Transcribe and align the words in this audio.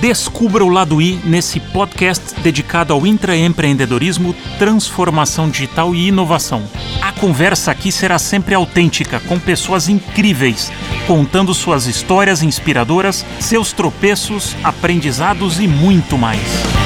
Descubra 0.00 0.64
o 0.64 0.68
lado 0.70 1.00
I 1.02 1.20
nesse 1.24 1.60
podcast 1.60 2.40
dedicado 2.40 2.94
ao 2.94 3.06
intraempreendedorismo, 3.06 4.34
transformação 4.58 5.50
digital 5.50 5.94
e 5.94 6.08
inovação. 6.08 6.62
A 7.02 7.12
conversa 7.12 7.70
aqui 7.70 7.92
será 7.92 8.18
sempre 8.18 8.54
autêntica, 8.54 9.20
com 9.20 9.38
pessoas 9.38 9.90
incríveis, 9.90 10.72
contando 11.06 11.52
suas 11.52 11.86
histórias 11.86 12.42
inspiradoras, 12.42 13.26
seus 13.38 13.72
tropeços, 13.72 14.56
aprendizados 14.64 15.60
e 15.60 15.68
muito 15.68 16.16
mais. 16.16 16.79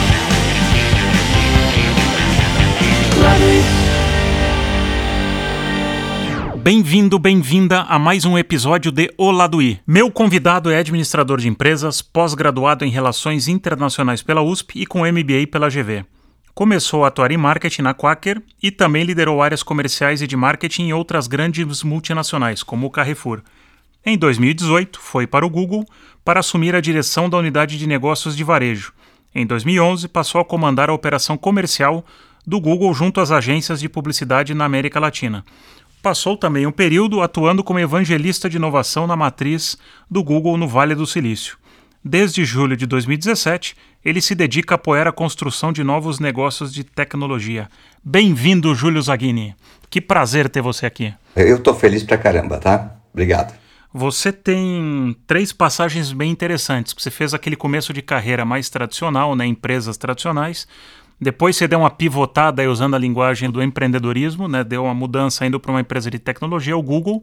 Bem-vindo, 6.65 7.19
bem-vinda 7.19 7.83
a 7.83 7.99
mais 7.99 8.25
um 8.25 8.39
episódio 8.39 8.91
de 8.91 9.13
O 9.19 9.31
Lado 9.31 9.61
I. 9.61 9.79
Meu 9.87 10.11
convidado 10.11 10.71
é 10.71 10.79
administrador 10.79 11.39
de 11.39 11.47
empresas, 11.47 12.01
pós-graduado 12.01 12.87
em 12.87 12.91
Relações 12.91 13.49
Internacionais 13.49 14.23
pela 14.23 14.41
USP 14.41 14.81
e 14.81 14.87
com 14.87 15.01
MBA 15.01 15.47
pela 15.53 15.69
GV. 15.69 16.07
Começou 16.55 17.05
a 17.05 17.09
atuar 17.09 17.31
em 17.33 17.37
marketing 17.37 17.83
na 17.83 17.93
Quaker 17.93 18.41
e 18.63 18.71
também 18.71 19.05
liderou 19.05 19.43
áreas 19.43 19.63
comerciais 19.63 20.23
e 20.23 20.27
de 20.27 20.39
marketing 20.39 20.85
em 20.85 20.93
outras 20.95 21.27
grandes 21.27 21.83
multinacionais, 21.83 22.63
como 22.63 22.87
o 22.87 22.91
Carrefour. 22.91 23.43
Em 24.03 24.17
2018, 24.17 24.99
foi 24.99 25.27
para 25.27 25.45
o 25.45 25.51
Google 25.51 25.85
para 26.25 26.41
assumir 26.41 26.75
a 26.75 26.81
direção 26.81 27.29
da 27.29 27.37
unidade 27.37 27.77
de 27.77 27.87
negócios 27.87 28.35
de 28.35 28.43
varejo. 28.43 28.95
Em 29.35 29.45
2011, 29.45 30.09
passou 30.09 30.41
a 30.41 30.45
comandar 30.47 30.89
a 30.89 30.95
operação 30.95 31.37
comercial 31.37 32.03
do 32.47 32.59
Google 32.61 32.93
junto 32.95 33.21
às 33.21 33.31
agências 33.31 33.81
de 33.81 33.89
publicidade 33.89 34.55
na 34.55 34.65
América 34.65 35.01
Latina. 35.01 35.45
Passou 36.05 36.37
também 36.37 36.67
um 36.67 36.71
período 36.71 37.23
atuando 37.23 37.65
como 37.65 37.79
evangelista 37.79 38.47
de 38.47 38.59
inovação 38.59 39.07
na 39.07 39.17
matriz 39.17 39.79
do 40.11 40.23
Google 40.23 40.59
no 40.59 40.69
Vale 40.69 40.95
do 40.95 41.07
Silício. 41.07 41.57
Desde 42.05 42.45
julho 42.45 42.77
de 42.77 42.85
2017, 42.85 43.75
ele 44.05 44.21
se 44.21 44.35
dedica 44.35 44.75
a 44.75 44.77
apoiar 44.77 45.09
a 45.09 45.13
construção 45.13 45.73
de 45.73 45.83
novos 45.83 46.21
negócios 46.21 46.75
de 46.75 46.85
tecnologia. 46.85 47.71
Bem-vindo, 48.05 48.75
Júlio 48.75 49.01
Zaghini. 49.01 49.57
Que 49.89 49.99
prazer 49.99 50.51
ter 50.51 50.61
você 50.61 50.85
aqui. 50.85 51.15
Eu 51.35 51.59
tô 51.59 51.73
feliz 51.73 52.03
pra 52.03 52.19
caramba, 52.19 52.59
tá? 52.59 52.97
Obrigado. 53.11 53.55
Você 53.91 54.31
tem 54.31 55.17
três 55.27 55.55
passagens 55.55 56.13
bem 56.13 56.31
interessantes. 56.31 56.95
Você 56.99 57.11
fez 57.11 57.33
aquele 57.33 57.57
começo 57.57 57.95
de 57.95 58.03
carreira 58.03 58.45
mais 58.45 58.69
tradicional, 58.69 59.35
né, 59.35 59.47
empresas 59.47 59.97
tradicionais. 59.97 60.69
Depois 61.21 61.57
você 61.57 61.69
deu 61.69 61.81
uma 61.81 61.91
pivotada 61.91 62.63
aí 62.63 62.69
usando 62.69 62.95
a 62.95 62.99
linguagem 62.99 63.51
do 63.51 63.63
empreendedorismo, 63.63 64.49
né? 64.49 64.65
Deu 64.65 64.85
uma 64.85 64.95
mudança 64.95 65.47
indo 65.47 65.61
para 65.61 65.71
uma 65.71 65.81
empresa 65.81 66.11
de 66.11 66.19
tecnologia, 66.19 66.77
o 66.77 66.83
Google, 66.83 67.23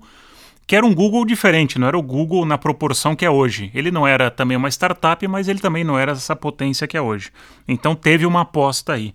que 0.65 0.75
era 0.75 0.85
um 0.85 0.93
Google 0.93 1.25
diferente, 1.25 1.77
não 1.77 1.87
era 1.87 1.97
o 1.97 2.01
Google 2.01 2.45
na 2.45 2.57
proporção 2.57 3.15
que 3.15 3.25
é 3.25 3.29
hoje. 3.29 3.69
Ele 3.73 3.91
não 3.91 4.07
era 4.07 4.31
também 4.31 4.55
uma 4.55 4.69
startup, 4.69 5.27
mas 5.27 5.47
ele 5.47 5.59
também 5.59 5.83
não 5.83 5.99
era 5.99 6.13
essa 6.13 6.35
potência 6.35 6.87
que 6.87 6.95
é 6.95 7.01
hoje. 7.01 7.29
Então 7.67 7.93
teve 7.95 8.25
uma 8.25 8.41
aposta 8.41 8.93
aí. 8.93 9.13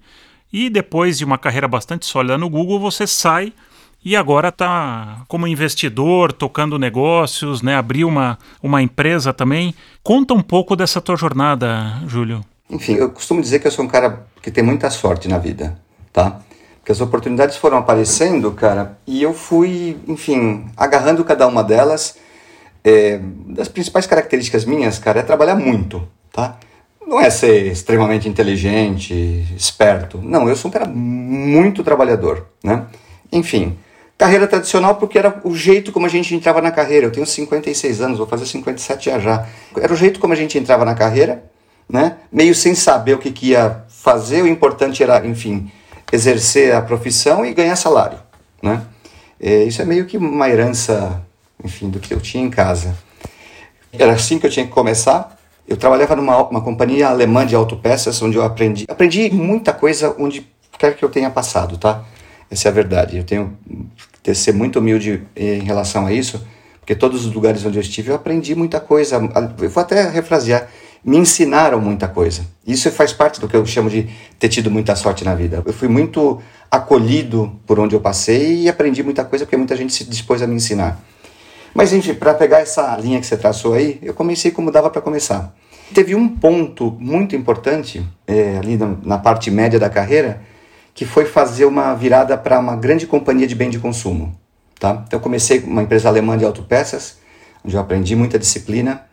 E 0.52 0.68
depois 0.68 1.18
de 1.18 1.24
uma 1.24 1.38
carreira 1.38 1.66
bastante 1.66 2.06
sólida 2.06 2.38
no 2.38 2.48
Google, 2.48 2.78
você 2.78 3.06
sai 3.06 3.52
e 4.04 4.14
agora 4.14 4.48
está 4.48 5.24
como 5.26 5.46
investidor, 5.46 6.32
tocando 6.32 6.78
negócios, 6.78 7.60
né? 7.62 7.74
Abriu 7.74 8.06
uma, 8.06 8.38
uma 8.62 8.80
empresa 8.80 9.32
também. 9.32 9.74
Conta 10.02 10.32
um 10.32 10.42
pouco 10.42 10.76
dessa 10.76 11.00
tua 11.00 11.16
jornada, 11.16 12.02
Júlio. 12.06 12.44
Enfim, 12.68 12.94
eu 12.94 13.10
costumo 13.10 13.40
dizer 13.40 13.60
que 13.60 13.66
eu 13.66 13.70
sou 13.70 13.84
um 13.84 13.88
cara 13.88 14.26
que 14.42 14.50
tem 14.50 14.62
muita 14.62 14.90
sorte 14.90 15.28
na 15.28 15.38
vida, 15.38 15.78
tá? 16.12 16.40
Porque 16.78 16.92
as 16.92 17.00
oportunidades 17.00 17.56
foram 17.56 17.78
aparecendo, 17.78 18.50
cara, 18.52 18.98
e 19.06 19.22
eu 19.22 19.32
fui, 19.32 19.98
enfim, 20.06 20.66
agarrando 20.76 21.24
cada 21.24 21.46
uma 21.46 21.62
delas. 21.62 22.16
É, 22.84 23.18
das 23.48 23.66
principais 23.66 24.06
características 24.06 24.64
minhas, 24.64 24.96
cara, 24.98 25.18
é 25.18 25.22
trabalhar 25.22 25.56
muito, 25.56 26.06
tá? 26.32 26.56
Não 27.04 27.20
é 27.20 27.30
ser 27.30 27.66
extremamente 27.66 28.28
inteligente, 28.28 29.12
esperto. 29.56 30.20
Não, 30.22 30.48
eu 30.48 30.54
sou 30.54 30.68
um 30.68 30.72
cara 30.72 30.86
muito 30.86 31.82
trabalhador, 31.82 32.46
né? 32.62 32.86
Enfim, 33.32 33.76
carreira 34.16 34.46
tradicional 34.46 34.96
porque 34.96 35.18
era 35.18 35.40
o 35.42 35.54
jeito 35.54 35.90
como 35.90 36.06
a 36.06 36.08
gente 36.08 36.34
entrava 36.34 36.60
na 36.60 36.70
carreira. 36.70 37.06
Eu 37.06 37.12
tenho 37.12 37.26
56 37.26 38.00
anos, 38.00 38.18
vou 38.18 38.26
fazer 38.26 38.46
57 38.46 39.06
já 39.06 39.18
já. 39.18 39.46
Era 39.76 39.92
o 39.92 39.96
jeito 39.96 40.20
como 40.20 40.32
a 40.32 40.36
gente 40.36 40.56
entrava 40.58 40.84
na 40.84 40.94
carreira 40.94 41.44
né? 41.88 42.16
meio 42.30 42.54
sem 42.54 42.74
saber 42.74 43.14
o 43.14 43.18
que, 43.18 43.30
que 43.30 43.50
ia 43.50 43.84
fazer, 43.88 44.42
o 44.42 44.48
importante 44.48 45.02
era, 45.02 45.24
enfim, 45.26 45.70
exercer 46.12 46.74
a 46.74 46.82
profissão 46.82 47.44
e 47.44 47.52
ganhar 47.52 47.76
salário. 47.76 48.18
Né? 48.62 48.82
É, 49.40 49.64
isso 49.64 49.82
é 49.82 49.84
meio 49.84 50.06
que 50.06 50.16
uma 50.16 50.48
herança, 50.48 51.22
enfim, 51.62 51.88
do 51.88 52.00
que 52.00 52.12
eu 52.12 52.20
tinha 52.20 52.44
em 52.44 52.50
casa. 52.50 52.96
Era 53.92 54.12
assim 54.12 54.38
que 54.38 54.46
eu 54.46 54.50
tinha 54.50 54.66
que 54.66 54.72
começar. 54.72 55.36
Eu 55.66 55.76
trabalhava 55.76 56.14
numa 56.14 56.48
uma 56.48 56.60
companhia 56.60 57.08
alemã 57.08 57.44
de 57.44 57.54
autopeças, 57.54 58.20
onde 58.22 58.36
eu 58.36 58.44
aprendi. 58.44 58.84
Aprendi 58.88 59.30
muita 59.30 59.72
coisa 59.72 60.14
onde 60.18 60.46
quer 60.78 60.94
que 60.96 61.04
eu 61.04 61.08
tenha 61.08 61.30
passado, 61.30 61.76
tá? 61.76 62.04
Essa 62.50 62.68
é 62.68 62.70
a 62.70 62.72
verdade. 62.72 63.16
Eu 63.16 63.24
tenho 63.24 63.56
que 64.22 64.34
ser 64.34 64.52
muito 64.52 64.78
humilde 64.78 65.22
em 65.34 65.60
relação 65.60 66.06
a 66.06 66.12
isso, 66.12 66.46
porque 66.78 66.94
todos 66.94 67.26
os 67.26 67.32
lugares 67.32 67.64
onde 67.64 67.78
eu 67.78 67.82
estive 67.82 68.10
eu 68.10 68.14
aprendi 68.14 68.54
muita 68.54 68.78
coisa. 68.78 69.16
Eu 69.60 69.70
vou 69.70 69.82
até 69.82 70.08
refrasear 70.08 70.68
me 71.06 71.16
ensinaram 71.16 71.80
muita 71.80 72.08
coisa. 72.08 72.44
Isso 72.66 72.90
faz 72.90 73.12
parte 73.12 73.40
do 73.40 73.46
que 73.46 73.56
eu 73.56 73.64
chamo 73.64 73.88
de 73.88 74.08
ter 74.40 74.48
tido 74.48 74.68
muita 74.68 74.96
sorte 74.96 75.24
na 75.24 75.36
vida. 75.36 75.62
Eu 75.64 75.72
fui 75.72 75.86
muito 75.86 76.42
acolhido 76.68 77.52
por 77.64 77.78
onde 77.78 77.94
eu 77.94 78.00
passei 78.00 78.62
e 78.62 78.68
aprendi 78.68 79.04
muita 79.04 79.24
coisa 79.24 79.44
porque 79.44 79.56
muita 79.56 79.76
gente 79.76 79.92
se 79.92 80.02
dispôs 80.02 80.42
a 80.42 80.48
me 80.48 80.56
ensinar. 80.56 81.00
Mas 81.72 81.92
enfim, 81.92 82.12
para 82.12 82.34
pegar 82.34 82.58
essa 82.58 82.96
linha 82.96 83.20
que 83.20 83.26
você 83.26 83.36
traçou 83.36 83.74
aí, 83.74 84.00
eu 84.02 84.12
comecei 84.14 84.50
como 84.50 84.72
dava 84.72 84.90
para 84.90 85.00
começar. 85.00 85.54
Teve 85.94 86.16
um 86.16 86.28
ponto 86.28 86.96
muito 86.98 87.36
importante 87.36 88.04
é, 88.26 88.58
ali 88.58 88.76
na, 88.76 88.96
na 89.04 89.18
parte 89.18 89.48
média 89.48 89.78
da 89.78 89.88
carreira 89.88 90.42
que 90.92 91.04
foi 91.04 91.24
fazer 91.24 91.66
uma 91.66 91.94
virada 91.94 92.36
para 92.36 92.58
uma 92.58 92.74
grande 92.74 93.06
companhia 93.06 93.46
de 93.46 93.54
bem 93.54 93.70
de 93.70 93.78
consumo. 93.78 94.36
Tá? 94.80 95.04
Então 95.06 95.20
eu 95.20 95.22
comecei 95.22 95.60
com 95.60 95.70
uma 95.70 95.82
empresa 95.84 96.08
alemã 96.08 96.36
de 96.36 96.44
autopeças, 96.44 97.18
onde 97.64 97.76
eu 97.76 97.80
aprendi 97.80 98.16
muita 98.16 98.40
disciplina 98.40 99.05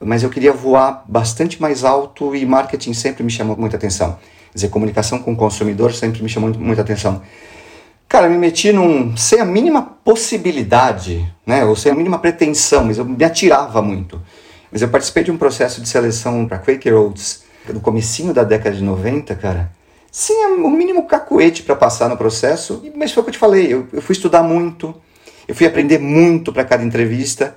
mas 0.00 0.22
eu 0.22 0.30
queria 0.30 0.52
voar 0.52 1.04
bastante 1.06 1.60
mais 1.60 1.84
alto 1.84 2.34
e 2.34 2.46
marketing 2.46 2.94
sempre 2.94 3.22
me 3.22 3.30
chamou 3.30 3.56
muita 3.56 3.76
atenção. 3.76 4.18
Quer 4.50 4.54
dizer, 4.54 4.68
comunicação 4.68 5.18
com 5.18 5.32
o 5.32 5.36
consumidor 5.36 5.92
sempre 5.92 6.22
me 6.22 6.28
chamou 6.28 6.50
muita 6.54 6.82
atenção. 6.82 7.22
Cara, 8.08 8.28
me 8.28 8.36
meti 8.36 8.72
num. 8.72 9.16
sem 9.16 9.40
a 9.40 9.44
mínima 9.44 9.82
possibilidade, 9.82 11.32
né? 11.46 11.64
Ou 11.64 11.76
sem 11.76 11.92
a 11.92 11.94
mínima 11.94 12.18
pretensão, 12.18 12.84
mas 12.84 12.98
eu 12.98 13.04
me 13.04 13.22
atirava 13.22 13.80
muito. 13.80 14.20
Mas 14.72 14.82
eu 14.82 14.88
participei 14.88 15.22
de 15.22 15.30
um 15.30 15.36
processo 15.36 15.80
de 15.80 15.88
seleção 15.88 16.46
para 16.46 16.58
Quaker 16.58 16.94
Oats 16.96 17.44
no 17.68 17.80
comecinho 17.80 18.34
da 18.34 18.42
década 18.42 18.74
de 18.74 18.82
90, 18.82 19.34
cara. 19.36 19.70
Sem 20.10 20.44
o 20.44 20.70
mínimo 20.70 21.06
cacuete 21.06 21.62
para 21.62 21.76
passar 21.76 22.08
no 22.08 22.16
processo, 22.16 22.82
mas 22.96 23.12
foi 23.12 23.20
o 23.20 23.24
que 23.24 23.30
eu 23.30 23.34
te 23.34 23.38
falei. 23.38 23.72
Eu, 23.72 23.86
eu 23.92 24.02
fui 24.02 24.12
estudar 24.12 24.42
muito, 24.42 24.92
eu 25.46 25.54
fui 25.54 25.66
aprender 25.66 26.00
muito 26.00 26.52
para 26.52 26.64
cada 26.64 26.82
entrevista. 26.82 27.54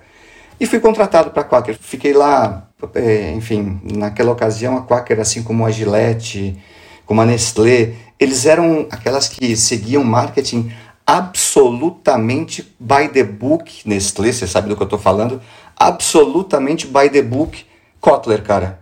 E 0.63 0.65
fui 0.65 0.79
contratado 0.79 1.31
para 1.31 1.41
a 1.41 1.45
Quaker. 1.45 1.77
Fiquei 1.77 2.13
lá, 2.13 2.69
é, 2.95 3.33
enfim, 3.33 3.81
naquela 3.83 4.31
ocasião 4.31 4.77
a 4.77 4.81
Quaker, 4.81 5.19
assim 5.19 5.43
como 5.43 5.65
a 5.65 5.71
Gillette, 5.71 6.57
como 7.05 7.19
a 7.19 7.25
Nestlé, 7.25 7.95
eles 8.17 8.45
eram 8.45 8.87
aquelas 8.89 9.27
que 9.27 9.57
seguiam 9.57 10.05
marketing 10.05 10.71
absolutamente 11.05 12.73
by 12.79 13.09
the 13.09 13.25
book. 13.25 13.81
Nestlé, 13.85 14.31
você 14.31 14.47
sabe 14.47 14.69
do 14.69 14.77
que 14.77 14.81
eu 14.81 14.85
estou 14.85 14.97
falando? 14.97 15.41
Absolutamente 15.75 16.87
by 16.87 17.09
the 17.09 17.21
book. 17.21 17.65
Kotler, 17.99 18.41
cara. 18.41 18.79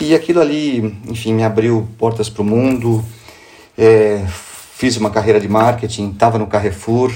E 0.00 0.16
aquilo 0.16 0.40
ali, 0.40 1.00
enfim, 1.06 1.34
me 1.34 1.44
abriu 1.44 1.86
portas 1.98 2.28
para 2.28 2.42
o 2.42 2.44
mundo. 2.44 3.04
É, 3.78 4.24
fiz 4.26 4.96
uma 4.96 5.08
carreira 5.08 5.40
de 5.40 5.46
marketing, 5.46 6.10
estava 6.10 6.36
no 6.36 6.48
Carrefour 6.48 7.12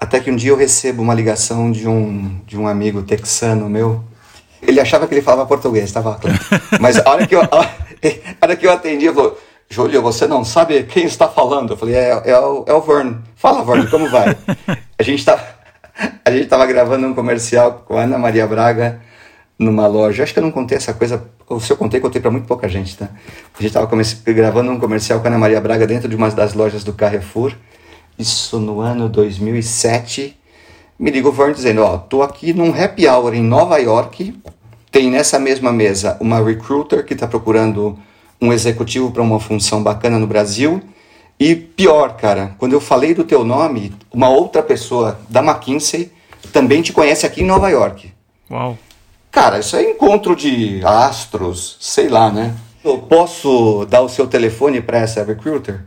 até 0.00 0.20
que 0.20 0.30
um 0.30 0.36
dia 0.36 0.50
eu 0.50 0.56
recebo 0.56 1.02
uma 1.02 1.12
ligação 1.12 1.70
de 1.70 1.88
um, 1.88 2.40
de 2.46 2.56
um 2.56 2.68
amigo 2.68 3.02
texano 3.02 3.68
meu. 3.68 4.04
Ele 4.62 4.80
achava 4.80 5.06
que 5.06 5.14
ele 5.14 5.22
falava 5.22 5.46
português, 5.46 5.84
estava 5.84 6.14
claro. 6.14 6.38
Mas 6.80 6.98
a 6.98 7.10
hora 7.10 7.26
que 7.26 7.34
eu, 7.34 7.42
a 7.42 7.68
hora 8.40 8.56
que 8.56 8.66
eu 8.66 8.72
atendi, 8.72 9.06
ele 9.06 9.14
falou: 9.14 9.38
Júlio, 9.68 10.00
você 10.00 10.26
não 10.26 10.44
sabe 10.44 10.84
quem 10.84 11.04
está 11.04 11.28
falando? 11.28 11.72
Eu 11.72 11.76
falei: 11.76 11.96
é, 11.96 12.22
é, 12.24 12.38
o, 12.38 12.64
é 12.66 12.72
o 12.72 12.80
Vern. 12.80 13.18
Fala, 13.34 13.64
Vern, 13.64 13.88
como 13.88 14.08
vai? 14.08 14.36
A 14.98 15.02
gente 15.02 15.24
tá, 15.24 15.38
estava 16.32 16.66
gravando 16.66 17.06
um 17.06 17.14
comercial 17.14 17.84
com 17.86 17.96
a 17.96 18.02
Ana 18.02 18.18
Maria 18.18 18.46
Braga 18.46 19.00
numa 19.58 19.86
loja. 19.86 20.22
Acho 20.22 20.32
que 20.32 20.38
eu 20.38 20.44
não 20.44 20.50
contei 20.50 20.76
essa 20.76 20.92
coisa, 20.92 21.24
ou 21.48 21.60
se 21.60 21.72
eu 21.72 21.76
contei, 21.76 22.00
contei 22.00 22.20
para 22.20 22.30
muito 22.30 22.46
pouca 22.46 22.68
gente, 22.68 22.96
tá? 22.96 23.06
A 23.06 23.62
gente 23.62 23.76
estava 23.76 23.88
gravando 24.26 24.70
um 24.70 24.78
comercial 24.78 25.20
com 25.20 25.26
a 25.26 25.30
Ana 25.30 25.38
Maria 25.38 25.60
Braga 25.60 25.86
dentro 25.86 26.08
de 26.08 26.16
uma 26.16 26.30
das 26.30 26.54
lojas 26.54 26.82
do 26.82 26.92
Carrefour 26.92 27.52
isso 28.18 28.58
no 28.58 28.80
ano 28.80 29.08
2007, 29.08 30.36
me 30.98 31.10
liga 31.10 31.28
o 31.28 31.32
Vern 31.32 31.54
dizendo, 31.54 31.82
ó, 31.82 31.96
tô 31.96 32.22
aqui 32.22 32.52
num 32.52 32.74
happy 32.74 33.06
hour 33.06 33.32
em 33.32 33.42
Nova 33.42 33.78
York, 33.78 34.34
tem 34.90 35.10
nessa 35.10 35.38
mesma 35.38 35.72
mesa 35.72 36.16
uma 36.20 36.42
recruiter 36.42 37.04
que 37.04 37.14
está 37.14 37.28
procurando 37.28 37.96
um 38.40 38.52
executivo 38.52 39.10
para 39.12 39.22
uma 39.22 39.38
função 39.38 39.82
bacana 39.82 40.18
no 40.18 40.26
Brasil, 40.26 40.82
e 41.38 41.54
pior, 41.54 42.16
cara, 42.16 42.56
quando 42.58 42.72
eu 42.72 42.80
falei 42.80 43.14
do 43.14 43.22
teu 43.22 43.44
nome, 43.44 43.94
uma 44.12 44.28
outra 44.28 44.60
pessoa 44.60 45.20
da 45.28 45.40
McKinsey 45.40 46.10
também 46.52 46.82
te 46.82 46.92
conhece 46.92 47.24
aqui 47.24 47.42
em 47.42 47.46
Nova 47.46 47.68
York. 47.68 48.12
Uau. 48.50 48.76
cara, 49.30 49.58
isso 49.60 49.76
é 49.76 49.88
encontro 49.90 50.34
de 50.34 50.80
astros, 50.82 51.76
sei 51.78 52.08
lá, 52.08 52.32
né? 52.32 52.56
Eu 52.82 52.98
posso 52.98 53.86
dar 53.88 54.00
o 54.00 54.08
seu 54.08 54.26
telefone 54.26 54.80
para 54.80 54.98
essa 54.98 55.22
recruiter? 55.22 55.84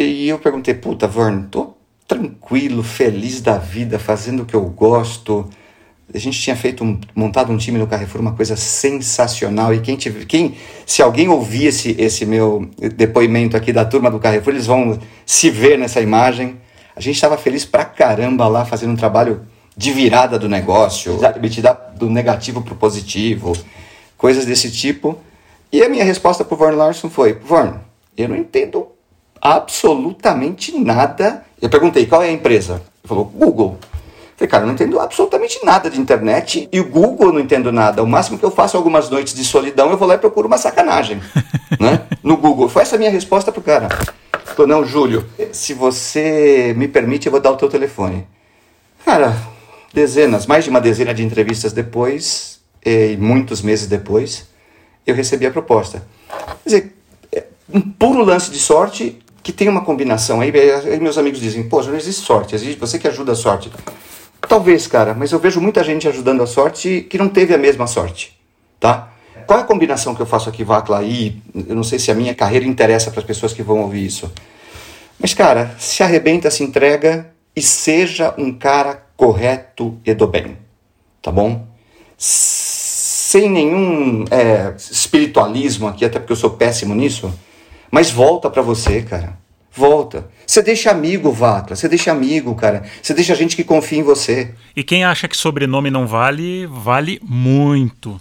E 0.00 0.28
eu 0.28 0.38
perguntei, 0.38 0.74
puta, 0.74 1.08
Vern, 1.08 1.48
tô 1.50 1.74
tranquilo, 2.06 2.84
feliz 2.84 3.40
da 3.40 3.58
vida, 3.58 3.98
fazendo 3.98 4.44
o 4.44 4.46
que 4.46 4.54
eu 4.54 4.62
gosto. 4.62 5.50
A 6.14 6.18
gente 6.18 6.40
tinha 6.40 6.54
feito 6.54 6.84
um, 6.84 7.00
montado 7.16 7.52
um 7.52 7.56
time 7.56 7.80
no 7.80 7.86
Carrefour, 7.88 8.20
uma 8.20 8.32
coisa 8.32 8.54
sensacional. 8.54 9.74
E 9.74 9.80
quem, 9.80 9.96
tive, 9.96 10.24
quem 10.24 10.54
se 10.86 11.02
alguém 11.02 11.28
ouvir 11.28 11.66
esse, 11.66 11.96
esse 11.98 12.24
meu 12.24 12.70
depoimento 12.94 13.56
aqui 13.56 13.72
da 13.72 13.84
turma 13.84 14.08
do 14.08 14.20
Carrefour, 14.20 14.52
eles 14.52 14.66
vão 14.66 14.96
se 15.26 15.50
ver 15.50 15.76
nessa 15.76 16.00
imagem. 16.00 16.60
A 16.94 17.00
gente 17.00 17.16
estava 17.16 17.36
feliz 17.36 17.64
pra 17.64 17.84
caramba 17.84 18.46
lá, 18.46 18.64
fazendo 18.64 18.92
um 18.92 18.96
trabalho 18.96 19.48
de 19.76 19.92
virada 19.92 20.38
do 20.38 20.48
negócio, 20.48 21.18
de 21.50 21.60
dar 21.60 21.72
do 21.72 22.08
negativo 22.08 22.62
para 22.62 22.72
o 22.72 22.76
positivo, 22.76 23.52
coisas 24.16 24.46
desse 24.46 24.70
tipo. 24.70 25.18
E 25.72 25.82
a 25.82 25.88
minha 25.88 26.04
resposta 26.04 26.44
para 26.44 26.54
o 26.54 26.56
Vern 26.56 26.76
Larson 26.76 27.10
foi: 27.10 27.32
Vern, 27.32 27.80
eu 28.16 28.28
não 28.28 28.36
entendo 28.36 28.86
absolutamente 29.40 30.76
nada. 30.78 31.44
Eu 31.60 31.68
perguntei 31.68 32.06
qual 32.06 32.22
é 32.22 32.28
a 32.28 32.32
empresa. 32.32 32.74
Ele 32.74 33.08
falou: 33.08 33.24
Google. 33.24 33.78
Falei, 34.36 34.48
cara, 34.48 34.62
eu 34.62 34.66
não 34.68 34.74
entendo 34.74 35.00
absolutamente 35.00 35.58
nada 35.64 35.90
de 35.90 36.00
internet 36.00 36.68
e 36.70 36.78
o 36.78 36.88
Google 36.88 37.26
eu 37.26 37.32
não 37.32 37.40
entendo 37.40 37.72
nada. 37.72 38.04
O 38.04 38.06
máximo 38.06 38.38
que 38.38 38.44
eu 38.44 38.52
faço 38.52 38.76
algumas 38.76 39.10
noites 39.10 39.34
de 39.34 39.44
solidão, 39.44 39.90
eu 39.90 39.96
vou 39.96 40.06
lá 40.06 40.14
e 40.14 40.18
procuro 40.18 40.46
uma 40.46 40.56
sacanagem 40.56 41.20
né? 41.80 42.02
no 42.22 42.36
Google. 42.36 42.68
Foi 42.68 42.82
essa 42.82 42.94
a 42.94 42.98
minha 42.98 43.10
resposta 43.10 43.50
pro 43.50 43.60
cara. 43.60 43.88
Falei, 44.44 44.70
não, 44.72 44.84
Júlio, 44.84 45.26
se 45.50 45.74
você 45.74 46.72
me 46.76 46.86
permite, 46.86 47.26
eu 47.26 47.32
vou 47.32 47.40
dar 47.40 47.50
o 47.50 47.56
teu 47.56 47.68
telefone. 47.68 48.28
Cara, 49.04 49.36
dezenas, 49.92 50.46
mais 50.46 50.62
de 50.62 50.70
uma 50.70 50.80
dezena 50.80 51.12
de 51.12 51.24
entrevistas 51.24 51.72
depois, 51.72 52.60
e 52.84 53.16
muitos 53.16 53.60
meses 53.60 53.88
depois, 53.88 54.46
eu 55.06 55.14
recebi 55.14 55.46
a 55.46 55.50
proposta. 55.50 56.02
Quer 56.62 56.64
dizer, 56.64 56.96
é 57.32 57.44
um 57.72 57.80
puro 57.80 58.22
lance 58.24 58.50
de 58.50 58.58
sorte 58.58 59.18
que 59.42 59.52
tem 59.52 59.68
uma 59.68 59.84
combinação. 59.84 60.40
Aí, 60.40 60.50
aí 60.50 61.00
meus 61.00 61.18
amigos 61.18 61.40
dizem, 61.40 61.68
pô, 61.68 61.82
não 61.82 61.96
existe 61.96 62.24
sorte, 62.24 62.54
existe 62.54 62.78
você 62.78 62.98
que 62.98 63.08
ajuda 63.08 63.32
a 63.32 63.36
sorte. 63.36 63.70
Talvez, 64.48 64.86
cara, 64.86 65.14
mas 65.14 65.32
eu 65.32 65.38
vejo 65.38 65.60
muita 65.60 65.82
gente 65.82 66.06
ajudando 66.08 66.42
a 66.42 66.46
sorte 66.46 67.06
que 67.08 67.18
não 67.18 67.28
teve 67.28 67.54
a 67.54 67.58
mesma 67.58 67.86
sorte, 67.86 68.38
tá? 68.78 69.12
Qual 69.46 69.58
é 69.58 69.62
a 69.62 69.66
combinação 69.66 70.14
que 70.14 70.20
eu 70.20 70.26
faço 70.26 70.48
aqui, 70.48 70.62
Vacla? 70.62 70.98
Aí, 70.98 71.40
eu 71.66 71.74
não 71.74 71.82
sei 71.82 71.98
se 71.98 72.10
a 72.10 72.14
minha 72.14 72.34
carreira 72.34 72.66
interessa 72.66 73.10
para 73.10 73.20
as 73.20 73.26
pessoas 73.26 73.52
que 73.52 73.62
vão 73.62 73.80
ouvir 73.80 74.04
isso. 74.04 74.30
Mas, 75.18 75.32
cara, 75.32 75.74
se 75.78 76.02
arrebenta, 76.02 76.50
se 76.50 76.62
entrega 76.62 77.32
e 77.56 77.62
seja 77.62 78.34
um 78.38 78.52
cara 78.52 79.06
correto 79.16 79.98
e 80.04 80.14
do 80.14 80.26
bem, 80.26 80.58
tá 81.22 81.32
bom? 81.32 81.66
Sem 82.16 83.50
nenhum 83.50 84.24
é, 84.30 84.74
espiritualismo 84.76 85.88
aqui, 85.88 86.04
até 86.04 86.18
porque 86.18 86.32
eu 86.32 86.36
sou 86.36 86.50
péssimo 86.50 86.94
nisso, 86.94 87.32
mas 87.90 88.10
volta 88.10 88.50
para 88.50 88.62
você, 88.62 89.02
cara. 89.02 89.38
Volta. 89.72 90.28
Você 90.46 90.62
deixa 90.62 90.90
amigo, 90.90 91.30
Vacla. 91.30 91.76
Você 91.76 91.88
deixa 91.88 92.10
amigo, 92.10 92.54
cara. 92.54 92.82
Você 93.00 93.14
deixa 93.14 93.34
gente 93.34 93.54
que 93.54 93.62
confia 93.62 93.98
em 93.98 94.02
você. 94.02 94.54
E 94.74 94.82
quem 94.82 95.04
acha 95.04 95.28
que 95.28 95.36
sobrenome 95.36 95.90
não 95.90 96.06
vale, 96.06 96.66
vale 96.66 97.20
muito. 97.22 98.20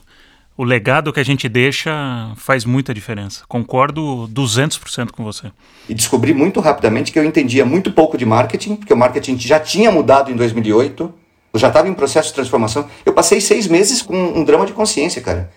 O 0.55 0.63
legado 0.63 1.13
que 1.13 1.19
a 1.19 1.25
gente 1.25 1.47
deixa 1.47 2.31
faz 2.35 2.65
muita 2.65 2.93
diferença. 2.93 3.43
Concordo 3.47 4.27
200% 4.33 5.11
com 5.11 5.23
você. 5.23 5.51
E 5.87 5.93
descobri 5.93 6.33
muito 6.33 6.59
rapidamente 6.59 7.11
que 7.11 7.19
eu 7.19 7.23
entendia 7.23 7.63
muito 7.63 7.91
pouco 7.91 8.17
de 8.17 8.25
marketing, 8.25 8.75
porque 8.75 8.93
o 8.93 8.97
marketing 8.97 9.37
já 9.37 9.59
tinha 9.59 9.91
mudado 9.91 10.31
em 10.31 10.35
2008. 10.35 11.13
Eu 11.53 11.59
já 11.59 11.67
estava 11.67 11.87
em 11.87 11.93
processo 11.93 12.29
de 12.29 12.35
transformação. 12.35 12.87
Eu 13.05 13.13
passei 13.13 13.39
seis 13.39 13.67
meses 13.67 14.01
com 14.01 14.15
um 14.15 14.43
drama 14.43 14.65
de 14.65 14.73
consciência, 14.73 15.21
cara. 15.21 15.51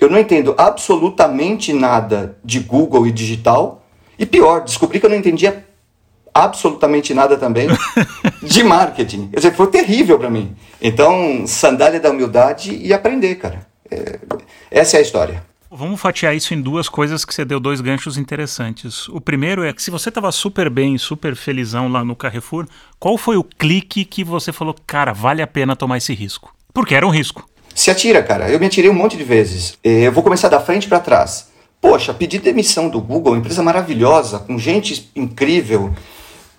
Eu 0.00 0.08
não 0.08 0.18
entendo 0.18 0.54
absolutamente 0.56 1.72
nada 1.72 2.38
de 2.44 2.58
Google 2.60 3.06
e 3.06 3.12
digital. 3.12 3.84
E 4.18 4.24
pior, 4.24 4.62
descobri 4.62 4.98
que 4.98 5.06
eu 5.06 5.10
não 5.10 5.16
entendia 5.16 5.66
absolutamente 6.32 7.12
nada 7.12 7.36
também 7.36 7.68
de 8.42 8.62
marketing. 8.62 9.28
Quer 9.28 9.36
dizer, 9.36 9.54
foi 9.54 9.66
terrível 9.66 10.18
para 10.18 10.30
mim. 10.30 10.56
Então, 10.80 11.46
sandália 11.46 12.00
da 12.00 12.10
humildade 12.10 12.74
e 12.74 12.92
aprender, 12.92 13.34
cara. 13.36 13.66
É, 13.90 14.18
essa 14.70 14.96
é 14.96 15.00
a 15.00 15.02
história. 15.02 15.50
Vamos 15.72 16.00
fatiar 16.00 16.34
isso 16.34 16.52
em 16.52 16.60
duas 16.60 16.88
coisas 16.88 17.24
que 17.24 17.32
você 17.32 17.44
deu 17.44 17.60
dois 17.60 17.80
ganchos 17.80 18.18
interessantes. 18.18 19.08
O 19.08 19.20
primeiro 19.20 19.62
é 19.62 19.72
que 19.72 19.82
se 19.82 19.90
você 19.90 20.08
estava 20.08 20.32
super 20.32 20.68
bem, 20.68 20.98
super 20.98 21.36
felizão 21.36 21.88
lá 21.88 22.04
no 22.04 22.16
Carrefour, 22.16 22.66
qual 22.98 23.16
foi 23.16 23.36
o 23.36 23.44
clique 23.44 24.04
que 24.04 24.24
você 24.24 24.52
falou, 24.52 24.74
cara, 24.86 25.12
vale 25.12 25.42
a 25.42 25.46
pena 25.46 25.76
tomar 25.76 25.98
esse 25.98 26.12
risco? 26.12 26.52
Porque 26.72 26.94
era 26.94 27.06
um 27.06 27.10
risco. 27.10 27.48
Se 27.74 27.90
atira, 27.90 28.22
cara. 28.22 28.50
Eu 28.50 28.60
me 28.60 28.66
atirei 28.66 28.90
um 28.90 28.94
monte 28.94 29.16
de 29.16 29.24
vezes. 29.24 29.78
É, 29.82 30.06
eu 30.06 30.12
vou 30.12 30.22
começar 30.22 30.48
da 30.48 30.60
frente 30.60 30.88
para 30.88 31.00
trás. 31.00 31.48
Poxa, 31.80 32.12
pedi 32.12 32.38
demissão 32.38 32.88
do 32.88 33.00
Google, 33.00 33.36
empresa 33.36 33.62
maravilhosa, 33.62 34.38
com 34.38 34.58
gente 34.58 35.10
incrível, 35.16 35.94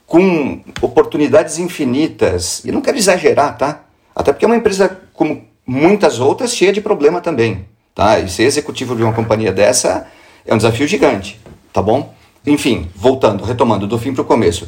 com 0.08 0.62
oportunidades 0.81 1.60
infinitas. 1.60 2.66
E 2.66 2.72
não 2.72 2.81
quero 2.81 2.98
exagerar, 2.98 3.56
tá? 3.56 3.84
Até 4.16 4.34
porque 4.34 4.46
é 4.46 4.48
uma 4.48 4.58
empresa 4.58 5.00
como 5.13 5.44
muitas 5.66 6.19
outras 6.19 6.56
cheia 6.56 6.74
de 6.74 6.81
problema 6.81 7.22
também, 7.22 7.66
tá? 7.94 8.19
E 8.19 8.28
ser 8.28 8.44
executivo 8.44 8.96
de 8.96 9.04
uma 9.04 9.14
companhia 9.14 9.52
dessa 9.52 10.07
é 10.46 10.54
um 10.54 10.57
desafio 10.57 10.88
gigante, 10.88 11.40
tá 11.72 11.81
bom? 11.81 12.14
Enfim, 12.46 12.90
voltando, 12.96 13.44
retomando 13.44 13.86
do 13.88 14.00
fim 14.00 14.14
para 14.14 14.24
o 14.24 14.25
começo. 14.25 14.68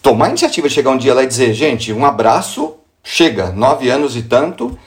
Tomar 0.00 0.26
a 0.26 0.28
iniciativa 0.28 0.68
de 0.68 0.74
chegar 0.74 0.90
um 0.90 0.96
dia 0.96 1.12
lá 1.12 1.24
e 1.24 1.26
dizer, 1.26 1.52
gente, 1.52 1.92
um 1.92 2.04
abraço, 2.04 2.76
chega, 3.02 3.50
nove 3.50 3.90
anos 3.90 4.16
e 4.16 4.22
tanto, 4.22 4.78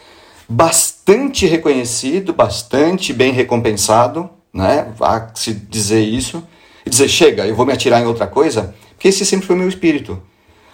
bastante 0.51 1.45
reconhecido, 1.45 2.33
bastante 2.33 3.13
bem 3.13 3.31
recompensado, 3.31 4.29
né? 4.53 4.91
Vá 4.97 5.31
se 5.33 5.53
dizer 5.53 6.01
isso, 6.01 6.45
e 6.85 6.89
dizer, 6.89 7.07
chega, 7.07 7.47
eu 7.47 7.55
vou 7.55 7.65
me 7.65 7.71
atirar 7.71 8.01
em 8.01 8.05
outra 8.05 8.27
coisa, 8.27 8.75
porque 8.91 9.07
esse 9.07 9.25
sempre 9.25 9.47
foi 9.47 9.55
meu 9.55 9.69
espírito. 9.69 10.21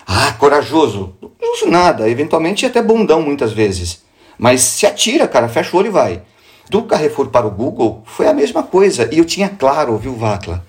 Ah, 0.06 0.34
corajoso. 0.34 1.16
Não 1.22 1.54
uso 1.54 1.68
nada, 1.70 2.10
eventualmente 2.10 2.66
até 2.66 2.82
bundão 2.82 3.22
muitas 3.22 3.52
vezes. 3.52 4.02
Mas 4.38 4.62
se 4.62 4.88
atira, 4.88 5.28
cara, 5.28 5.48
fecha 5.48 5.76
o 5.76 5.80
olho 5.80 5.88
e 5.88 5.92
vai. 5.92 6.22
Do 6.70 6.84
Carrefour 6.84 7.28
para 7.28 7.46
o 7.46 7.52
Google 7.52 8.02
foi 8.06 8.28
a 8.28 8.34
mesma 8.34 8.64
coisa. 8.64 9.08
E 9.12 9.20
eu 9.20 9.26
tinha 9.26 9.48
claro, 9.48 9.96
viu, 9.98 10.16
Vacla? 10.16 10.66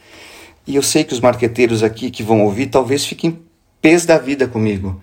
E 0.67 0.77
eu 0.77 0.83
sei 0.83 1.03
que 1.03 1.15
os 1.15 1.21
marqueteiros 1.21 1.83
aqui 1.83 2.11
que 2.11 2.23
vão 2.23 2.43
ouvir 2.43 2.67
talvez 2.67 3.07
fiquem 3.07 3.41
pés 3.81 4.05
da 4.05 4.19
vida 4.19 4.47
comigo. 4.47 5.01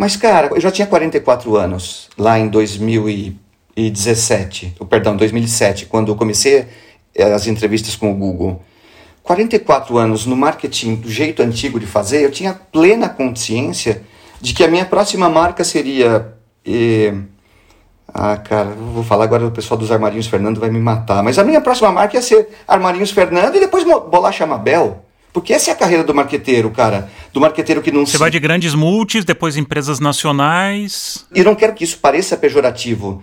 Mas, 0.00 0.16
cara, 0.16 0.48
eu 0.54 0.58
já 0.58 0.70
tinha 0.70 0.86
44 0.86 1.54
anos 1.56 2.08
lá 2.16 2.38
em 2.38 2.48
2017, 2.48 4.76
ou 4.80 4.86
perdão, 4.86 5.14
2007, 5.14 5.84
quando 5.84 6.10
eu 6.10 6.16
comecei 6.16 6.66
as 7.18 7.46
entrevistas 7.46 7.96
com 7.96 8.10
o 8.10 8.14
Google. 8.14 8.62
44 9.22 9.98
anos 9.98 10.24
no 10.24 10.34
marketing 10.34 10.94
do 10.94 11.10
jeito 11.10 11.42
antigo 11.42 11.78
de 11.78 11.84
fazer, 11.84 12.24
eu 12.24 12.30
tinha 12.30 12.54
plena 12.54 13.10
consciência 13.10 14.00
de 14.40 14.54
que 14.54 14.64
a 14.64 14.68
minha 14.68 14.86
próxima 14.86 15.28
marca 15.28 15.62
seria. 15.64 16.32
Eh, 16.64 17.12
ah, 18.08 18.38
cara, 18.38 18.70
vou 18.70 19.04
falar 19.04 19.24
agora 19.24 19.44
do 19.44 19.50
pessoal 19.50 19.76
dos 19.76 19.92
Armarinhos 19.92 20.28
Fernando 20.28 20.58
vai 20.58 20.70
me 20.70 20.80
matar. 20.80 21.22
Mas 21.22 21.38
a 21.38 21.44
minha 21.44 21.60
próxima 21.60 21.92
marca 21.92 22.16
ia 22.16 22.22
ser 22.22 22.48
Armarinhos 22.66 23.10
Fernando 23.10 23.56
e 23.56 23.60
depois 23.60 23.84
Bolacha 23.84 24.46
Mabel. 24.46 25.04
Porque 25.32 25.52
essa 25.52 25.70
é 25.70 25.72
a 25.72 25.76
carreira 25.76 26.02
do 26.02 26.14
marqueteiro, 26.14 26.70
cara. 26.70 27.10
Do 27.32 27.40
marqueteiro 27.40 27.80
que 27.80 27.92
não 27.92 28.04
Você 28.04 28.12
se... 28.12 28.18
vai 28.18 28.30
de 28.30 28.40
grandes 28.40 28.74
multis, 28.74 29.24
depois 29.24 29.56
empresas 29.56 30.00
nacionais. 30.00 31.26
E 31.34 31.44
não 31.44 31.54
quero 31.54 31.74
que 31.74 31.84
isso 31.84 31.98
pareça 31.98 32.36
pejorativo, 32.36 33.22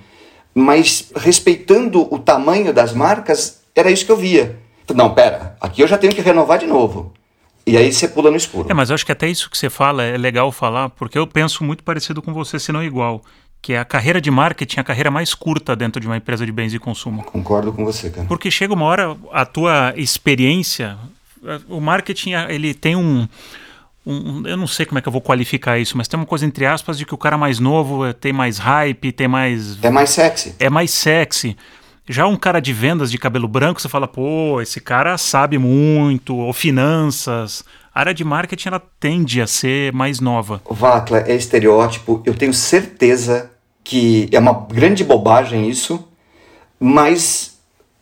mas 0.53 1.11
respeitando 1.15 2.07
o 2.13 2.17
tamanho 2.17 2.73
das 2.73 2.93
marcas, 2.93 3.61
era 3.75 3.91
isso 3.91 4.05
que 4.05 4.11
eu 4.11 4.17
via. 4.17 4.57
Não, 4.95 5.13
pera, 5.13 5.57
aqui 5.59 5.81
eu 5.81 5.87
já 5.87 5.97
tenho 5.97 6.15
que 6.15 6.21
renovar 6.21 6.59
de 6.59 6.65
novo. 6.65 7.13
E 7.65 7.75
aí 7.75 7.91
você 7.91 8.07
pula 8.07 8.31
no 8.31 8.37
escuro. 8.37 8.71
É, 8.71 8.73
mas 8.73 8.89
eu 8.89 8.95
acho 8.95 9.05
que 9.05 9.11
até 9.11 9.27
isso 9.27 9.49
que 9.49 9.57
você 9.57 9.69
fala 9.69 10.01
é 10.01 10.17
legal 10.17 10.49
falar, 10.53 10.89
porque 10.89 11.17
eu 11.17 11.27
penso 11.27 11.65
muito 11.65 11.83
parecido 11.83 12.21
com 12.21 12.33
você, 12.33 12.57
se 12.57 12.71
não 12.71 12.81
igual 12.81 13.21
que 13.61 13.73
é 13.73 13.79
a 13.79 13.85
carreira 13.85 14.21
de 14.21 14.31
marketing, 14.31 14.79
a 14.79 14.83
carreira 14.83 15.11
mais 15.11 15.33
curta 15.33 15.75
dentro 15.75 15.99
de 15.99 16.07
uma 16.07 16.15
empresa 16.15 16.45
de 16.45 16.51
bens 16.51 16.71
de 16.71 16.79
consumo. 16.79 17.23
Concordo 17.23 17.73
com 17.73 17.83
você, 17.83 18.09
cara. 18.09 18.27
Porque 18.27 18.49
chega 18.49 18.73
uma 18.73 18.85
hora, 18.85 19.17
a 19.31 19.45
tua 19.45 19.93
experiência, 19.97 20.97
o 21.69 21.79
marketing, 21.79 22.31
ele 22.49 22.73
tem 22.73 22.95
um, 22.95 23.27
um, 24.05 24.43
eu 24.45 24.55
não 24.55 24.67
sei 24.67 24.85
como 24.85 24.99
é 24.99 25.01
que 25.01 25.07
eu 25.07 25.11
vou 25.11 25.21
qualificar 25.21 25.77
isso, 25.77 25.97
mas 25.97 26.07
tem 26.07 26.19
uma 26.19 26.25
coisa 26.25 26.45
entre 26.45 26.65
aspas 26.65 26.97
de 26.97 27.05
que 27.05 27.13
o 27.13 27.17
cara 27.17 27.37
mais 27.37 27.59
novo 27.59 28.05
é, 28.05 28.13
tem 28.13 28.31
mais 28.31 28.57
hype, 28.57 29.11
tem 29.11 29.27
mais... 29.27 29.81
É 29.83 29.89
mais 29.89 30.09
sexy. 30.11 30.55
É 30.59 30.69
mais 30.69 30.91
sexy. 30.91 31.57
Já 32.07 32.25
um 32.25 32.37
cara 32.37 32.61
de 32.61 32.71
vendas 32.71 33.11
de 33.11 33.17
cabelo 33.17 33.49
branco, 33.49 33.81
você 33.81 33.89
fala, 33.89 34.07
pô, 34.07 34.61
esse 34.61 34.79
cara 34.79 35.17
sabe 35.17 35.57
muito, 35.57 36.37
ou 36.37 36.53
finanças, 36.53 37.65
a 37.93 37.99
área 37.99 38.13
de 38.13 38.23
marketing 38.23 38.69
ela 38.69 38.81
tende 38.99 39.41
a 39.41 39.47
ser 39.47 39.91
mais 39.91 40.21
nova. 40.21 40.61
Vacla, 40.69 41.25
é 41.27 41.35
estereótipo. 41.35 42.21
Eu 42.25 42.33
tenho 42.33 42.53
certeza 42.53 43.51
que 43.83 44.29
é 44.31 44.39
uma 44.39 44.53
grande 44.53 45.03
bobagem 45.03 45.69
isso, 45.69 46.07
mas 46.79 47.56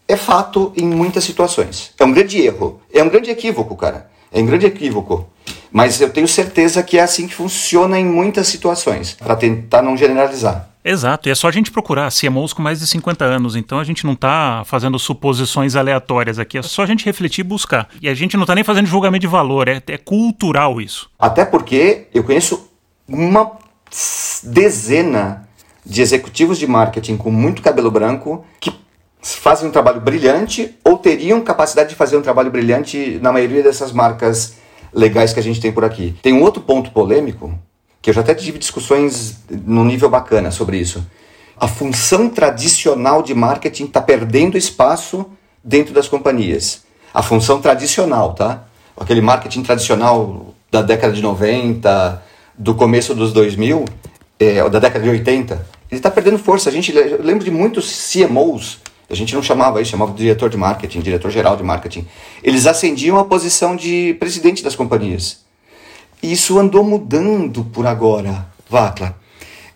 é 0.08 0.16
fato 0.16 0.72
em 0.76 0.86
muitas 0.86 1.24
situações. 1.24 1.92
É 2.00 2.06
um 2.06 2.12
grande 2.12 2.40
erro. 2.42 2.82
É 2.94 3.04
um 3.04 3.10
grande 3.10 3.30
equívoco, 3.30 3.76
cara. 3.76 4.10
É 4.32 4.40
um 4.40 4.46
grande 4.46 4.66
equívoco. 4.66 5.28
Mas 5.72 6.00
eu 6.00 6.10
tenho 6.10 6.28
certeza 6.28 6.82
que 6.84 6.98
é 6.98 7.02
assim 7.02 7.28
que 7.28 7.34
funciona 7.34 8.00
em 8.00 8.06
muitas 8.06 8.48
situações, 8.48 9.14
para 9.14 9.36
tentar 9.36 9.82
não 9.82 9.98
generalizar. 9.98 10.70
Exato, 10.84 11.28
e 11.28 11.32
é 11.32 11.36
só 11.36 11.48
a 11.48 11.52
gente 11.52 11.72
procurar 11.72 12.12
CMOs 12.12 12.54
com 12.54 12.62
mais 12.62 12.80
de 12.80 12.86
50 12.86 13.26
anos, 13.26 13.56
então 13.56 13.80
a 13.80 13.84
gente 13.84 14.06
não 14.06 14.14
está 14.14 14.64
fazendo 14.66 15.00
suposições 15.00 15.76
aleatórias 15.76 16.38
aqui, 16.38 16.60
é 16.60 16.62
só 16.62 16.84
a 16.84 16.86
gente 16.86 17.04
refletir 17.04 17.42
e 17.42 17.44
buscar. 17.44 17.90
E 18.00 18.08
a 18.08 18.14
gente 18.14 18.38
não 18.38 18.44
está 18.44 18.54
nem 18.54 18.64
fazendo 18.64 18.86
julgamento 18.86 19.22
de 19.22 19.28
valor, 19.28 19.68
é, 19.68 19.82
é 19.88 19.98
cultural 19.98 20.80
isso. 20.80 21.10
Até 21.18 21.44
porque 21.44 22.06
eu 22.14 22.24
conheço 22.24 22.70
uma 23.08 23.54
dezena 24.44 25.48
de 25.84 26.02
executivos 26.02 26.60
de 26.60 26.68
marketing 26.68 27.18
com 27.18 27.32
muito 27.32 27.64
cabelo 27.64 27.90
branco 27.90 28.46
que 28.60 28.72
fazem 29.34 29.68
um 29.68 29.72
trabalho 29.72 30.00
brilhante 30.00 30.76
ou 30.84 30.98
teriam 30.98 31.42
capacidade 31.42 31.90
de 31.90 31.96
fazer 31.96 32.18
um 32.18 32.22
trabalho 32.22 32.52
brilhante 32.52 33.18
na 33.22 33.32
maioria 33.32 33.64
dessas 33.64 33.92
marcas 33.92 34.56
legais 34.94 35.34
que 35.34 35.40
a 35.40 35.44
gente 35.44 35.60
tem 35.60 35.72
por 35.72 35.84
aqui. 35.84 36.16
Tem 36.22 36.34
um 36.34 36.44
outro 36.44 36.62
ponto 36.62 36.92
polêmico 36.92 37.58
que 38.02 38.12
eu 38.12 38.14
já 38.14 38.22
até 38.22 38.36
tive 38.36 38.60
discussões 38.60 39.40
num 39.50 39.84
nível 39.84 40.10
bacana 40.10 40.52
sobre 40.52 40.78
isso. 40.78 41.04
A 41.58 41.68
função 41.68 42.30
tradicional 42.30 43.24
de 43.24 43.34
marketing 43.34 43.86
está 43.86 44.00
perdendo 44.00 44.58
espaço 44.58 45.26
dentro 45.64 45.94
das 45.94 46.08
companhias. 46.08 46.84
A 47.12 47.24
função 47.24 47.60
tradicional, 47.60 48.34
tá? 48.34 48.66
Aquele 48.96 49.22
marketing 49.22 49.64
tradicional 49.64 50.54
da 50.70 50.82
década 50.82 51.14
de 51.14 51.22
90, 51.22 52.22
do 52.58 52.76
começo 52.76 53.16
dos 53.16 53.34
2000, 53.34 53.86
é, 54.40 54.70
da 54.70 54.80
década 54.80 55.04
de 55.04 55.10
80, 55.10 55.56
ele 55.90 56.00
está 56.00 56.12
perdendo 56.12 56.38
força. 56.38 56.70
A 56.70 56.72
gente 56.72 56.96
eu 56.96 57.24
lembro 57.24 57.44
de 57.44 57.52
muitos 57.52 58.12
CMOs, 58.12 58.80
a 59.10 59.16
gente 59.16 59.36
não 59.36 59.44
chamava 59.44 59.82
isso, 59.82 59.92
chamava 59.92 60.12
de 60.12 60.18
diretor 60.18 60.50
de 60.50 60.58
marketing, 60.58 61.02
diretor 61.02 61.30
geral 61.30 61.56
de 61.56 61.64
marketing. 61.64 62.08
Eles 62.44 62.66
ascendiam 62.66 63.18
a 63.20 63.26
posição 63.26 63.76
de 63.76 64.16
presidente 64.20 64.64
das 64.64 64.76
companhias. 64.76 65.46
E 66.24 66.32
isso 66.32 66.58
andou 66.58 66.84
mudando 66.84 67.64
por 67.66 67.86
agora, 67.86 68.48
Vacla. 68.70 69.16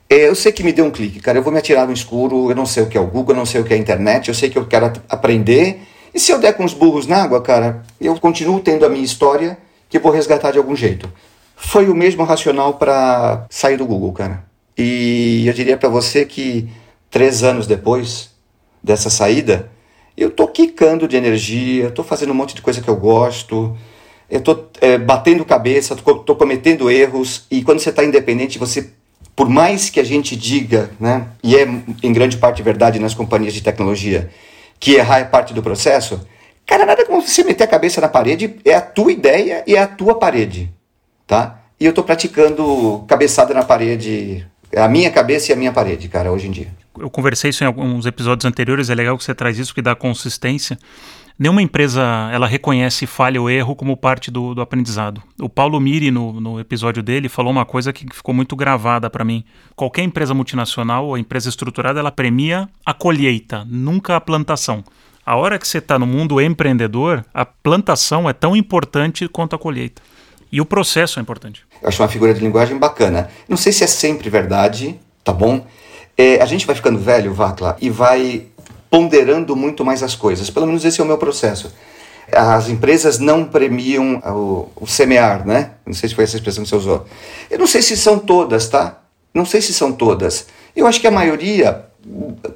É, 0.09 0.27
eu 0.27 0.33
sei 0.33 0.51
que 0.51 0.63
me 0.63 0.73
deu 0.73 0.85
um 0.85 0.89
clique, 0.89 1.19
cara. 1.19 1.37
Eu 1.37 1.43
vou 1.43 1.53
me 1.53 1.59
atirar 1.59 1.85
no 1.85 1.93
escuro. 1.93 2.49
Eu 2.49 2.55
não 2.55 2.65
sei 2.65 2.81
o 2.81 2.87
que 2.87 2.97
é 2.97 3.01
o 3.01 3.05
Google, 3.05 3.35
eu 3.35 3.37
não 3.37 3.45
sei 3.45 3.61
o 3.61 3.63
que 3.63 3.73
é 3.73 3.77
a 3.77 3.79
internet. 3.79 4.27
Eu 4.27 4.33
sei 4.33 4.49
que 4.49 4.57
eu 4.57 4.65
quero 4.65 4.91
aprender. 5.07 5.81
E 6.11 6.19
se 6.19 6.31
eu 6.31 6.39
der 6.39 6.53
com 6.53 6.65
os 6.65 6.73
burros 6.73 7.05
na 7.05 7.21
água, 7.21 7.39
cara, 7.41 7.83
eu 8.01 8.19
continuo 8.19 8.59
tendo 8.59 8.83
a 8.83 8.89
minha 8.89 9.05
história 9.05 9.59
que 9.87 9.97
eu 9.97 10.01
vou 10.01 10.11
resgatar 10.11 10.49
de 10.49 10.57
algum 10.57 10.75
jeito. 10.75 11.11
Foi 11.55 11.87
o 11.87 11.93
mesmo 11.93 12.23
racional 12.23 12.73
para 12.75 13.45
sair 13.51 13.77
do 13.77 13.85
Google, 13.85 14.11
cara. 14.13 14.43
E 14.75 15.43
eu 15.45 15.53
diria 15.53 15.77
para 15.77 15.89
você 15.89 16.25
que 16.25 16.67
três 17.11 17.43
anos 17.43 17.67
depois 17.67 18.28
dessa 18.83 19.09
saída, 19.09 19.69
eu 20.17 20.29
tô 20.29 20.47
quicando 20.47 21.07
de 21.07 21.15
energia, 21.15 21.91
tô 21.91 22.03
fazendo 22.03 22.31
um 22.31 22.35
monte 22.35 22.55
de 22.55 22.61
coisa 22.61 22.81
que 22.81 22.87
eu 22.87 22.95
gosto 22.95 23.75
eu 24.29 24.39
estou 24.39 24.69
é, 24.79 24.97
batendo 24.97 25.43
cabeça, 25.43 25.95
estou 25.95 26.35
cometendo 26.35 26.89
erros, 26.89 27.45
e 27.49 27.63
quando 27.63 27.79
você 27.79 27.89
está 27.89 28.03
independente, 28.03 28.59
você, 28.59 28.91
por 29.35 29.49
mais 29.49 29.89
que 29.89 29.99
a 29.99 30.03
gente 30.03 30.35
diga, 30.35 30.91
né, 30.99 31.27
e 31.43 31.55
é 31.55 31.67
em 32.03 32.13
grande 32.13 32.37
parte 32.37 32.61
verdade 32.61 32.99
nas 32.99 33.15
companhias 33.15 33.53
de 33.53 33.63
tecnologia, 33.63 34.29
que 34.79 34.93
errar 34.93 35.19
é 35.19 35.23
parte 35.25 35.53
do 35.53 35.63
processo, 35.63 36.21
cara, 36.65 36.85
nada 36.85 37.05
como 37.05 37.21
você 37.21 37.43
meter 37.43 37.63
a 37.63 37.67
cabeça 37.67 37.99
na 37.99 38.07
parede, 38.07 38.55
é 38.63 38.75
a 38.75 38.81
tua 38.81 39.11
ideia 39.11 39.63
e 39.65 39.75
é 39.75 39.81
a 39.81 39.87
tua 39.87 40.15
parede, 40.15 40.71
tá? 41.25 41.61
E 41.79 41.85
eu 41.85 41.89
estou 41.89 42.03
praticando 42.03 43.03
cabeçada 43.07 43.53
na 43.53 43.63
parede, 43.63 44.45
a 44.75 44.87
minha 44.87 45.09
cabeça 45.09 45.51
e 45.51 45.53
a 45.53 45.55
minha 45.55 45.71
parede, 45.71 46.07
cara, 46.07 46.31
hoje 46.31 46.47
em 46.47 46.51
dia. 46.51 46.67
Eu 46.99 47.09
conversei 47.09 47.49
isso 47.49 47.63
em 47.63 47.67
alguns 47.67 48.05
episódios 48.05 48.45
anteriores, 48.45 48.89
é 48.89 48.95
legal 48.95 49.17
que 49.17 49.23
você 49.23 49.33
traz 49.33 49.57
isso, 49.57 49.73
que 49.73 49.81
dá 49.81 49.95
consistência 49.95 50.77
nenhuma 51.39 51.61
empresa 51.61 52.03
ela 52.33 52.45
reconhece 52.45 53.07
falha 53.07 53.41
ou 53.41 53.49
erro 53.49 53.73
como 53.73 53.95
parte 53.95 54.29
do, 54.29 54.53
do 54.53 54.61
aprendizado. 54.61 55.23
O 55.39 55.47
Paulo 55.47 55.79
Miri, 55.79 56.11
no, 56.11 56.41
no, 56.41 56.59
episódio 56.59 57.01
dele, 57.01 57.29
falou 57.29 57.51
uma 57.51 57.65
coisa 57.65 57.93
que 57.93 58.05
ficou 58.13 58.35
muito 58.35 58.55
gravada 58.55 59.09
para 59.09 59.23
mim. 59.23 59.45
Qualquer 59.75 60.03
empresa 60.03 60.33
multinacional 60.33 61.07
ou 61.07 61.17
empresa 61.17 61.47
estruturada, 61.47 61.99
ela 61.99 62.11
premia 62.11 62.67
a 62.85 62.93
colheita, 62.93 63.65
nunca 63.65 64.17
a 64.17 64.21
plantação. 64.21 64.83
A 65.25 65.37
hora 65.37 65.57
que 65.57 65.67
você 65.67 65.77
está 65.77 65.97
no 65.97 66.05
mundo 66.05 66.41
empreendedor, 66.41 67.23
a 67.33 67.45
plantação 67.45 68.29
é 68.29 68.33
tão 68.33 68.55
importante 68.55 69.27
quanto 69.27 69.55
a 69.55 69.59
colheita. 69.59 70.01
E 70.51 70.59
o 70.59 70.65
processo 70.65 71.19
é 71.19 71.21
importante. 71.21 71.63
Eu 71.81 71.87
acho 71.87 72.01
uma 72.01 72.09
figura 72.09 72.33
de 72.33 72.41
linguagem 72.41 72.77
bacana. 72.77 73.29
Não 73.47 73.55
sei 73.55 73.71
se 73.71 73.83
é 73.83 73.87
sempre 73.87 74.29
verdade, 74.29 74.99
tá 75.23 75.31
bom? 75.31 75.65
É, 76.21 76.41
a 76.41 76.45
gente 76.45 76.67
vai 76.67 76.75
ficando 76.75 76.99
velho, 76.99 77.33
Vacla, 77.33 77.77
e 77.79 77.89
vai 77.89 78.47
ponderando 78.89 79.55
muito 79.55 79.85
mais 79.85 80.03
as 80.03 80.15
coisas. 80.15 80.49
Pelo 80.49 80.67
menos 80.67 80.83
esse 80.83 80.99
é 80.99 81.03
o 81.03 81.07
meu 81.07 81.17
processo. 81.17 81.73
As 82.29 82.67
empresas 82.67 83.19
não 83.19 83.45
premiam 83.45 84.17
o, 84.17 84.67
o 84.75 84.85
semear, 84.85 85.47
né? 85.47 85.75
Não 85.85 85.93
sei 85.93 86.09
se 86.09 86.15
foi 86.15 86.25
essa 86.25 86.35
expressão 86.35 86.65
que 86.65 86.69
você 86.69 86.75
usou. 86.75 87.05
Eu 87.49 87.57
não 87.57 87.65
sei 87.65 87.81
se 87.81 87.95
são 87.95 88.19
todas, 88.19 88.67
tá? 88.67 88.99
Não 89.33 89.45
sei 89.45 89.61
se 89.61 89.73
são 89.73 89.93
todas. 89.93 90.47
Eu 90.75 90.85
acho 90.87 90.99
que 90.99 91.07
a 91.07 91.11
maioria 91.11 91.85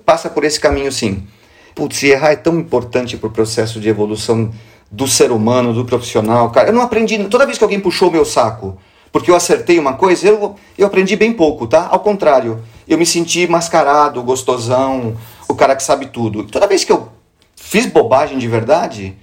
passa 0.05 0.29
por 0.29 0.43
esse 0.43 0.59
caminho 0.59 0.91
sim. 0.91 1.25
Putz, 1.73 2.03
errar 2.03 2.33
é 2.33 2.35
tão 2.35 2.59
importante 2.59 3.15
para 3.15 3.27
o 3.27 3.31
processo 3.31 3.79
de 3.79 3.87
evolução 3.87 4.51
do 4.91 5.07
ser 5.07 5.31
humano, 5.31 5.73
do 5.73 5.85
profissional. 5.85 6.51
Cara, 6.51 6.67
eu 6.67 6.73
não 6.73 6.81
aprendi. 6.81 7.17
Toda 7.29 7.45
vez 7.45 7.57
que 7.57 7.63
alguém 7.63 7.79
puxou 7.79 8.11
meu 8.11 8.25
saco 8.25 8.77
porque 9.13 9.29
eu 9.29 9.35
acertei 9.35 9.77
uma 9.77 9.93
coisa, 9.93 10.27
eu, 10.27 10.55
eu 10.75 10.87
aprendi 10.87 11.15
bem 11.15 11.31
pouco, 11.31 11.67
tá? 11.67 11.87
Ao 11.91 11.99
contrário, 11.99 12.63
eu 12.87 12.97
me 12.97 13.05
senti 13.05 13.47
mascarado, 13.47 14.23
gostosão, 14.23 15.15
o 15.47 15.53
cara 15.53 15.75
que 15.75 15.83
sabe 15.83 16.07
tudo. 16.07 16.43
Toda 16.45 16.65
vez 16.65 16.83
que 16.83 16.91
eu 16.91 17.09
fiz 17.55 17.85
bobagem 17.85 18.39
de 18.39 18.47
verdade, 18.47 19.15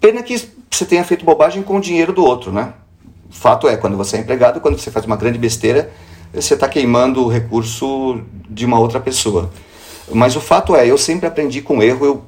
pena 0.00 0.22
que 0.22 0.48
você 0.70 0.86
tenha 0.86 1.04
feito 1.04 1.26
bobagem 1.26 1.62
com 1.62 1.76
o 1.76 1.80
dinheiro 1.80 2.10
do 2.10 2.24
outro, 2.24 2.50
né? 2.50 2.72
Fato 3.28 3.68
é, 3.68 3.76
quando 3.76 3.98
você 3.98 4.16
é 4.16 4.20
empregado, 4.20 4.62
quando 4.62 4.78
você 4.78 4.90
faz 4.90 5.04
uma 5.04 5.14
grande 5.16 5.38
besteira, 5.38 5.92
você 6.32 6.54
está 6.54 6.66
queimando 6.66 7.22
o 7.22 7.28
recurso 7.28 8.22
de 8.48 8.64
uma 8.64 8.78
outra 8.78 8.98
pessoa. 8.98 9.50
Mas 10.10 10.36
o 10.36 10.40
fato 10.40 10.74
é, 10.74 10.90
eu 10.90 10.96
sempre 10.96 11.26
aprendi 11.26 11.60
com 11.60 11.82
erro. 11.82 12.06
Eu, 12.06 12.24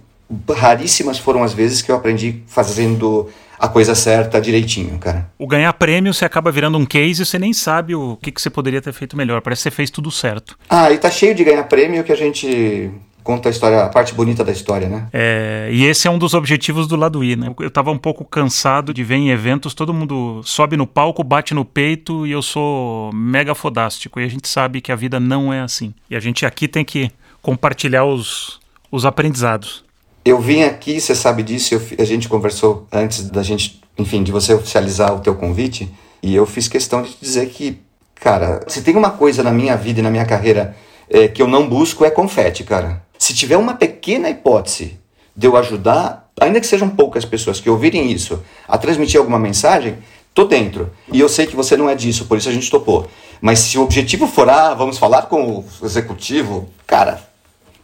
raríssimas 0.55 1.19
foram 1.19 1.43
as 1.43 1.55
vezes 1.55 1.81
que 1.81 1.91
eu 1.91 1.97
aprendi 1.97 2.43
fazendo 2.47 3.31
a 3.59 3.69
coisa 3.69 3.95
certa 3.95 4.41
direitinho, 4.41 4.99
cara. 4.99 5.31
O 5.39 5.47
ganhar 5.47 5.73
prêmio, 5.73 6.13
você 6.13 6.25
acaba 6.25 6.51
virando 6.51 6.79
um 6.79 6.87
case 6.87 7.23
e 7.23 7.27
você 7.27 7.39
nem 7.39 7.53
sabe 7.53 7.95
o 7.95 8.17
que, 8.21 8.31
que 8.31 8.41
você 8.41 8.51
poderia 8.51 8.81
ter 8.81 8.93
feito 8.93 9.17
melhor. 9.17 9.41
Parece 9.41 9.61
que 9.61 9.71
você 9.71 9.71
fez 9.71 9.91
tudo 9.91 10.11
certo. 10.11 10.59
Ah, 10.69 10.91
e 10.91 10.99
tá 10.99 11.11
cheio 11.11 11.35
de 11.35 11.45
ganhar 11.45 11.65
prêmio 11.65 12.05
que 12.05 12.13
a 12.13 12.17
gente 12.17 12.91
conta 13.27 13.49
a 13.49 13.51
história, 13.51 13.83
a 13.83 13.89
parte 13.89 14.15
bonita 14.15 14.45
da 14.45 14.53
história, 14.53 14.89
né? 14.89 15.09
É, 15.13 15.69
e 15.73 15.85
esse 15.85 16.07
é 16.07 16.11
um 16.11 16.17
dos 16.17 16.33
objetivos 16.33 16.87
do 16.87 16.95
lado 16.95 17.25
I, 17.25 17.35
né? 17.35 17.53
Eu 17.59 17.71
tava 17.71 17.91
um 17.91 17.99
pouco 17.99 18.25
cansado 18.25 18.95
de 18.95 19.03
ver 19.03 19.17
em 19.17 19.31
eventos 19.31 19.75
todo 19.75 19.93
mundo 19.93 20.41
sobe 20.45 20.77
no 20.77 20.87
palco, 20.87 21.25
bate 21.25 21.53
no 21.53 21.65
peito 21.65 22.25
e 22.25 22.31
eu 22.31 22.41
sou 22.41 23.13
mega 23.13 23.53
fodástico. 23.53 24.21
E 24.21 24.25
a 24.25 24.29
gente 24.29 24.47
sabe 24.47 24.81
que 24.81 24.93
a 24.93 24.97
vida 24.97 25.19
não 25.19 25.53
é 25.53 25.61
assim. 25.61 25.93
E 26.09 26.15
a 26.15 26.21
gente 26.21 26.47
aqui 26.47 26.69
tem 26.69 26.85
que 26.85 27.11
compartilhar 27.43 28.05
os, 28.05 28.61
os 28.93 29.05
aprendizados. 29.05 29.85
Eu 30.27 30.41
vim 30.41 30.65
aqui, 30.65 31.01
você 31.01 31.15
sabe 31.15 31.45
disso, 31.45 31.73
eu, 31.73 31.81
a 32.01 32.05
gente 32.05 32.29
conversou 32.29 32.85
antes 32.91 33.31
da 33.31 33.45
gente, 33.45 33.81
enfim, 33.97 34.25
de 34.25 34.33
você 34.33 34.53
oficializar 34.53 35.15
o 35.15 35.21
teu 35.21 35.37
convite, 35.37 35.89
e 36.21 36.35
eu 36.35 36.45
fiz 36.45 36.67
questão 36.67 37.01
de 37.01 37.17
dizer 37.23 37.49
que, 37.49 37.79
cara, 38.17 38.61
se 38.67 38.83
tem 38.83 38.97
uma 38.97 39.13
coisa 39.13 39.45
na 39.45 39.53
minha 39.53 39.77
vida 39.77 40.01
e 40.01 40.03
na 40.03 40.11
minha 40.11 40.25
carreira 40.25 40.77
é, 41.09 41.29
que 41.29 41.41
eu 41.41 41.47
não 41.47 41.69
busco 41.69 42.05
é 42.05 42.11
confete, 42.11 42.65
cara. 42.65 43.05
Se 43.17 43.33
tiver 43.35 43.57
uma 43.57 43.75
pequena 43.75 44.29
hipótese 44.29 44.99
de 45.37 45.47
eu 45.47 45.57
ajudar, 45.57 46.29
ainda 46.41 46.61
que 46.61 46.67
sejam 46.67 46.89
poucas 46.89 47.25
pessoas 47.25 47.61
que 47.61 47.71
ouvirem 47.71 48.11
isso, 48.11 48.43
a 48.67 48.77
transmitir 48.77 49.21
alguma 49.21 49.39
mensagem, 49.39 49.97
tô 50.35 50.43
dentro. 50.43 50.91
E 51.13 51.21
eu 51.21 51.29
sei 51.29 51.47
que 51.47 51.55
você 51.55 51.77
não 51.77 51.89
é 51.89 51.95
disso, 51.95 52.25
por 52.25 52.37
isso 52.37 52.49
a 52.49 52.53
gente 52.53 52.69
topou. 52.69 53.09
Mas 53.41 53.61
se 53.61 53.79
o 53.79 53.83
objetivo 53.83 54.27
for, 54.27 54.51
ah, 54.51 54.75
vamos 54.75 54.99
falar 54.99 55.23
com 55.27 55.61
o 55.61 55.65
executivo, 55.85 56.69
cara, 56.85 57.23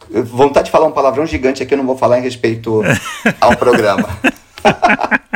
vontade 0.09 0.65
de 0.65 0.71
falar 0.71 0.87
um 0.87 0.91
palavrão 0.91 1.25
gigante 1.25 1.63
aqui, 1.63 1.73
eu 1.73 1.77
não 1.77 1.85
vou 1.85 1.97
falar 1.97 2.19
em 2.19 2.21
respeito 2.21 2.81
ao 3.39 3.55
programa. 3.57 4.09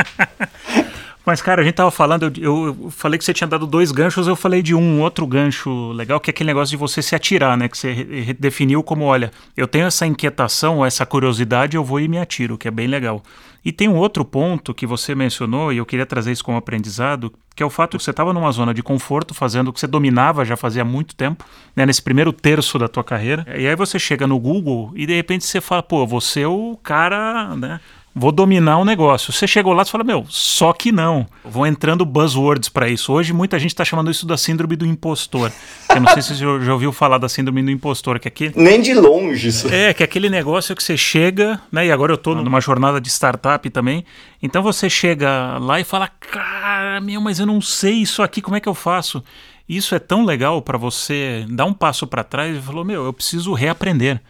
Mas, 1.28 1.42
cara, 1.42 1.60
a 1.60 1.64
gente 1.64 1.74
tava 1.74 1.90
falando, 1.90 2.32
eu, 2.40 2.68
eu, 2.68 2.90
falei 2.90 3.18
que 3.18 3.24
você 3.24 3.34
tinha 3.34 3.46
dado 3.46 3.66
dois 3.66 3.92
ganchos, 3.92 4.26
eu 4.26 4.34
falei 4.34 4.62
de 4.62 4.74
um 4.74 5.02
outro 5.02 5.26
gancho 5.26 5.92
legal, 5.92 6.18
que 6.18 6.30
é 6.30 6.32
aquele 6.32 6.46
negócio 6.46 6.70
de 6.70 6.78
você 6.78 7.02
se 7.02 7.14
atirar, 7.14 7.54
né? 7.54 7.68
Que 7.68 7.76
você 7.76 8.34
definiu 8.38 8.82
como, 8.82 9.04
olha, 9.04 9.30
eu 9.54 9.68
tenho 9.68 9.84
essa 9.84 10.06
inquietação, 10.06 10.82
essa 10.86 11.04
curiosidade, 11.04 11.76
eu 11.76 11.84
vou 11.84 12.00
e 12.00 12.08
me 12.08 12.18
atiro, 12.18 12.56
que 12.56 12.66
é 12.66 12.70
bem 12.70 12.86
legal. 12.86 13.22
E 13.68 13.72
tem 13.72 13.86
um 13.86 13.96
outro 13.96 14.24
ponto 14.24 14.72
que 14.72 14.86
você 14.86 15.14
mencionou, 15.14 15.70
e 15.70 15.76
eu 15.76 15.84
queria 15.84 16.06
trazer 16.06 16.32
isso 16.32 16.42
como 16.42 16.56
aprendizado, 16.56 17.30
que 17.54 17.62
é 17.62 17.66
o 17.66 17.68
fato 17.68 17.98
que 17.98 18.02
você 18.02 18.12
estava 18.12 18.32
numa 18.32 18.50
zona 18.50 18.72
de 18.72 18.82
conforto, 18.82 19.34
fazendo 19.34 19.68
o 19.68 19.74
que 19.74 19.78
você 19.78 19.86
dominava 19.86 20.42
já 20.42 20.56
fazia 20.56 20.86
muito 20.86 21.14
tempo, 21.14 21.44
né, 21.76 21.84
nesse 21.84 22.00
primeiro 22.00 22.32
terço 22.32 22.78
da 22.78 22.88
tua 22.88 23.04
carreira. 23.04 23.44
E 23.58 23.68
aí 23.68 23.76
você 23.76 23.98
chega 23.98 24.26
no 24.26 24.38
Google 24.38 24.90
e 24.94 25.04
de 25.04 25.14
repente 25.14 25.44
você 25.44 25.60
fala, 25.60 25.82
pô, 25.82 26.06
você 26.06 26.40
é 26.40 26.48
o 26.48 26.78
cara, 26.82 27.54
né? 27.56 27.78
Vou 28.18 28.32
dominar 28.32 28.78
o 28.78 28.82
um 28.82 28.84
negócio. 28.84 29.32
Você 29.32 29.46
chegou 29.46 29.72
lá 29.72 29.82
e 29.82 29.88
fala, 29.88 30.04
meu, 30.04 30.26
só 30.28 30.72
que 30.72 30.90
não. 30.90 31.26
Vão 31.44 31.66
entrando 31.66 32.04
buzzwords 32.04 32.68
para 32.68 32.88
isso. 32.88 33.12
Hoje 33.12 33.32
muita 33.32 33.58
gente 33.58 33.70
está 33.70 33.84
chamando 33.84 34.10
isso 34.10 34.26
da 34.26 34.36
síndrome 34.36 34.76
do 34.76 34.84
impostor. 34.84 35.52
Eu 35.88 36.00
não 36.00 36.12
sei 36.12 36.22
se 36.22 36.36
você 36.36 36.64
já 36.64 36.72
ouviu 36.72 36.92
falar 36.92 37.18
da 37.18 37.28
síndrome 37.28 37.62
do 37.62 37.70
impostor, 37.70 38.18
que 38.18 38.28
é 38.28 38.30
aquele... 38.30 38.52
Nem 38.56 38.80
de 38.80 38.94
longe 38.94 39.48
isso. 39.48 39.72
É, 39.72 39.94
que 39.94 40.02
é 40.02 40.04
aquele 40.04 40.28
negócio 40.28 40.74
que 40.76 40.82
você 40.82 40.96
chega, 40.96 41.60
né? 41.72 41.86
E 41.86 41.92
agora 41.92 42.12
eu 42.12 42.16
estou 42.16 42.34
numa 42.34 42.60
jornada 42.60 43.00
de 43.00 43.08
startup 43.08 43.68
também. 43.70 44.04
Então 44.42 44.62
você 44.62 44.90
chega 44.90 45.56
lá 45.58 45.80
e 45.80 45.84
fala, 45.84 46.08
cara, 46.08 47.00
meu, 47.00 47.20
mas 47.20 47.38
eu 47.38 47.46
não 47.46 47.60
sei 47.60 47.94
isso 47.94 48.22
aqui, 48.22 48.42
como 48.42 48.56
é 48.56 48.60
que 48.60 48.68
eu 48.68 48.74
faço? 48.74 49.22
Isso 49.68 49.94
é 49.94 49.98
tão 49.98 50.24
legal 50.24 50.62
para 50.62 50.78
você 50.78 51.44
dar 51.50 51.66
um 51.66 51.74
passo 51.74 52.06
para 52.06 52.24
trás 52.24 52.56
e 52.56 52.60
falar: 52.60 52.84
meu, 52.84 53.04
eu 53.04 53.12
preciso 53.12 53.52
reaprender. 53.52 54.20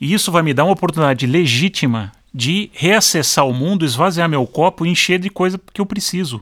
E 0.00 0.12
isso 0.12 0.32
vai 0.32 0.42
me 0.42 0.52
dar 0.52 0.64
uma 0.64 0.72
oportunidade 0.72 1.26
legítima 1.26 2.10
de 2.32 2.70
reacessar 2.72 3.46
o 3.46 3.52
mundo, 3.52 3.84
esvaziar 3.84 4.28
meu 4.28 4.46
copo 4.46 4.86
e 4.86 4.88
encher 4.88 5.18
de 5.18 5.30
coisa 5.30 5.60
que 5.72 5.80
eu 5.80 5.86
preciso. 5.86 6.40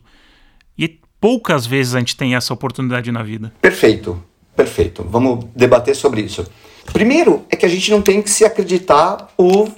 E 0.78 0.98
poucas 1.20 1.66
vezes 1.66 1.94
a 1.94 1.98
gente 1.98 2.16
tem 2.16 2.34
essa 2.34 2.52
oportunidade 2.52 3.10
na 3.10 3.22
vida. 3.22 3.52
Perfeito, 3.60 4.22
perfeito. 4.54 5.06
Vamos 5.08 5.46
debater 5.56 5.96
sobre 5.96 6.20
isso. 6.20 6.46
Primeiro 6.92 7.44
é 7.50 7.56
que 7.56 7.66
a 7.66 7.68
gente 7.68 7.90
não 7.90 8.02
tem 8.02 8.22
que 8.22 8.30
se 8.30 8.44
acreditar 8.44 9.28
o 9.36 9.68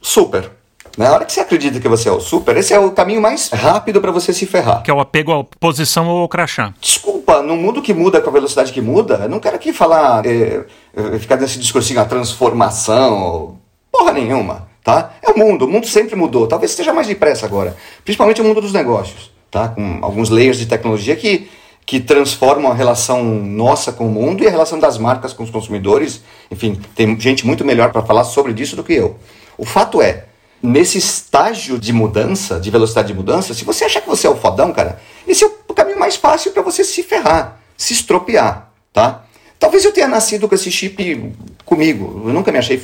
super. 0.00 0.58
Na 0.96 1.12
hora 1.12 1.24
que 1.24 1.32
você 1.32 1.40
acredita 1.40 1.78
que 1.78 1.88
você 1.88 2.08
é 2.08 2.12
o 2.12 2.20
super, 2.20 2.56
esse 2.56 2.74
é 2.74 2.78
o 2.78 2.90
caminho 2.90 3.22
mais 3.22 3.50
rápido 3.50 4.00
para 4.00 4.10
você 4.10 4.32
se 4.32 4.46
ferrar. 4.46 4.82
Que 4.82 4.90
é 4.90 4.94
o 4.94 4.98
apego 4.98 5.32
à 5.32 5.44
posição 5.44 6.08
ou 6.08 6.22
ao 6.22 6.28
crachá. 6.28 6.74
Desculpa, 6.80 7.40
no 7.40 7.56
mundo 7.56 7.80
que 7.80 7.94
muda 7.94 8.20
com 8.20 8.30
a 8.30 8.32
velocidade 8.32 8.72
que 8.72 8.80
muda, 8.80 9.20
eu 9.22 9.28
não 9.28 9.38
quero 9.38 9.54
aqui 9.54 9.72
falar, 9.72 10.26
é, 10.26 10.66
é, 10.96 11.18
ficar 11.20 11.36
nesse 11.36 11.58
discursinho, 11.58 12.00
a 12.00 12.04
transformação, 12.04 13.58
porra 13.92 14.12
nenhuma, 14.12 14.67
tá? 14.88 15.12
É 15.20 15.30
o 15.30 15.36
mundo, 15.36 15.66
o 15.66 15.68
mundo 15.68 15.86
sempre 15.86 16.16
mudou, 16.16 16.46
talvez 16.46 16.70
esteja 16.70 16.94
mais 16.94 17.06
depressa 17.06 17.44
agora, 17.44 17.76
principalmente 18.02 18.40
o 18.40 18.44
mundo 18.44 18.62
dos 18.62 18.72
negócios, 18.72 19.30
tá? 19.50 19.68
Com 19.68 19.98
alguns 20.00 20.30
layers 20.30 20.56
de 20.56 20.64
tecnologia 20.64 21.14
que, 21.14 21.46
que 21.84 22.00
transformam 22.00 22.72
a 22.72 22.74
relação 22.74 23.22
nossa 23.22 23.92
com 23.92 24.06
o 24.06 24.10
mundo 24.10 24.42
e 24.42 24.46
a 24.46 24.50
relação 24.50 24.78
das 24.78 24.96
marcas 24.96 25.34
com 25.34 25.42
os 25.42 25.50
consumidores. 25.50 26.22
Enfim, 26.50 26.80
tem 26.94 27.20
gente 27.20 27.46
muito 27.46 27.66
melhor 27.66 27.92
para 27.92 28.00
falar 28.00 28.24
sobre 28.24 28.54
isso 28.62 28.76
do 28.76 28.82
que 28.82 28.94
eu. 28.94 29.18
O 29.58 29.66
fato 29.66 30.00
é, 30.00 30.24
nesse 30.62 30.96
estágio 30.96 31.78
de 31.78 31.92
mudança, 31.92 32.58
de 32.58 32.70
velocidade 32.70 33.08
de 33.08 33.14
mudança, 33.14 33.52
se 33.52 33.66
você 33.66 33.84
achar 33.84 34.00
que 34.00 34.08
você 34.08 34.26
é 34.26 34.30
o 34.30 34.36
fodão, 34.36 34.72
cara, 34.72 34.98
esse 35.26 35.44
é 35.44 35.50
o 35.68 35.74
caminho 35.74 35.98
mais 35.98 36.16
fácil 36.16 36.50
para 36.52 36.62
você 36.62 36.82
se 36.82 37.02
ferrar, 37.02 37.60
se 37.76 37.92
estropiar, 37.92 38.72
tá? 38.90 39.24
Talvez 39.58 39.84
eu 39.84 39.92
tenha 39.92 40.08
nascido 40.08 40.48
com 40.48 40.54
esse 40.54 40.70
chip 40.70 41.30
comigo. 41.66 42.22
Eu 42.24 42.32
nunca 42.32 42.50
me 42.50 42.56
achei 42.56 42.80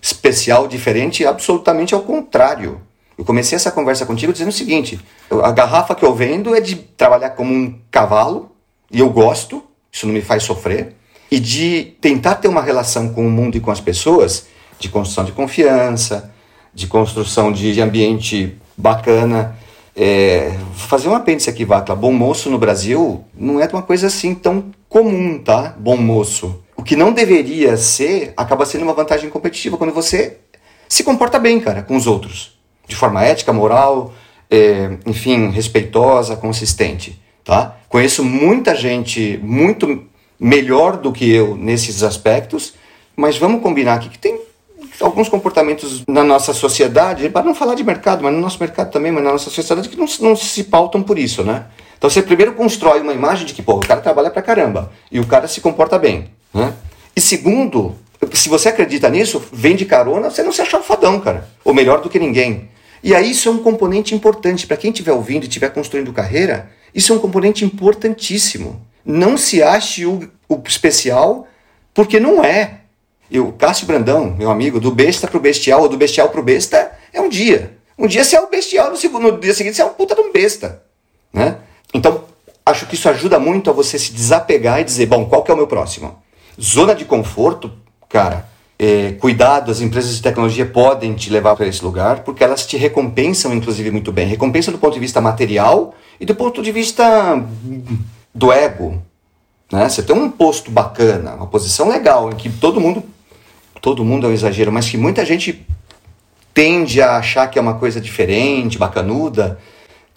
especial, 0.00 0.66
diferente, 0.66 1.24
absolutamente 1.24 1.94
ao 1.94 2.02
contrário. 2.02 2.80
Eu 3.16 3.24
comecei 3.24 3.54
essa 3.56 3.70
conversa 3.70 4.06
contigo 4.06 4.32
dizendo 4.32 4.48
o 4.48 4.52
seguinte: 4.52 4.98
a 5.42 5.52
garrafa 5.52 5.94
que 5.94 6.04
eu 6.04 6.14
vendo 6.14 6.54
é 6.54 6.60
de 6.60 6.76
trabalhar 6.76 7.30
como 7.30 7.52
um 7.52 7.78
cavalo, 7.90 8.50
e 8.90 9.00
eu 9.00 9.10
gosto, 9.10 9.62
isso 9.92 10.06
não 10.06 10.14
me 10.14 10.22
faz 10.22 10.42
sofrer, 10.42 10.94
e 11.30 11.38
de 11.38 11.96
tentar 12.00 12.36
ter 12.36 12.48
uma 12.48 12.62
relação 12.62 13.10
com 13.10 13.26
o 13.26 13.30
mundo 13.30 13.56
e 13.56 13.60
com 13.60 13.70
as 13.70 13.80
pessoas, 13.80 14.46
de 14.78 14.88
construção 14.88 15.24
de 15.24 15.32
confiança, 15.32 16.32
de 16.72 16.86
construção 16.86 17.52
de 17.52 17.80
ambiente 17.80 18.56
bacana. 18.76 19.56
É, 19.94 20.56
fazer 20.74 21.08
um 21.08 21.14
apêndice 21.14 21.50
aqui, 21.50 21.64
Vacla. 21.64 21.94
Bom 21.94 22.12
moço 22.12 22.48
no 22.48 22.58
Brasil 22.58 23.22
não 23.34 23.60
é 23.60 23.66
uma 23.66 23.82
coisa 23.82 24.06
assim 24.06 24.34
tão 24.34 24.70
comum, 24.88 25.38
tá? 25.38 25.74
Bom 25.78 25.96
moço. 25.96 26.62
O 26.80 26.82
que 26.82 26.96
não 26.96 27.12
deveria 27.12 27.76
ser 27.76 28.32
acaba 28.34 28.64
sendo 28.64 28.84
uma 28.84 28.94
vantagem 28.94 29.28
competitiva 29.28 29.76
quando 29.76 29.92
você 29.92 30.38
se 30.88 31.04
comporta 31.04 31.38
bem, 31.38 31.60
cara, 31.60 31.82
com 31.82 31.94
os 31.94 32.06
outros. 32.06 32.58
De 32.88 32.96
forma 32.96 33.22
ética, 33.22 33.52
moral, 33.52 34.14
é, 34.50 34.96
enfim, 35.04 35.50
respeitosa, 35.50 36.36
consistente, 36.36 37.20
tá? 37.44 37.76
Conheço 37.86 38.24
muita 38.24 38.74
gente 38.74 39.38
muito 39.42 40.04
melhor 40.40 40.96
do 40.96 41.12
que 41.12 41.30
eu 41.30 41.54
nesses 41.54 42.02
aspectos, 42.02 42.72
mas 43.14 43.36
vamos 43.36 43.62
combinar 43.62 43.96
aqui 43.96 44.08
que 44.08 44.18
tem 44.18 44.40
alguns 45.02 45.28
comportamentos 45.28 46.02
na 46.08 46.24
nossa 46.24 46.54
sociedade, 46.54 47.28
para 47.28 47.44
não 47.44 47.54
falar 47.54 47.74
de 47.74 47.84
mercado, 47.84 48.24
mas 48.24 48.32
no 48.32 48.40
nosso 48.40 48.58
mercado 48.58 48.90
também, 48.90 49.12
mas 49.12 49.22
na 49.22 49.32
nossa 49.32 49.50
sociedade, 49.50 49.86
que 49.86 49.98
não, 49.98 50.06
não 50.20 50.34
se 50.34 50.64
pautam 50.64 51.02
por 51.02 51.18
isso, 51.18 51.44
né? 51.44 51.66
Então 52.00 52.08
você 52.08 52.22
primeiro 52.22 52.54
constrói 52.54 53.02
uma 53.02 53.12
imagem 53.12 53.44
de 53.44 53.52
que, 53.52 53.60
pô, 53.60 53.74
o 53.74 53.80
cara 53.80 54.00
trabalha 54.00 54.30
pra 54.30 54.40
caramba 54.40 54.90
e 55.12 55.20
o 55.20 55.26
cara 55.26 55.46
se 55.46 55.60
comporta 55.60 55.98
bem, 55.98 56.30
né? 56.52 56.72
E 57.14 57.20
segundo, 57.20 57.94
se 58.32 58.48
você 58.48 58.70
acredita 58.70 59.10
nisso, 59.10 59.42
vem 59.52 59.76
de 59.76 59.84
carona, 59.84 60.30
você 60.30 60.42
não 60.42 60.50
se 60.50 60.62
acha 60.62 60.78
um 60.78 60.82
fodão, 60.82 61.20
cara. 61.20 61.46
Ou 61.62 61.74
melhor 61.74 62.00
do 62.00 62.08
que 62.08 62.18
ninguém. 62.18 62.70
E 63.02 63.14
aí 63.14 63.30
isso 63.30 63.50
é 63.50 63.52
um 63.52 63.58
componente 63.58 64.14
importante. 64.14 64.66
Para 64.66 64.78
quem 64.78 64.90
estiver 64.90 65.12
ouvindo 65.12 65.44
e 65.44 65.46
estiver 65.46 65.68
construindo 65.74 66.10
carreira, 66.10 66.70
isso 66.94 67.12
é 67.12 67.16
um 67.16 67.18
componente 67.18 67.66
importantíssimo. 67.66 68.80
Não 69.04 69.36
se 69.36 69.62
ache 69.62 70.06
o, 70.06 70.26
o 70.48 70.62
especial, 70.66 71.46
porque 71.92 72.18
não 72.18 72.42
é. 72.42 72.80
Eu, 73.30 73.52
Cássio 73.52 73.86
Brandão, 73.86 74.34
meu 74.38 74.50
amigo, 74.50 74.80
do 74.80 74.90
besta 74.90 75.28
pro 75.28 75.38
bestial 75.38 75.82
ou 75.82 75.88
do 75.90 75.98
bestial 75.98 76.30
pro 76.30 76.42
besta 76.42 76.92
é 77.12 77.20
um 77.20 77.28
dia. 77.28 77.76
Um 77.98 78.06
dia 78.06 78.24
você 78.24 78.36
é 78.36 78.40
o 78.40 78.48
bestial, 78.48 78.90
no, 78.90 78.96
segundo, 78.96 79.32
no 79.32 79.38
dia 79.38 79.52
seguinte 79.52 79.76
você 79.76 79.82
é 79.82 79.84
um 79.84 79.90
puta 79.90 80.14
de 80.14 80.22
um 80.22 80.32
besta. 80.32 80.82
Né? 81.30 81.58
Então, 81.92 82.24
acho 82.64 82.86
que 82.86 82.94
isso 82.94 83.08
ajuda 83.08 83.38
muito 83.38 83.70
a 83.70 83.72
você 83.72 83.98
se 83.98 84.12
desapegar 84.12 84.80
e 84.80 84.84
dizer, 84.84 85.06
bom, 85.06 85.26
qual 85.26 85.42
que 85.42 85.50
é 85.50 85.54
o 85.54 85.56
meu 85.56 85.66
próximo? 85.66 86.18
Zona 86.60 86.94
de 86.94 87.04
conforto, 87.04 87.72
cara, 88.08 88.48
é, 88.78 89.12
cuidado, 89.12 89.70
as 89.70 89.80
empresas 89.80 90.16
de 90.16 90.22
tecnologia 90.22 90.64
podem 90.64 91.14
te 91.14 91.30
levar 91.30 91.54
para 91.56 91.66
esse 91.66 91.84
lugar, 91.84 92.20
porque 92.20 92.42
elas 92.42 92.66
te 92.66 92.76
recompensam, 92.76 93.52
inclusive, 93.52 93.90
muito 93.90 94.12
bem. 94.12 94.26
Recompensa 94.26 94.72
do 94.72 94.78
ponto 94.78 94.94
de 94.94 95.00
vista 95.00 95.20
material 95.20 95.94
e 96.18 96.24
do 96.24 96.34
ponto 96.34 96.62
de 96.62 96.72
vista 96.72 97.44
do 98.34 98.52
ego. 98.52 99.02
Né? 99.70 99.88
Você 99.88 100.02
tem 100.02 100.16
um 100.16 100.30
posto 100.30 100.70
bacana, 100.70 101.34
uma 101.34 101.46
posição 101.46 101.88
legal, 101.88 102.30
em 102.30 102.36
que 102.36 102.48
todo 102.48 102.80
mundo 102.80 103.02
todo 103.80 104.04
mundo 104.04 104.26
é 104.26 104.30
um 104.30 104.32
exagero, 104.32 104.70
mas 104.70 104.88
que 104.88 104.98
muita 104.98 105.24
gente 105.24 105.66
tende 106.52 107.00
a 107.00 107.16
achar 107.16 107.48
que 107.48 107.58
é 107.58 107.62
uma 107.62 107.74
coisa 107.74 108.00
diferente, 108.00 108.78
bacanuda. 108.78 109.58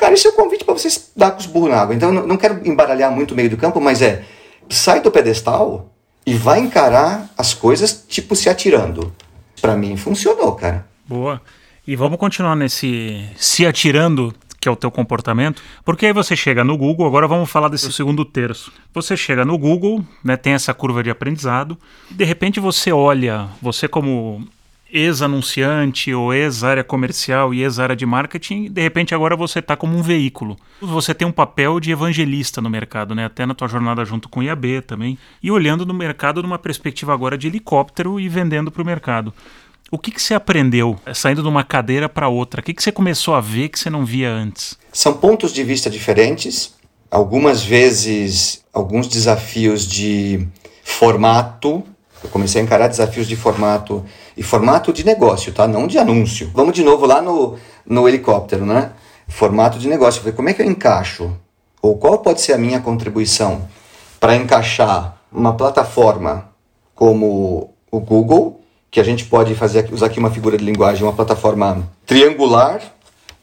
Cara, 0.04 0.16
isso 0.16 0.28
é 0.28 0.32
um 0.32 0.36
convite 0.36 0.66
para 0.66 0.74
vocês 0.74 1.13
dar 1.16 1.32
com 1.32 1.39
os 1.39 1.46
burros 1.46 1.70
na 1.70 1.78
água. 1.78 1.96
Então, 1.96 2.13
eu 2.13 2.28
não 2.28 2.36
quero 2.36 2.60
embaralhar 2.68 3.10
muito 3.10 3.32
o 3.32 3.36
meio 3.36 3.50
do 3.50 3.56
campo, 3.56 3.80
mas 3.80 4.02
é 4.02 4.26
sai 4.68 5.00
do 5.00 5.10
pedestal 5.10 5.94
e 6.26 6.34
vai 6.34 6.60
encarar 6.60 7.30
as 7.38 7.54
coisas 7.54 8.04
tipo 8.06 8.36
se 8.36 8.50
atirando. 8.50 9.16
Para 9.62 9.78
mim 9.78 9.96
funcionou, 9.96 10.52
cara. 10.56 10.86
Boa. 11.08 11.42
E 11.88 11.96
vamos 11.96 12.20
continuar 12.20 12.54
nesse 12.54 13.26
se 13.38 13.66
atirando 13.66 14.36
que 14.60 14.68
é 14.68 14.72
o 14.72 14.76
teu 14.76 14.92
comportamento, 14.92 15.62
porque 15.86 16.06
aí 16.06 16.13
você 16.13 16.36
chega 16.36 16.66
no 16.66 16.78
Google, 16.78 17.08
agora 17.08 17.26
vamos 17.26 17.50
falar 17.50 17.70
desse 17.70 17.92
segundo 17.94 18.26
terço. 18.26 18.74
Você 18.94 19.16
chega 19.16 19.46
no 19.46 19.58
Google, 19.58 20.04
né, 20.22 20.36
tem 20.36 20.52
essa 20.52 20.74
curva 20.74 21.02
de 21.02 21.10
aprendizado, 21.10 21.78
de 22.10 22.26
repente 22.26 22.60
você 22.62 22.92
olha, 22.92 23.48
você 23.62 23.89
como 23.89 24.46
ex-anunciante 24.94 26.14
ou 26.14 26.32
ex-área 26.32 26.84
comercial 26.84 27.52
e 27.52 27.64
ex-área 27.64 27.96
de 27.96 28.06
marketing, 28.06 28.72
de 28.72 28.80
repente 28.80 29.16
agora 29.16 29.36
você 29.36 29.58
está 29.58 29.76
como 29.76 29.98
um 29.98 30.04
veículo. 30.04 30.56
Você 30.80 31.16
tem 31.16 31.28
um 31.28 31.32
papel 31.32 31.80
de 31.80 31.92
evangelista 31.92 32.62
no 32.62 32.70
mercado, 32.70 33.16
né? 33.16 33.26
até 33.26 33.44
na 33.44 33.56
tua 33.56 33.68
jornada 33.68 34.06
junto 34.06 34.30
com 34.30 34.40
o 34.40 34.44
IAB 34.44 34.84
também, 34.86 35.18
e 35.42 35.50
olhando 35.50 35.84
no 35.84 35.94
mercado 35.94 36.44
numa 36.44 36.60
perspectiva 36.60 37.12
agora 37.12 37.36
de 37.36 37.48
helicóptero 37.48 38.20
e 38.20 38.30
vendendo 38.30 38.72
para 38.72 38.84
o 38.84 38.86
mercado. 38.86 39.34
O 39.90 39.98
que, 39.98 40.12
que 40.12 40.22
você 40.22 40.34
aprendeu 40.34 41.00
eh, 41.06 41.14
saindo 41.14 41.42
de 41.42 41.48
uma 41.48 41.64
cadeira 41.64 42.08
para 42.08 42.28
outra? 42.28 42.62
O 42.62 42.64
que, 42.64 42.74
que 42.74 42.82
você 42.82 42.92
começou 42.92 43.36
a 43.36 43.42
ver 43.42 43.70
que 43.70 43.80
você 43.80 43.90
não 43.90 44.06
via 44.06 44.30
antes? 44.32 44.78
São 44.92 45.14
pontos 45.14 45.52
de 45.54 45.64
vista 45.64 45.90
diferentes, 45.90 46.76
algumas 47.12 47.64
vezes 47.64 48.64
alguns 48.74 49.08
desafios 49.08 49.88
de 49.88 50.48
formato. 50.84 51.84
Eu 52.24 52.30
comecei 52.30 52.62
a 52.62 52.64
encarar 52.64 52.88
desafios 52.88 53.28
de 53.28 53.36
formato 53.36 54.04
e 54.36 54.43
formato 54.43 54.91
de 54.91 55.06
negócio, 55.06 55.54
tá? 55.54 55.67
Não 55.67 55.88
de 55.88 55.98
anúncio. 55.98 56.52
Vamos 56.54 56.74
de 56.74 56.84
novo 56.84 57.06
lá 57.06 57.22
no, 57.22 57.58
no 57.86 58.08
helicóptero, 58.08 58.65
né? 58.65 58.91
Formato 59.28 59.78
de 59.78 59.88
negócio. 59.88 60.34
Como 60.34 60.50
é 60.50 60.54
que 60.54 60.62
eu 60.62 60.65
encaixo? 60.65 61.32
Ou 61.82 61.98
qual 61.98 62.19
pode 62.19 62.41
ser 62.41 62.54
a 62.54 62.58
minha 62.58 62.80
contribuição 62.80 63.67
para 64.19 64.36
encaixar 64.36 65.17
uma 65.32 65.54
plataforma 65.54 66.50
como 66.96 67.74
o 67.91 68.00
Google 68.00 68.62
que 68.89 69.00
a 69.00 69.04
gente 69.04 69.26
pode 69.26 69.56
fazer 69.56 69.91
usar 69.91 70.06
aqui 70.06 70.19
uma 70.19 70.30
figura 70.30 70.56
de 70.56 70.63
linguagem, 70.63 71.04
uma 71.04 71.13
plataforma 71.13 71.89
triangular 72.06 72.80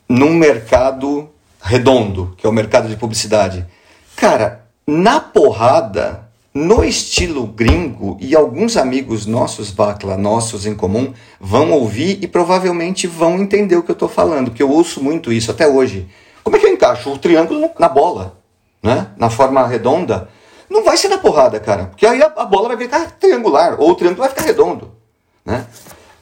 num 0.09 0.35
mercado 0.35 1.29
redondo, 1.61 2.35
que 2.37 2.47
é 2.47 2.49
o 2.49 2.53
mercado 2.53 2.89
de 2.89 2.97
publicidade. 2.97 3.67
Cara, 4.15 4.65
na 4.87 5.19
porrada, 5.19 6.30
no 6.53 6.85
estilo 6.85 7.47
gringo, 7.47 8.17
e 8.21 8.35
alguns 8.35 8.77
amigos 8.77 9.25
nossos, 9.25 9.71
Vacla, 9.71 10.17
nossos 10.17 10.67
em 10.67 10.75
comum, 10.75 11.13
vão 11.41 11.71
ouvir 11.71 12.19
e 12.23 12.27
provavelmente 12.27 13.07
vão 13.07 13.39
entender 13.39 13.77
o 13.77 13.83
que 13.83 13.91
eu 13.91 13.95
estou 13.95 14.09
falando, 14.09 14.51
porque 14.51 14.63
eu 14.63 14.71
ouço 14.71 15.03
muito 15.03 15.33
isso 15.33 15.51
até 15.51 15.69
hoje. 15.69 16.09
Como 16.43 16.57
é 16.57 16.59
que 16.59 16.67
eu 16.67 16.73
encaixo 16.73 17.11
o 17.11 17.19
triângulo 17.19 17.71
na 17.79 17.89
bola, 17.89 18.39
né? 18.83 19.09
na 19.17 19.31
forma 19.31 19.65
redonda? 19.67 20.29
Não 20.69 20.85
vai 20.85 20.97
ser 20.97 21.09
na 21.09 21.19
porrada, 21.19 21.61
cara, 21.61 21.87
porque 21.87 22.07
aí 22.07 22.21
a, 22.23 22.29
bola 22.45 22.69
vai 22.69 22.77
ficar 22.77 23.13
triangular, 23.13 23.81
ou 23.81 23.91
o 23.91 23.95
triângulo 23.95 24.23
vai 24.23 24.31
ficar 24.31 24.45
redondo. 24.45 24.93
Né? 25.45 25.65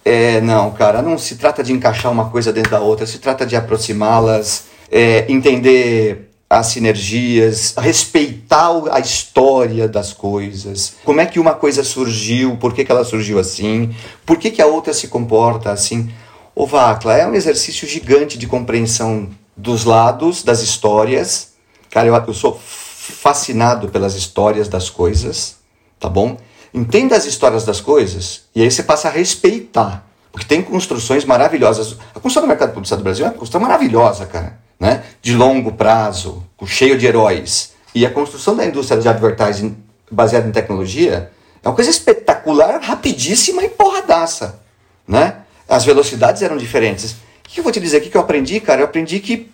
É, 0.04 0.40
não, 0.42 0.70
cara, 0.72 1.00
não 1.00 1.16
se 1.16 1.36
trata 1.36 1.62
de 1.62 1.72
encaixar 1.72 2.12
uma 2.12 2.30
coisa 2.30 2.52
dentro 2.52 2.70
da 2.70 2.80
outra, 2.80 3.06
se 3.06 3.18
trata 3.18 3.46
de 3.46 3.56
aproximá-las, 3.56 4.64
é, 4.90 5.24
entender 5.30 6.27
as 6.50 6.68
sinergias, 6.68 7.74
respeitar 7.76 8.70
a 8.90 9.00
história 9.00 9.86
das 9.86 10.14
coisas, 10.14 10.94
como 11.04 11.20
é 11.20 11.26
que 11.26 11.38
uma 11.38 11.54
coisa 11.54 11.84
surgiu, 11.84 12.56
por 12.56 12.72
que, 12.72 12.84
que 12.84 12.90
ela 12.90 13.04
surgiu 13.04 13.38
assim, 13.38 13.94
por 14.24 14.38
que, 14.38 14.50
que 14.50 14.62
a 14.62 14.66
outra 14.66 14.94
se 14.94 15.08
comporta 15.08 15.70
assim. 15.70 16.10
O 16.54 16.66
Vacla 16.66 17.16
é 17.16 17.26
um 17.26 17.34
exercício 17.34 17.86
gigante 17.86 18.38
de 18.38 18.46
compreensão 18.46 19.28
dos 19.56 19.84
lados, 19.84 20.42
das 20.42 20.60
histórias. 20.60 21.52
Cara, 21.90 22.08
eu, 22.08 22.14
eu 22.14 22.34
sou 22.34 22.58
fascinado 22.58 23.88
pelas 23.88 24.14
histórias 24.14 24.68
das 24.68 24.90
coisas, 24.90 25.56
tá 26.00 26.08
bom? 26.08 26.36
Entenda 26.72 27.16
as 27.16 27.26
histórias 27.26 27.64
das 27.64 27.80
coisas 27.80 28.42
e 28.54 28.62
aí 28.62 28.70
você 28.70 28.82
passa 28.82 29.08
a 29.08 29.10
respeitar. 29.10 30.04
Porque 30.32 30.46
tem 30.46 30.62
construções 30.62 31.24
maravilhosas. 31.24 31.96
A 32.14 32.20
construção 32.20 32.42
do 32.42 32.48
mercado 32.48 32.72
publicitário 32.72 33.02
do 33.02 33.04
Brasil 33.04 33.24
é 33.24 33.28
uma 33.28 33.34
construção 33.34 33.60
maravilhosa, 33.60 34.26
cara. 34.26 34.58
Né? 34.78 35.02
De 35.20 35.34
longo 35.34 35.72
prazo, 35.72 36.44
cheio 36.66 36.96
de 36.96 37.06
heróis. 37.06 37.72
E 37.94 38.06
a 38.06 38.10
construção 38.10 38.54
da 38.54 38.64
indústria 38.64 39.00
de 39.00 39.08
advertising 39.08 39.76
baseada 40.10 40.48
em 40.48 40.52
tecnologia 40.52 41.30
é 41.62 41.68
uma 41.68 41.74
coisa 41.74 41.90
espetacular, 41.90 42.80
rapidíssima 42.80 43.64
e 43.64 43.68
porradaça. 43.68 44.60
Né? 45.06 45.36
As 45.68 45.84
velocidades 45.84 46.42
eram 46.42 46.56
diferentes. 46.56 47.12
O 47.12 47.16
que 47.44 47.60
eu 47.60 47.64
vou 47.64 47.72
te 47.72 47.80
dizer? 47.80 47.98
O 47.98 48.00
que 48.02 48.16
eu 48.16 48.20
aprendi, 48.20 48.60
cara? 48.60 48.82
Eu 48.82 48.84
aprendi 48.84 49.20
que 49.20 49.50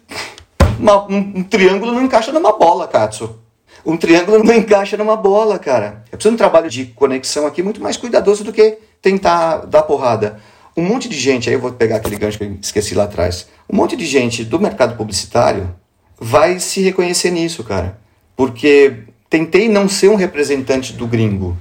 uma, 0.78 1.04
um, 1.06 1.32
um, 1.36 1.42
triângulo 1.44 1.92
não 1.92 2.02
encaixa 2.02 2.32
numa 2.32 2.52
bola, 2.52 2.86
Katsu. 2.86 3.38
Um 3.84 3.96
triângulo 3.96 4.42
não 4.42 4.54
encaixa 4.54 4.96
numa 4.96 5.16
bola, 5.16 5.58
cara. 5.58 6.04
Eu 6.10 6.18
preciso 6.18 6.30
de 6.30 6.34
um 6.34 6.38
trabalho 6.38 6.70
de 6.70 6.86
conexão 6.86 7.46
aqui 7.46 7.62
muito 7.62 7.82
mais 7.82 7.96
cuidadoso 7.96 8.44
do 8.44 8.52
que 8.52 8.78
tentar 9.00 9.66
dar 9.66 9.82
porrada. 9.82 10.40
Um 10.76 10.82
monte 10.82 11.08
de 11.08 11.18
gente, 11.18 11.48
aí 11.48 11.54
eu 11.54 11.60
vou 11.60 11.72
pegar 11.72 11.96
aquele 11.96 12.16
gancho 12.16 12.38
que 12.38 12.44
eu 12.44 12.58
esqueci 12.60 12.94
lá 12.94 13.04
atrás. 13.04 13.46
Um 13.70 13.76
monte 13.76 13.96
de 13.96 14.04
gente 14.04 14.44
do 14.44 14.58
mercado 14.58 14.96
publicitário 14.96 15.74
vai 16.18 16.58
se 16.58 16.80
reconhecer 16.80 17.30
nisso, 17.30 17.62
cara. 17.62 17.98
Porque 18.36 19.04
tentei 19.30 19.68
não 19.68 19.88
ser 19.88 20.08
um 20.08 20.16
representante 20.16 20.92
do 20.92 21.06
gringo, 21.06 21.56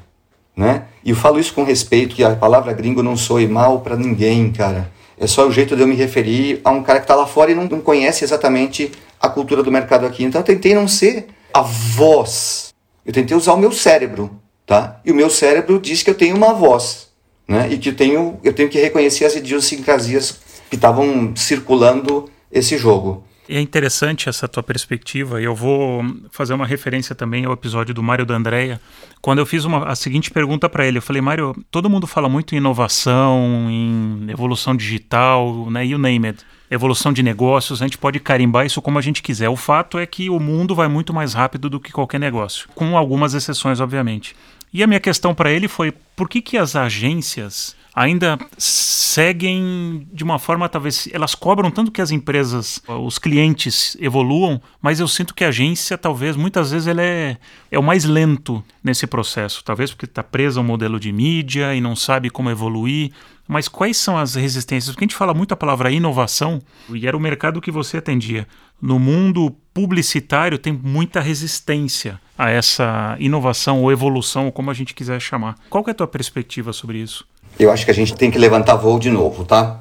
né? 0.56 0.86
E 1.04 1.12
eu 1.12 1.16
falo 1.16 1.40
isso 1.40 1.54
com 1.54 1.64
respeito, 1.64 2.16
que 2.16 2.24
a 2.24 2.36
palavra 2.36 2.74
gringo 2.74 3.04
não 3.04 3.16
soe 3.16 3.48
mal 3.48 3.82
para 3.82 3.96
ninguém, 3.96 4.52
cara. 4.52 4.92
É 5.18 5.28
só 5.28 5.48
o 5.48 5.52
jeito 5.52 5.76
de 5.76 5.82
eu 5.82 5.88
me 5.88 5.96
referir 5.96 6.60
a 6.64 6.72
um 6.72 6.82
cara 6.82 7.00
que 7.00 7.06
está 7.06 7.16
lá 7.16 7.28
fora 7.28 7.52
e 7.52 7.56
não, 7.56 7.66
não 7.66 7.82
conhece 7.82 8.24
exatamente 8.24 8.92
a 9.20 9.30
cultura 9.30 9.62
do 9.62 9.72
mercado 9.72 10.06
aqui. 10.06 10.24
Então 10.24 10.42
eu 10.42 10.46
tentei 10.46 10.74
não 10.74 10.88
ser 10.88 11.28
a 11.54 11.62
voz. 11.62 12.74
Eu 13.06 13.14
tentei 13.14 13.36
usar 13.38 13.54
o 13.54 13.58
meu 13.58 13.72
cérebro, 13.72 14.32
tá? 14.66 15.00
E 15.06 15.12
o 15.12 15.16
meu 15.16 15.30
cérebro 15.30 15.80
diz 15.80 16.02
que 16.02 16.10
eu 16.10 16.16
tenho 16.16 16.36
uma 16.36 16.54
voz, 16.54 17.10
né? 17.48 17.72
E 17.72 17.78
que 17.78 17.92
tenho, 17.92 18.40
eu 18.44 18.54
tenho 18.54 18.70
que 18.70 18.80
reconhecer 18.80 19.26
as 19.26 19.36
idiosincrasias 19.36 20.40
que 20.70 20.76
estavam 20.76 21.36
circulando 21.36 22.30
esse 22.52 22.78
jogo. 22.78 23.24
É 23.48 23.60
interessante 23.60 24.30
essa 24.30 24.48
tua 24.48 24.64
perspectiva 24.64 25.42
e 25.42 25.44
eu 25.44 25.54
vou 25.54 26.02
fazer 26.32 26.54
uma 26.54 26.66
referência 26.66 27.14
também 27.14 27.44
ao 27.44 27.52
episódio 27.52 27.94
do 27.94 28.02
Mário 28.02 28.26
D'Andrea, 28.26 28.80
quando 29.22 29.40
eu 29.40 29.46
fiz 29.46 29.66
uma, 29.66 29.86
a 29.86 29.96
seguinte 29.96 30.32
pergunta 30.32 30.70
para 30.70 30.88
ele. 30.88 30.98
Eu 30.98 31.02
falei, 31.02 31.22
Mário, 31.22 31.54
todo 31.70 31.90
mundo 31.90 32.08
fala 32.08 32.30
muito 32.30 32.56
em 32.56 32.58
inovação, 32.58 33.68
em 33.70 34.28
evolução 34.30 34.76
digital, 34.76 35.70
né, 35.70 35.86
you 35.86 35.98
name 35.98 36.28
it, 36.28 36.44
evolução 36.72 37.12
de 37.12 37.22
negócios, 37.22 37.82
a 37.82 37.86
gente 37.86 37.98
pode 37.98 38.20
carimbar 38.20 38.66
isso 38.66 38.82
como 38.82 38.98
a 38.98 39.02
gente 39.02 39.22
quiser. 39.22 39.50
O 39.50 39.56
fato 39.58 40.00
é 40.00 40.06
que 40.06 40.30
o 40.30 40.40
mundo 40.40 40.74
vai 40.74 40.88
muito 40.88 41.14
mais 41.14 41.34
rápido 41.34 41.70
do 41.70 41.80
que 41.80 41.92
qualquer 41.92 42.20
negócio, 42.20 42.70
com 42.74 42.98
algumas 42.98 43.34
exceções, 43.34 43.82
obviamente. 43.82 44.36
E 44.74 44.82
a 44.82 44.88
minha 44.88 45.00
questão 45.00 45.36
para 45.36 45.52
ele 45.52 45.68
foi, 45.68 45.94
por 46.16 46.28
que, 46.28 46.42
que 46.42 46.58
as 46.58 46.76
agências 46.76 47.76
ainda 47.94 48.40
seguem 48.58 50.08
de 50.12 50.24
uma 50.24 50.40
forma 50.40 50.68
talvez 50.68 51.08
elas 51.12 51.36
cobram 51.36 51.70
tanto 51.70 51.92
que 51.92 52.02
as 52.02 52.12
empresas, 52.12 52.82
os 52.88 53.20
clientes 53.20 53.96
evoluam, 54.00 54.62
mas 54.82 55.00
eu 55.00 55.08
sinto 55.08 55.34
que 55.34 55.44
a 55.44 55.50
agência 55.50 55.98
talvez 55.98 56.36
muitas 56.36 56.72
vezes 56.72 56.88
ele 56.88 57.02
é, 57.02 57.38
é 57.72 57.78
o 57.78 57.84
mais 57.84 58.06
lento 58.06 58.64
nesse 58.84 59.06
processo, 59.06 59.64
talvez 59.64 59.92
porque 59.92 60.06
está 60.06 60.24
presa 60.24 60.60
ao 60.60 60.64
modelo 60.64 61.00
de 61.00 61.12
mídia 61.12 61.76
e 61.76 61.82
não 61.82 61.96
sabe 61.96 62.30
como 62.30 62.50
evoluir. 62.50 63.12
Mas 63.46 63.68
quais 63.68 63.98
são 63.98 64.18
as 64.18 64.36
resistências? 64.36 64.96
Porque 64.96 65.04
a 65.04 65.08
gente 65.08 65.18
fala 65.18 65.34
muito 65.34 65.54
a 65.54 65.58
palavra 65.58 65.92
inovação 65.92 66.62
e 66.90 67.06
era 67.06 67.16
o 67.16 67.20
mercado 67.20 67.60
que 67.60 67.72
você 67.72 67.98
atendia. 67.98 68.48
No 68.82 68.98
mundo 68.98 69.54
publicitário 69.74 70.58
tem 70.58 70.72
muita 70.72 71.20
resistência 71.20 72.20
a 72.38 72.50
essa 72.50 73.18
inovação 73.20 73.82
ou 73.82 73.92
evolução, 73.92 74.46
ou 74.46 74.52
como 74.52 74.72
a 74.72 74.74
gente 74.74 74.94
quiser 74.94 75.20
chamar. 75.20 75.56
Qual 75.70 75.84
é 75.88 75.92
a 75.92 75.94
tua 75.94 76.08
perspectiva 76.08 76.72
sobre 76.72 77.00
isso? 77.00 77.26
Eu 77.60 77.72
acho 77.72 77.86
que 77.86 77.92
a 77.92 77.94
gente 77.94 78.16
tem 78.16 78.32
que 78.32 78.38
levantar 78.38 78.76
voo 78.76 79.00
de 79.00 79.10
novo, 79.10 79.44
tá? 79.44 79.80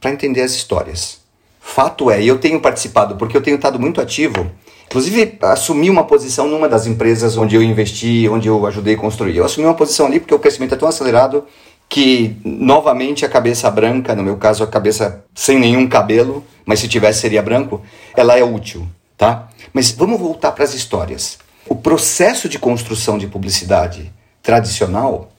Para 0.00 0.10
entender 0.10 0.42
as 0.42 0.52
histórias. 0.52 1.20
Fato 1.60 2.10
é, 2.10 2.20
e 2.20 2.28
eu 2.28 2.38
tenho 2.38 2.60
participado, 2.60 3.16
porque 3.16 3.36
eu 3.36 3.42
tenho 3.42 3.56
estado 3.56 3.78
muito 3.78 4.00
ativo, 4.00 4.50
inclusive 4.86 5.38
assumi 5.42 5.88
uma 5.88 6.04
posição 6.04 6.48
numa 6.48 6.68
das 6.68 6.86
empresas 6.86 7.36
onde 7.36 7.54
eu 7.54 7.62
investi, 7.62 8.28
onde 8.28 8.48
eu 8.48 8.66
ajudei 8.66 8.94
a 8.94 8.98
construir. 8.98 9.36
Eu 9.36 9.44
assumi 9.44 9.66
uma 9.66 9.74
posição 9.74 10.06
ali 10.06 10.20
porque 10.20 10.34
o 10.34 10.38
crescimento 10.38 10.74
é 10.74 10.78
tão 10.78 10.88
acelerado 10.88 11.44
que, 11.88 12.36
novamente, 12.44 13.24
a 13.24 13.28
cabeça 13.28 13.70
branca, 13.70 14.14
no 14.14 14.22
meu 14.22 14.36
caso, 14.36 14.64
a 14.64 14.66
cabeça 14.66 15.24
sem 15.34 15.58
nenhum 15.58 15.88
cabelo, 15.88 16.44
mas 16.64 16.80
se 16.80 16.88
tivesse 16.88 17.20
seria 17.20 17.42
branco, 17.42 17.82
ela 18.16 18.38
é 18.38 18.42
útil, 18.42 18.86
tá? 19.16 19.48
Mas 19.72 19.90
vamos 19.90 20.18
voltar 20.18 20.52
para 20.52 20.64
as 20.64 20.74
histórias. 20.74 21.38
O 21.68 21.76
processo 21.76 22.48
de 22.48 22.58
construção 22.58 23.18
de 23.18 23.26
publicidade 23.26 24.12
tradicional 24.42 25.31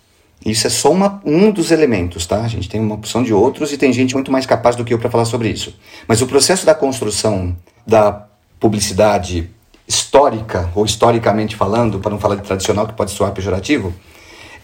isso 0.46 0.68
é 0.68 0.70
só 0.70 0.92
uma, 0.92 1.22
um 1.26 1.52
dos 1.52 1.72
elementos, 1.72 2.26
tá? 2.26 2.42
A 2.42 2.48
gente 2.48 2.68
tem 2.68 2.82
uma 2.82 2.96
opção 2.96 3.24
de 3.24 3.34
outros 3.34 3.72
e 3.72 3.78
tem 3.78 3.94
gente 3.94 4.14
muito 4.14 4.32
mais 4.32 4.46
capaz 4.46 4.76
do 4.76 4.84
que 4.84 4.94
eu 4.94 5.00
para 5.00 5.10
falar 5.10 5.26
sobre 5.26 5.50
isso. 5.50 5.76
Mas 6.08 6.22
o 6.22 6.28
processo 6.28 6.66
da 6.66 6.76
construção 6.76 7.56
da 7.88 8.28
publicidade 8.60 9.50
histórica, 9.88 10.70
ou 10.76 10.86
historicamente 10.86 11.56
falando, 11.56 12.00
para 12.00 12.12
não 12.12 12.20
falar 12.20 12.36
de 12.36 12.42
tradicional, 12.42 12.88
que 12.88 12.94
pode 12.94 13.12
soar 13.12 13.32
pejorativo, 13.32 13.94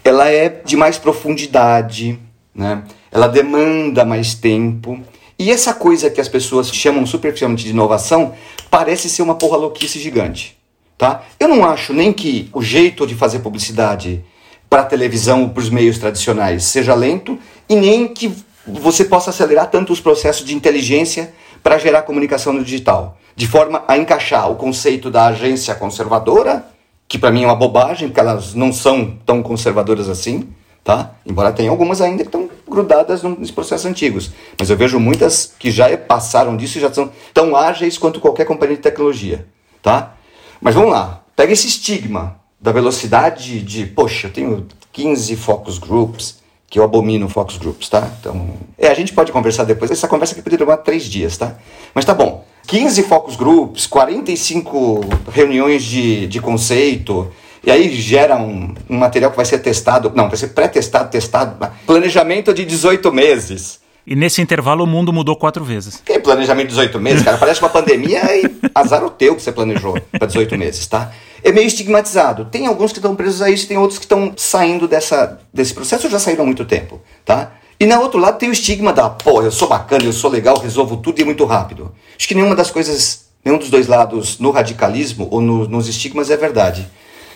ela 0.03 0.29
é 0.29 0.49
de 0.49 0.75
mais 0.75 0.97
profundidade, 0.97 2.19
né? 2.53 2.83
ela 3.11 3.27
demanda 3.27 4.03
mais 4.03 4.33
tempo. 4.33 4.99
E 5.37 5.51
essa 5.51 5.73
coisa 5.73 6.09
que 6.09 6.19
as 6.19 6.27
pessoas 6.27 6.73
chamam 6.73 7.05
superficialmente 7.05 7.63
de 7.63 7.69
inovação 7.69 8.33
parece 8.69 9.09
ser 9.09 9.21
uma 9.21 9.35
porra 9.35 9.57
louquice 9.57 9.99
gigante. 9.99 10.57
Tá? 10.97 11.23
Eu 11.39 11.47
não 11.47 11.63
acho 11.63 11.93
nem 11.93 12.11
que 12.11 12.49
o 12.53 12.61
jeito 12.61 13.07
de 13.07 13.15
fazer 13.15 13.39
publicidade 13.39 14.23
para 14.69 14.83
a 14.83 14.85
televisão 14.85 15.43
ou 15.43 15.49
para 15.49 15.61
os 15.61 15.69
meios 15.69 15.97
tradicionais 15.97 16.63
seja 16.65 16.93
lento 16.93 17.37
e 17.67 17.75
nem 17.75 18.07
que 18.07 18.31
você 18.65 19.03
possa 19.03 19.31
acelerar 19.31 19.69
tanto 19.69 19.91
os 19.91 19.99
processos 19.99 20.45
de 20.45 20.53
inteligência 20.53 21.33
para 21.63 21.77
gerar 21.77 22.03
comunicação 22.03 22.53
no 22.53 22.63
digital, 22.63 23.17
de 23.35 23.47
forma 23.47 23.83
a 23.87 23.97
encaixar 23.97 24.49
o 24.49 24.55
conceito 24.55 25.09
da 25.09 25.27
agência 25.27 25.73
conservadora, 25.75 26.65
que 27.07 27.17
para 27.17 27.31
mim 27.31 27.43
é 27.43 27.47
uma 27.47 27.55
bobagem, 27.55 28.07
porque 28.07 28.19
elas 28.19 28.53
não 28.53 28.71
são 28.71 29.17
tão 29.25 29.41
conservadoras 29.41 30.07
assim, 30.07 30.47
tá? 30.83 31.11
Embora 31.25 31.51
tenha 31.51 31.71
algumas 31.71 32.01
ainda 32.01 32.23
que 32.23 32.29
estão 32.29 32.49
grudadas 32.67 33.23
nos 33.23 33.51
processos 33.51 33.87
antigos, 33.87 34.31
mas 34.57 34.69
eu 34.69 34.77
vejo 34.77 34.99
muitas 34.99 35.53
que 35.57 35.71
já 35.71 35.97
passaram 35.97 36.55
disso 36.55 36.77
e 36.77 36.81
já 36.81 36.93
são 36.93 37.11
tão 37.33 37.55
ágeis 37.55 37.97
quanto 37.97 38.19
qualquer 38.19 38.45
companhia 38.45 38.75
de 38.75 38.83
tecnologia, 38.83 39.47
tá? 39.81 40.13
Mas 40.61 40.75
vamos 40.75 40.91
lá, 40.91 41.23
pega 41.35 41.51
esse 41.51 41.67
estigma 41.67 42.38
da 42.59 42.71
velocidade 42.71 43.61
de, 43.61 43.85
poxa, 43.85 44.27
eu 44.27 44.31
tenho 44.31 44.67
15 44.91 45.35
focus 45.35 45.77
groups, 45.77 46.39
que 46.69 46.77
eu 46.77 46.83
abomino 46.83 47.27
focus 47.27 47.57
groups, 47.57 47.89
tá? 47.89 48.07
Então, 48.19 48.51
é, 48.77 48.87
a 48.89 48.93
gente 48.93 49.13
pode 49.13 49.31
conversar 49.31 49.63
depois. 49.63 49.89
Essa 49.89 50.07
conversa 50.07 50.33
aqui 50.33 50.41
poderia 50.41 50.65
durar 50.65 50.77
três 50.77 51.05
dias, 51.05 51.35
tá? 51.37 51.55
Mas 51.95 52.05
tá 52.05 52.13
bom. 52.13 52.45
15 52.67 53.03
focus 53.03 53.35
groups, 53.35 53.87
45 53.87 55.01
reuniões 55.31 55.83
de, 55.83 56.27
de 56.27 56.39
conceito, 56.39 57.31
e 57.63 57.71
aí 57.71 57.89
gera 57.95 58.37
um, 58.37 58.75
um 58.87 58.97
material 58.97 59.31
que 59.31 59.37
vai 59.37 59.45
ser 59.45 59.57
testado, 59.59 60.11
não, 60.13 60.27
vai 60.27 60.37
ser 60.37 60.49
pré-testado, 60.49 61.09
testado, 61.09 61.67
planejamento 61.87 62.53
de 62.53 62.63
18 62.65 63.11
meses. 63.11 63.79
E 64.05 64.15
nesse 64.15 64.41
intervalo 64.41 64.83
o 64.83 64.87
mundo 64.87 65.13
mudou 65.13 65.35
quatro 65.35 65.63
vezes. 65.63 66.01
Que 66.03 66.19
planejamento 66.19 66.67
de 66.67 66.73
18 66.73 66.99
meses, 66.99 67.23
cara? 67.23 67.37
Parece 67.37 67.61
uma 67.61 67.69
pandemia 67.69 68.21
e 68.35 68.59
azar 68.73 69.03
o 69.03 69.09
teu 69.09 69.35
que 69.35 69.41
você 69.41 69.51
planejou 69.51 69.99
para 70.11 70.27
18 70.27 70.57
meses, 70.57 70.87
tá? 70.87 71.11
é 71.43 71.51
meio 71.51 71.67
estigmatizado. 71.67 72.45
Tem 72.45 72.67
alguns 72.67 72.91
que 72.91 72.99
estão 72.99 73.15
presos 73.15 73.41
a 73.41 73.49
isso, 73.49 73.67
tem 73.67 73.77
outros 73.77 73.99
que 73.99 74.05
estão 74.05 74.33
saindo 74.35 74.87
dessa, 74.87 75.39
desse 75.53 75.73
processo, 75.73 76.09
já 76.09 76.19
saíram 76.19 76.43
há 76.43 76.45
muito 76.45 76.65
tempo, 76.65 77.01
tá? 77.25 77.53
E 77.79 77.85
na 77.85 77.99
outro 77.99 78.19
lado 78.19 78.37
tem 78.37 78.49
o 78.49 78.51
estigma 78.51 78.91
da, 78.91 79.09
pô, 79.09 79.41
eu 79.41 79.51
sou 79.51 79.67
bacana, 79.67 80.03
eu 80.03 80.13
sou 80.13 80.29
legal, 80.29 80.57
resolvo 80.59 80.97
tudo 80.97 81.19
e 81.21 81.23
muito 81.23 81.45
rápido. 81.45 81.93
Acho 82.17 82.27
que 82.27 82.35
nenhuma 82.35 82.55
das 82.55 82.69
coisas, 82.69 83.29
nenhum 83.43 83.57
dos 83.57 83.69
dois 83.69 83.87
lados, 83.87 84.37
no 84.37 84.51
radicalismo 84.51 85.27
ou 85.31 85.39
no, 85.39 85.67
nos 85.67 85.87
estigmas, 85.87 86.29
é 86.29 86.35
verdade. 86.35 86.89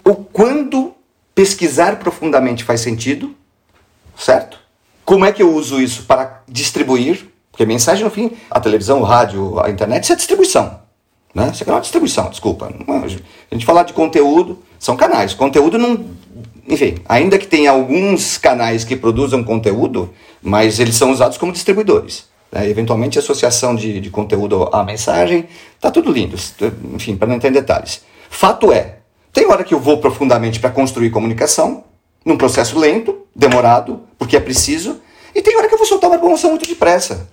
O 0.04 0.16
quando 0.16 0.94
pesquisar 1.34 1.98
profundamente 1.98 2.64
faz 2.64 2.82
sentido, 2.82 3.34
certo? 4.18 4.60
Como 5.14 5.26
é 5.26 5.32
que 5.32 5.44
eu 5.44 5.54
uso 5.54 5.80
isso 5.80 6.06
para 6.06 6.42
distribuir? 6.50 7.28
Porque 7.52 7.68
mensagem, 7.68 8.04
no 8.04 8.10
fim, 8.10 8.32
a 8.50 8.60
televisão, 8.60 9.00
o 9.00 9.04
rádio, 9.04 9.60
a 9.64 9.70
internet, 9.70 10.06
isso 10.06 10.14
é 10.14 10.16
distribuição. 10.16 10.80
Né? 11.36 11.52
Isso 11.54 11.70
é 11.70 11.80
distribuição, 11.80 12.32
desculpa. 12.32 12.74
A 12.88 13.54
gente 13.54 13.64
falar 13.64 13.84
de 13.84 13.94
conteúdo, 13.94 14.58
são 14.80 14.98
canais. 14.98 15.36
Conteúdo 15.36 15.78
não. 15.78 16.04
Enfim, 16.68 16.96
ainda 17.08 17.38
que 17.38 17.46
tenha 17.46 17.70
alguns 17.70 18.40
canais 18.40 18.84
que 18.84 18.96
produzam 18.96 19.44
conteúdo, 19.44 20.12
mas 20.42 20.80
eles 20.80 20.96
são 20.96 21.12
usados 21.12 21.38
como 21.38 21.52
distribuidores. 21.52 22.26
Né? 22.52 22.68
Eventualmente, 22.68 23.20
associação 23.20 23.76
de, 23.76 24.00
de 24.00 24.10
conteúdo 24.10 24.68
à 24.74 24.84
mensagem, 24.84 25.46
tá 25.80 25.92
tudo 25.92 26.12
lindo. 26.12 26.36
Enfim, 26.96 27.16
para 27.16 27.28
não 27.28 27.36
entrar 27.36 27.52
em 27.52 27.54
detalhes. 27.54 28.02
Fato 28.32 28.72
é, 28.72 28.98
tem 29.32 29.46
hora 29.46 29.64
que 29.64 29.76
eu 29.76 29.80
vou 29.80 30.00
profundamente 30.00 30.60
para 30.60 30.72
construir 30.72 31.12
comunicação, 31.12 31.84
num 32.26 32.36
processo 32.36 32.80
lento, 32.80 33.23
demorado, 33.36 34.04
porque 34.18 34.38
é 34.38 34.40
preciso, 34.40 35.02
e 35.34 35.42
tem 35.42 35.56
hora 35.58 35.68
que 35.68 35.74
eu 35.74 35.78
vou 35.78 35.88
soltar 35.88 36.10
uma 36.10 36.20
promoção 36.20 36.52
muito 36.52 36.68
depressa. 36.68 37.28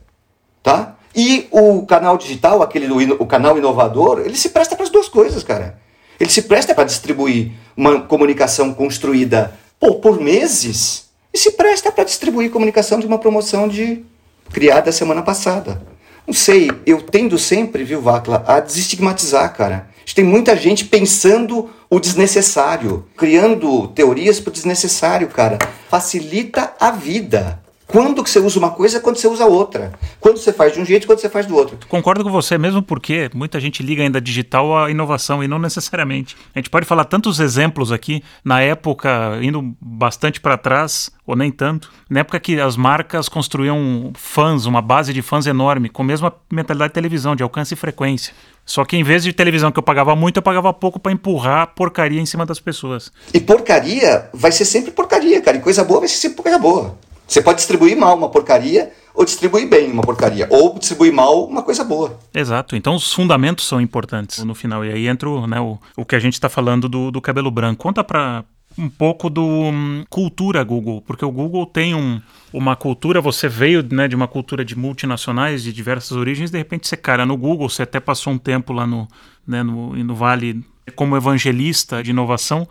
Tá? 0.63 0.97
E 1.15 1.49
o 1.51 1.85
canal 1.87 2.17
digital, 2.17 2.63
aquele 2.63 2.91
o 3.15 3.27
canal 3.27 3.59
inovador, 3.59 4.21
ele 4.21 4.37
se 4.37 4.51
presta 4.51 4.77
para 4.77 4.85
as 4.85 4.91
duas 4.91 5.09
coisas, 5.09 5.43
cara. 5.43 5.79
Ele 6.19 6.31
se 6.31 6.43
presta 6.43 6.75
para 6.75 6.85
distribuir 6.85 7.53
uma 7.77 8.03
comunicação 8.03 8.73
construída 8.75 9.59
pô, 9.79 9.95
por 9.95 10.21
meses 10.21 11.09
e 11.33 11.39
se 11.39 11.53
presta 11.53 11.91
para 11.91 12.05
distribuir 12.05 12.51
comunicação 12.51 13.01
de 13.01 13.07
uma 13.07 13.19
promoção 13.19 13.67
de 13.67 14.05
criada 14.53 14.93
semana 14.93 15.23
passada. 15.23 15.83
Não 16.27 16.35
sei, 16.35 16.71
eu 16.87 17.03
tendo 17.03 17.39
sempre, 17.39 17.83
viu, 17.83 18.01
Vacla, 18.01 18.45
a 18.47 18.61
desestigmatizar, 18.61 19.53
cara. 19.57 19.89
Tem 20.15 20.25
muita 20.25 20.57
gente 20.57 20.85
pensando 20.85 21.71
o 21.89 21.99
desnecessário, 21.99 23.07
criando 23.17 23.89
teorias 23.89 24.39
para 24.39 24.51
o 24.51 24.53
desnecessário, 24.53 25.29
cara. 25.29 25.59
Facilita 25.89 26.75
a 26.79 26.91
vida. 26.91 27.63
Quando 27.91 28.23
que 28.23 28.31
você 28.31 28.39
usa 28.39 28.59
uma 28.59 28.71
coisa, 28.71 29.01
quando 29.01 29.17
você 29.17 29.27
usa 29.27 29.45
outra. 29.47 29.93
Quando 30.21 30.39
você 30.39 30.53
faz 30.53 30.73
de 30.73 30.81
um 30.81 30.85
jeito, 30.85 31.09
quando 31.09 31.19
você 31.19 31.29
faz 31.29 31.45
do 31.45 31.57
outro. 31.57 31.77
Concordo 31.89 32.23
com 32.23 32.31
você, 32.31 32.57
mesmo 32.57 32.83
porque 32.83 33.29
muita 33.35 33.59
gente 33.59 33.83
liga 33.83 34.01
ainda 34.01 34.21
digital 34.21 34.79
à 34.79 34.91
inovação 34.91 35.43
e 35.43 35.49
não 35.49 35.59
necessariamente. 35.59 36.37
A 36.55 36.61
gente 36.61 36.71
pode 36.71 36.87
falar 36.87 37.05
tantos 37.05 37.41
exemplos 37.41 37.91
aqui, 37.91 38.23
na 38.45 38.61
época, 38.61 39.39
indo 39.43 39.75
bastante 39.81 40.41
para 40.41 40.57
trás, 40.57 41.11
ou 41.27 41.35
nem 41.35 41.51
tanto, 41.51 41.91
na 42.09 42.21
época 42.21 42.39
que 42.39 42.61
as 42.61 42.77
marcas 42.77 43.29
construíam 43.29 44.13
fãs, 44.15 44.67
uma 44.67 44.81
base 44.81 45.13
de 45.13 45.21
fãs 45.21 45.47
enorme, 45.47 45.89
com 45.89 46.03
a 46.03 46.07
mesma 46.07 46.33
mentalidade 46.51 46.91
de 46.91 46.95
televisão, 46.95 47.35
de 47.35 47.43
alcance 47.43 47.75
e 47.75 47.77
frequência. 47.77 48.33
Só 48.65 48.85
que 48.85 48.97
em 48.97 49.03
vez 49.03 49.25
de 49.25 49.33
televisão 49.33 49.73
que 49.73 49.79
eu 49.81 49.83
pagava 49.83 50.15
muito, 50.15 50.37
eu 50.37 50.43
pagava 50.43 50.73
pouco 50.73 51.01
para 51.01 51.11
empurrar 51.11 51.75
porcaria 51.75 52.21
em 52.21 52.27
cima 52.27 52.47
das 52.47 52.61
pessoas. 52.61 53.11
E 53.35 53.41
porcaria 53.41 54.29
vai 54.33 54.53
ser 54.53 54.65
sempre 54.65 54.93
porcaria, 54.93 55.41
cara. 55.41 55.57
E 55.57 55.61
coisa 55.61 55.83
boa 55.83 55.99
vai 55.99 56.09
ser 56.09 56.19
sempre 56.19 56.41
coisa 56.41 56.57
boa. 56.57 56.97
Você 57.31 57.41
pode 57.41 57.59
distribuir 57.59 57.97
mal 57.97 58.17
uma 58.17 58.29
porcaria 58.29 58.91
ou 59.15 59.25
distribuir 59.25 59.69
bem 59.69 59.91
uma 59.93 60.03
porcaria, 60.03 60.49
ou 60.51 60.77
distribuir 60.77 61.13
mal 61.13 61.45
uma 61.45 61.63
coisa 61.63 61.85
boa. 61.85 62.19
Exato. 62.35 62.75
Então 62.75 62.97
os 62.97 63.13
fundamentos 63.13 63.67
são 63.67 63.81
importantes 63.81 64.43
no 64.43 64.53
final. 64.53 64.85
E 64.85 64.91
aí 64.91 65.07
entra 65.07 65.29
né, 65.47 65.61
o, 65.61 65.79
o 65.97 66.05
que 66.05 66.17
a 66.17 66.19
gente 66.19 66.35
está 66.35 66.49
falando 66.49 66.89
do, 66.89 67.11
do 67.13 67.21
cabelo 67.21 67.51
branco. 67.51 67.83
Conta 67.83 68.03
para 68.03 68.45
um 68.77 68.89
pouco 68.89 69.31
do 69.31 69.45
um, 69.45 70.05
cultura 70.11 70.65
Google, 70.65 71.03
porque 71.03 71.25
o 71.25 71.31
Google 71.31 71.67
tem 71.67 71.95
um, 71.95 72.21
uma 72.53 72.75
cultura, 72.75 73.21
você 73.21 73.49
veio 73.49 73.87
né, 73.93 74.09
de 74.09 74.17
uma 74.17 74.27
cultura 74.27 74.65
de 74.65 74.77
multinacionais 74.77 75.63
de 75.63 75.73
diversas 75.73 76.13
origens, 76.13 76.51
de 76.51 76.59
repente 76.59 76.89
você 76.89 76.97
cara 76.97 77.27
no 77.27 77.37
Google, 77.37 77.69
você 77.69 77.83
até 77.83 78.01
passou 78.01 78.33
um 78.33 78.39
tempo 78.39 78.73
lá 78.73 78.87
no, 78.87 79.07
né, 79.47 79.63
no, 79.63 79.95
no 79.95 80.15
Vale 80.15 80.65
como 80.97 81.17
evangelista 81.17 82.03
de 82.03 82.11
inovação. 82.11 82.67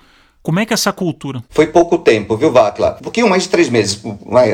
Como 0.50 0.60
é 0.60 0.66
que 0.66 0.74
é 0.74 0.76
essa 0.76 0.92
cultura? 0.92 1.44
Foi 1.48 1.68
pouco 1.68 1.96
tempo, 2.00 2.36
viu, 2.36 2.52
Vacla? 2.52 2.98
Um 3.00 3.04
pouquinho 3.04 3.30
mais 3.30 3.44
de 3.44 3.50
três 3.50 3.70
meses, 3.70 4.02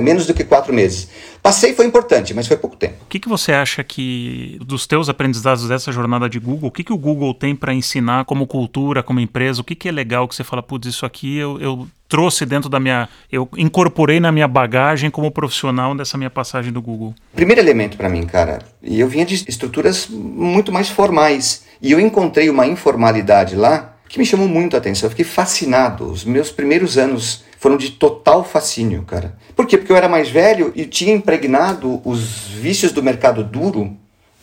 menos 0.04 0.28
do 0.28 0.34
que 0.34 0.44
quatro 0.44 0.74
meses. 0.74 1.08
Passei 1.42 1.74
foi 1.74 1.86
importante, 1.86 2.34
mas 2.34 2.48
foi 2.48 2.58
pouco 2.58 2.76
tempo. 2.76 2.96
O 3.04 3.06
que, 3.08 3.18
que 3.18 3.30
você 3.30 3.54
acha 3.54 3.82
que, 3.82 4.60
dos 4.62 4.86
teus 4.86 5.08
aprendizados 5.08 5.70
dessa 5.70 5.94
jornada 5.94 6.28
de 6.28 6.38
Google, 6.38 6.68
o 6.68 6.72
que, 6.72 6.84
que 6.84 6.92
o 6.92 6.98
Google 6.98 7.34
tem 7.34 7.56
para 7.56 7.74
ensinar 7.74 8.26
como 8.26 8.46
cultura, 8.46 9.02
como 9.02 9.22
empresa? 9.22 9.62
O 9.62 9.64
que, 9.64 9.74
que 9.74 9.88
é 9.88 9.92
legal 9.94 10.28
que 10.28 10.36
você 10.36 10.44
fala, 10.44 10.62
putz, 10.62 10.86
isso 10.86 11.06
aqui 11.06 11.38
eu, 11.38 11.62
eu 11.62 11.88
trouxe 12.10 12.46
dentro 12.46 12.70
da 12.70 12.78
minha. 12.78 13.08
Eu 13.32 13.48
incorporei 13.56 14.20
na 14.20 14.34
minha 14.34 14.50
bagagem 14.50 15.10
como 15.10 15.32
profissional 15.32 15.96
dessa 15.96 16.18
minha 16.18 16.30
passagem 16.30 16.74
do 16.74 16.82
Google? 16.82 17.16
Primeiro 17.34 17.62
elemento 17.62 17.96
para 17.96 18.10
mim, 18.10 18.26
cara, 18.26 18.60
e 18.84 19.00
eu 19.00 19.08
vinha 19.08 19.26
de 19.26 19.46
estruturas 19.48 20.10
muito 20.10 20.74
mais 20.74 20.90
formais. 20.90 21.64
E 21.82 21.94
eu 21.94 22.02
encontrei 22.02 22.50
uma 22.50 22.68
informalidade 22.68 23.56
lá 23.56 23.95
que 24.08 24.20
me 24.20 24.26
chamou 24.26 24.48
muito 24.48 24.76
a 24.76 24.80
atenção. 24.80 25.08
Eu 25.08 25.12
fiquei 25.12 25.26
fascinado. 25.26 26.06
Os 26.06 26.24
meus 26.24 26.52
primeiros 26.52 26.98
anos 26.98 27.44
foram 27.60 27.78
de 27.78 27.92
total 27.92 28.44
fascínio, 28.44 29.04
cara. 29.04 29.36
Por 29.56 29.66
quê? 29.66 29.78
Porque 29.78 29.92
eu 29.92 29.98
era 29.98 30.08
mais 30.08 30.30
velho 30.30 30.72
e 30.76 30.86
tinha 30.86 31.14
impregnado 31.14 32.02
os 32.06 32.22
vícios 32.48 32.92
do 32.92 33.02
mercado 33.02 33.44
duro 33.44 33.96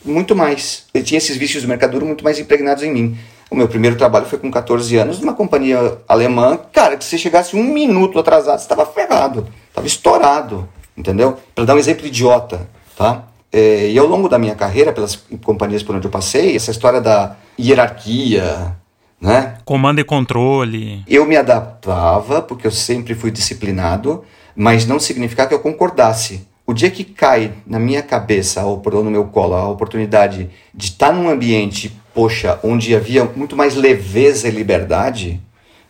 muito 0.03 0.35
mais. 0.35 0.85
Eu 0.93 1.03
tinha 1.03 1.17
esses 1.17 1.37
vícios 1.37 1.63
do 1.63 1.69
mercado 1.69 1.91
duro 1.91 2.05
muito 2.05 2.23
mais 2.23 2.37
impregnados 2.39 2.83
em 2.83 2.91
mim. 2.91 3.17
O 3.49 3.55
meu 3.55 3.67
primeiro 3.67 3.95
trabalho 3.95 4.25
foi 4.25 4.39
com 4.39 4.49
14 4.49 4.95
anos 4.97 5.19
numa 5.19 5.33
companhia 5.33 5.97
alemã. 6.07 6.59
Cara, 6.71 6.97
que 6.97 7.05
se 7.05 7.17
chegasse 7.17 7.55
um 7.55 7.63
minuto 7.63 8.19
atrasado, 8.19 8.57
você 8.57 8.65
estava 8.65 8.85
ferrado, 8.85 9.47
estava 9.69 9.87
estourado, 9.87 10.67
entendeu? 10.97 11.37
Para 11.53 11.65
dar 11.65 11.75
um 11.75 11.79
exemplo 11.79 12.05
idiota, 12.05 12.67
tá? 12.97 13.25
É, 13.51 13.91
e 13.91 13.97
ao 13.99 14.07
longo 14.07 14.27
da 14.27 14.39
minha 14.39 14.55
carreira, 14.55 14.91
pelas 14.91 15.15
companhias 15.43 15.83
por 15.83 15.95
onde 15.95 16.07
eu 16.07 16.11
passei, 16.11 16.55
essa 16.55 16.71
história 16.71 16.99
da 16.99 17.35
hierarquia, 17.59 18.75
né? 19.23 19.55
Comando 19.63 19.99
e 19.99 20.03
controle. 20.03 21.01
Eu 21.07 21.25
me 21.25 21.37
adaptava, 21.37 22.41
porque 22.41 22.67
eu 22.67 22.71
sempre 22.71 23.15
fui 23.15 23.31
disciplinado, 23.31 24.25
mas 24.53 24.85
não 24.85 24.99
significa 24.99 25.47
que 25.47 25.53
eu 25.53 25.59
concordasse. 25.59 26.45
O 26.67 26.73
dia 26.73 26.91
que 26.91 27.05
cai 27.05 27.53
na 27.65 27.79
minha 27.79 28.01
cabeça, 28.01 28.65
ou 28.65 28.81
no 29.01 29.09
meu 29.09 29.25
colo, 29.25 29.53
a 29.55 29.67
oportunidade 29.69 30.49
de 30.73 30.85
estar 30.85 31.13
num 31.13 31.29
ambiente, 31.29 31.97
poxa, 32.13 32.59
onde 32.61 32.93
havia 32.93 33.23
muito 33.23 33.55
mais 33.55 33.75
leveza 33.75 34.49
e 34.49 34.51
liberdade, 34.51 35.41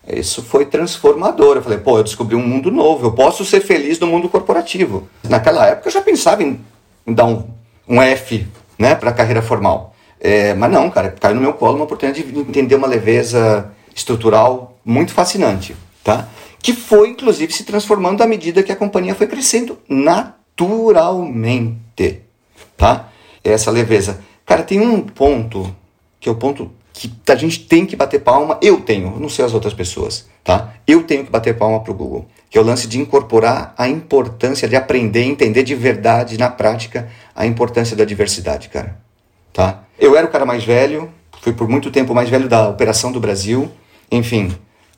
isso 0.07 0.43
foi 0.43 0.65
transformador. 0.65 1.57
Eu 1.57 1.63
falei, 1.63 1.79
pô, 1.79 1.97
eu 1.97 2.03
descobri 2.03 2.35
um 2.35 2.47
mundo 2.47 2.69
novo, 2.69 3.07
eu 3.07 3.11
posso 3.13 3.43
ser 3.43 3.61
feliz 3.61 3.99
no 3.99 4.07
mundo 4.07 4.29
corporativo. 4.29 5.07
Naquela 5.27 5.67
época 5.67 5.87
eu 5.87 5.93
já 5.93 6.01
pensava 6.01 6.43
em, 6.43 6.59
em 7.05 7.13
dar 7.13 7.25
um, 7.25 7.47
um 7.87 7.99
F 7.99 8.47
né, 8.77 8.93
para 8.93 9.09
a 9.09 9.13
carreira 9.13 9.41
formal. 9.41 9.92
É, 10.25 10.53
mas 10.53 10.71
não, 10.71 10.89
cara, 10.89 11.11
caiu 11.11 11.35
no 11.35 11.41
meu 11.41 11.51
colo 11.51 11.75
uma 11.75 11.83
oportunidade 11.83 12.23
de 12.23 12.39
entender 12.39 12.75
uma 12.75 12.87
leveza 12.87 13.73
estrutural 13.93 14.79
muito 14.85 15.11
fascinante, 15.11 15.75
tá? 16.01 16.29
Que 16.59 16.71
foi, 16.71 17.09
inclusive, 17.09 17.51
se 17.51 17.65
transformando 17.65 18.23
à 18.23 18.27
medida 18.27 18.63
que 18.63 18.71
a 18.71 18.75
companhia 18.75 19.13
foi 19.13 19.27
crescendo 19.27 19.77
naturalmente, 19.89 21.75
tá? 22.77 23.09
Essa 23.43 23.69
leveza. 23.69 24.21
Cara, 24.45 24.63
tem 24.63 24.79
um 24.79 25.01
ponto, 25.01 25.75
que 26.21 26.29
é 26.29 26.31
o 26.31 26.35
ponto 26.35 26.71
que 26.93 27.11
a 27.27 27.35
gente 27.35 27.59
tem 27.65 27.85
que 27.85 27.97
bater 27.97 28.21
palma, 28.21 28.57
eu 28.61 28.79
tenho, 28.79 29.19
não 29.19 29.27
sei 29.27 29.43
as 29.43 29.53
outras 29.53 29.73
pessoas, 29.73 30.29
tá? 30.41 30.73
Eu 30.87 31.03
tenho 31.03 31.25
que 31.25 31.31
bater 31.31 31.57
palma 31.57 31.81
pro 31.81 31.93
Google, 31.93 32.27
que 32.49 32.57
é 32.57 32.61
o 32.61 32.63
lance 32.63 32.87
de 32.87 32.97
incorporar 32.97 33.73
a 33.77 33.89
importância 33.89 34.69
de 34.69 34.77
aprender, 34.77 35.23
entender 35.23 35.63
de 35.63 35.75
verdade, 35.75 36.37
na 36.37 36.49
prática, 36.49 37.09
a 37.35 37.45
importância 37.45 37.93
da 37.97 38.05
diversidade, 38.05 38.69
cara, 38.69 38.97
tá? 39.51 39.83
Eu 40.03 40.17
era 40.17 40.27
o 40.27 40.29
cara 40.29 40.45
mais 40.45 40.65
velho, 40.65 41.09
fui 41.39 41.53
por 41.53 41.69
muito 41.69 41.89
tempo 41.89 42.11
o 42.11 42.15
mais 42.15 42.27
velho 42.27 42.49
da 42.49 42.67
operação 42.67 43.09
do 43.09 43.21
Brasil. 43.21 43.71
Enfim, 44.11 44.53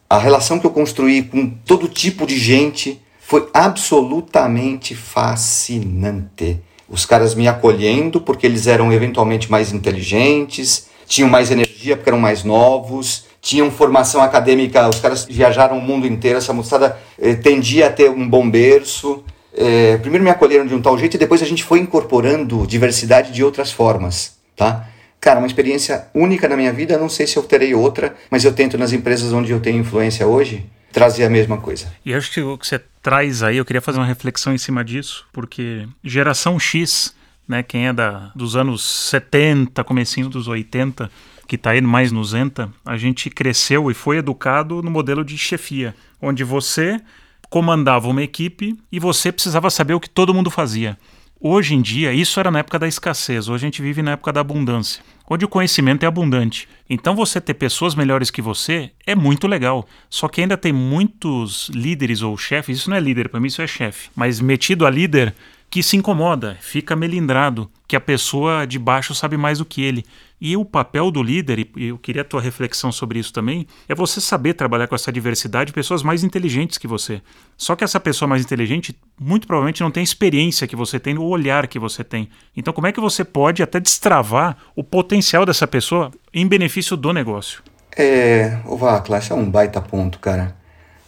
a 0.09 0.17
relação 0.17 0.57
que 0.57 0.65
eu 0.65 0.71
construí 0.71 1.21
com 1.21 1.47
todo 1.47 1.87
tipo 1.87 2.25
de 2.25 2.39
gente 2.39 2.99
foi 3.19 3.47
absolutamente 3.53 4.95
fascinante. 4.95 6.59
Os 6.89 7.05
caras 7.05 7.35
me 7.35 7.47
acolhendo 7.47 8.19
porque 8.19 8.47
eles 8.47 8.65
eram 8.65 8.91
eventualmente 8.91 9.51
mais 9.51 9.71
inteligentes, 9.71 10.87
tinham 11.05 11.29
mais 11.29 11.51
energia 11.51 11.95
porque 11.95 12.09
eram 12.09 12.19
mais 12.19 12.43
novos, 12.43 13.25
tinham 13.39 13.69
formação 13.69 14.21
acadêmica, 14.23 14.89
os 14.89 14.99
caras 14.99 15.25
viajaram 15.25 15.77
o 15.77 15.81
mundo 15.83 16.07
inteiro, 16.07 16.39
essa 16.39 16.51
moçada 16.51 16.97
eh, 17.21 17.35
tendia 17.35 17.85
a 17.85 17.91
ter 17.91 18.09
um 18.09 18.27
bom 18.27 18.49
berço. 18.49 19.23
Eh, 19.55 19.99
primeiro 19.99 20.23
me 20.23 20.31
acolheram 20.31 20.65
de 20.65 20.73
um 20.73 20.81
tal 20.81 20.97
jeito 20.97 21.13
e 21.13 21.19
depois 21.19 21.43
a 21.43 21.45
gente 21.45 21.63
foi 21.63 21.77
incorporando 21.77 22.65
diversidade 22.65 23.31
de 23.31 23.43
outras 23.43 23.71
formas, 23.71 24.37
tá? 24.55 24.87
Cara, 25.25 25.39
uma 25.39 25.47
experiência 25.47 26.07
única 26.13 26.47
na 26.47 26.55
minha 26.55 26.71
vida, 26.71 26.99
não 26.99 27.09
sei 27.09 27.25
se 27.25 27.35
eu 27.35 27.41
terei 27.41 27.73
outra, 27.73 28.15
mas 28.29 28.45
eu 28.45 28.53
tento 28.53 28.77
nas 28.77 28.93
empresas 28.93 29.33
onde 29.33 29.51
eu 29.51 29.59
tenho 29.59 29.79
influência 29.79 30.27
hoje 30.27 30.63
trazer 30.91 31.25
a 31.25 31.29
mesma 31.31 31.57
coisa. 31.57 31.91
E 32.05 32.13
acho 32.13 32.31
que 32.31 32.39
o 32.41 32.55
que 32.55 32.67
você 32.67 32.79
traz 33.01 33.41
aí, 33.41 33.57
eu 33.57 33.65
queria 33.65 33.81
fazer 33.81 33.97
uma 33.97 34.05
reflexão 34.05 34.53
em 34.53 34.59
cima 34.59 34.85
disso, 34.85 35.25
porque 35.33 35.87
geração 36.03 36.59
X, 36.59 37.15
né, 37.47 37.63
quem 37.63 37.87
é 37.87 37.91
da, 37.91 38.31
dos 38.35 38.55
anos 38.55 38.85
70, 39.09 39.83
comecinho 39.83 40.29
dos 40.29 40.47
80, 40.47 41.09
que 41.47 41.55
está 41.55 41.71
aí 41.71 41.81
mais 41.81 42.11
nos 42.11 42.33
90, 42.33 42.69
a 42.85 42.95
gente 42.95 43.27
cresceu 43.31 43.89
e 43.89 43.95
foi 43.95 44.17
educado 44.17 44.83
no 44.83 44.91
modelo 44.91 45.25
de 45.25 45.39
chefia, 45.39 45.95
onde 46.21 46.43
você 46.43 47.01
comandava 47.49 48.07
uma 48.07 48.21
equipe 48.21 48.77
e 48.91 48.99
você 48.99 49.31
precisava 49.31 49.71
saber 49.71 49.95
o 49.95 49.99
que 49.99 50.09
todo 50.09 50.35
mundo 50.35 50.51
fazia. 50.51 50.95
Hoje 51.39 51.75
em 51.75 51.81
dia, 51.81 52.13
isso 52.13 52.39
era 52.39 52.49
na 52.49 52.59
época 52.59 52.79
da 52.79 52.87
escassez, 52.87 53.47
hoje 53.47 53.65
a 53.65 53.67
gente 53.67 53.81
vive 53.81 54.01
na 54.01 54.11
época 54.11 54.31
da 54.31 54.41
abundância 54.41 55.03
onde 55.27 55.45
o 55.45 55.49
conhecimento 55.49 56.03
é 56.03 56.07
abundante. 56.07 56.67
Então 56.89 57.15
você 57.15 57.41
ter 57.41 57.55
pessoas 57.55 57.95
melhores 57.95 58.29
que 58.29 58.41
você 58.41 58.91
é 59.05 59.15
muito 59.15 59.47
legal. 59.47 59.87
Só 60.09 60.27
que 60.27 60.41
ainda 60.41 60.57
tem 60.57 60.71
muitos 60.71 61.69
líderes 61.69 62.21
ou 62.21 62.37
chefes, 62.37 62.77
isso 62.77 62.89
não 62.89 62.97
é 62.97 62.99
líder, 62.99 63.29
para 63.29 63.39
mim 63.39 63.47
isso 63.47 63.61
é 63.61 63.67
chefe, 63.67 64.09
mas 64.15 64.39
metido 64.39 64.85
a 64.85 64.89
líder 64.89 65.33
que 65.69 65.81
se 65.81 65.97
incomoda, 65.97 66.57
fica 66.61 66.95
melindrado, 66.95 67.69
que 67.87 67.95
a 67.95 67.99
pessoa 67.99 68.65
de 68.65 68.79
baixo 68.79 69.13
sabe 69.13 69.35
mais 69.35 69.57
do 69.57 69.65
que 69.65 69.81
ele. 69.81 70.05
E 70.39 70.57
o 70.57 70.65
papel 70.65 71.09
do 71.09 71.23
líder, 71.23 71.59
e 71.77 71.87
eu 71.87 71.97
queria 71.97 72.21
a 72.21 72.25
tua 72.25 72.41
reflexão 72.41 72.91
sobre 72.91 73.19
isso 73.19 73.31
também, 73.31 73.65
é 73.87 73.95
você 73.95 74.19
saber 74.19 74.53
trabalhar 74.53 74.87
com 74.87 74.95
essa 74.95 75.11
diversidade 75.11 75.67
de 75.67 75.73
pessoas 75.73 76.03
mais 76.03 76.23
inteligentes 76.23 76.77
que 76.77 76.87
você. 76.87 77.21
Só 77.55 77.75
que 77.75 77.83
essa 77.83 77.99
pessoa 77.99 78.27
mais 78.27 78.43
inteligente, 78.43 78.95
muito 79.19 79.47
provavelmente 79.47 79.81
não 79.81 79.91
tem 79.91 80.01
a 80.01 80.03
experiência 80.03 80.67
que 80.67 80.75
você 80.75 80.99
tem, 80.99 81.17
o 81.17 81.23
olhar 81.23 81.67
que 81.67 81.79
você 81.79 82.03
tem. 82.03 82.29
Então, 82.55 82.73
como 82.73 82.87
é 82.87 82.91
que 82.91 82.99
você 82.99 83.23
pode 83.23 83.63
até 83.63 83.79
destravar 83.79 84.57
o 84.75 84.83
potencial 84.83 85.45
dessa 85.45 85.65
pessoa 85.65 86.11
em 86.33 86.45
benefício 86.45 86.97
do 86.97 87.13
negócio? 87.13 87.63
É, 87.95 88.59
o 88.65 88.75
Vacla, 88.75 89.19
esse 89.19 89.31
é 89.31 89.35
um 89.35 89.49
baita 89.49 89.79
ponto, 89.79 90.19
cara. 90.19 90.55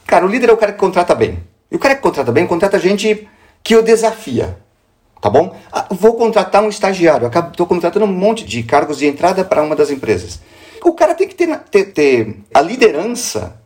Cara, 0.06 0.26
o 0.26 0.30
líder 0.30 0.50
é 0.50 0.54
o 0.54 0.58
cara 0.58 0.72
que 0.72 0.80
contrata 0.80 1.14
bem. 1.14 1.44
E 1.70 1.76
o 1.76 1.80
cara 1.80 1.96
que 1.96 2.02
contrata 2.02 2.32
bem, 2.32 2.48
contrata 2.48 2.80
gente 2.80 3.28
que 3.62 3.76
o 3.76 3.84
desafia. 3.84 4.58
Tá 5.22 5.30
bom? 5.30 5.56
Ah, 5.72 5.88
vou 5.90 6.14
contratar 6.14 6.64
um 6.64 6.70
estagiário. 6.70 7.28
Estou 7.28 7.66
contratando 7.66 8.06
um 8.06 8.12
monte 8.12 8.46
de 8.46 8.64
cargos 8.64 9.00
de 9.00 9.08
entrada 9.08 9.44
para 9.44 9.64
uma 9.64 9.76
das 9.76 9.90
empresas. 9.90 10.40
O 10.84 10.94
cara 10.94 11.16
tem 11.16 11.28
que 11.28 11.36
ter, 11.36 11.58
ter, 11.72 11.86
ter 11.86 12.38
a 12.54 12.62
liderança 12.62 13.60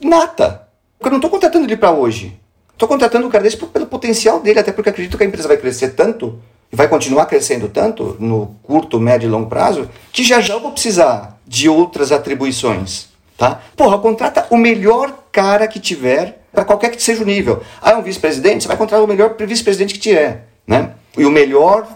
nata. 0.00 0.68
Eu 1.00 1.10
não 1.10 1.16
estou 1.16 1.30
contratando 1.30 1.66
ele 1.66 1.76
para 1.76 1.90
hoje. 1.90 2.38
Estou 2.72 2.88
contratando 2.88 3.26
o 3.26 3.30
cara 3.30 3.42
desse 3.42 3.56
pelo 3.56 3.86
potencial 3.86 4.40
dele, 4.40 4.60
até 4.60 4.70
porque 4.70 4.90
acredito 4.90 5.16
que 5.16 5.24
a 5.24 5.26
empresa 5.26 5.48
vai 5.48 5.56
crescer 5.56 5.90
tanto 5.94 6.38
e 6.70 6.76
vai 6.76 6.86
continuar 6.86 7.26
crescendo 7.26 7.68
tanto 7.68 8.16
no 8.20 8.54
curto, 8.62 9.00
médio 9.00 9.26
e 9.26 9.30
longo 9.30 9.48
prazo, 9.48 9.88
que 10.12 10.22
já 10.22 10.40
já 10.40 10.54
eu 10.54 10.60
vou 10.60 10.72
precisar 10.72 11.40
de 11.46 11.68
outras 11.68 12.12
atribuições. 12.12 13.08
Tá? 13.36 13.60
Porra, 13.76 13.98
contrata 13.98 14.46
o 14.50 14.56
melhor 14.56 15.24
cara 15.32 15.66
que 15.66 15.80
tiver 15.80 16.42
para 16.52 16.64
qualquer 16.64 16.90
que 16.90 17.02
seja 17.02 17.22
o 17.22 17.26
nível. 17.26 17.62
Ah, 17.80 17.92
é 17.92 17.96
um 17.96 18.02
vice-presidente? 18.02 18.62
Você 18.62 18.68
vai 18.68 18.76
contratar 18.76 19.04
o 19.04 19.08
melhor 19.08 19.34
vice-presidente 19.38 19.94
que 19.94 20.00
tiver. 20.00 20.48
Né? 20.68 20.92
E 21.16 21.24
o 21.24 21.30
melhor, 21.30 21.88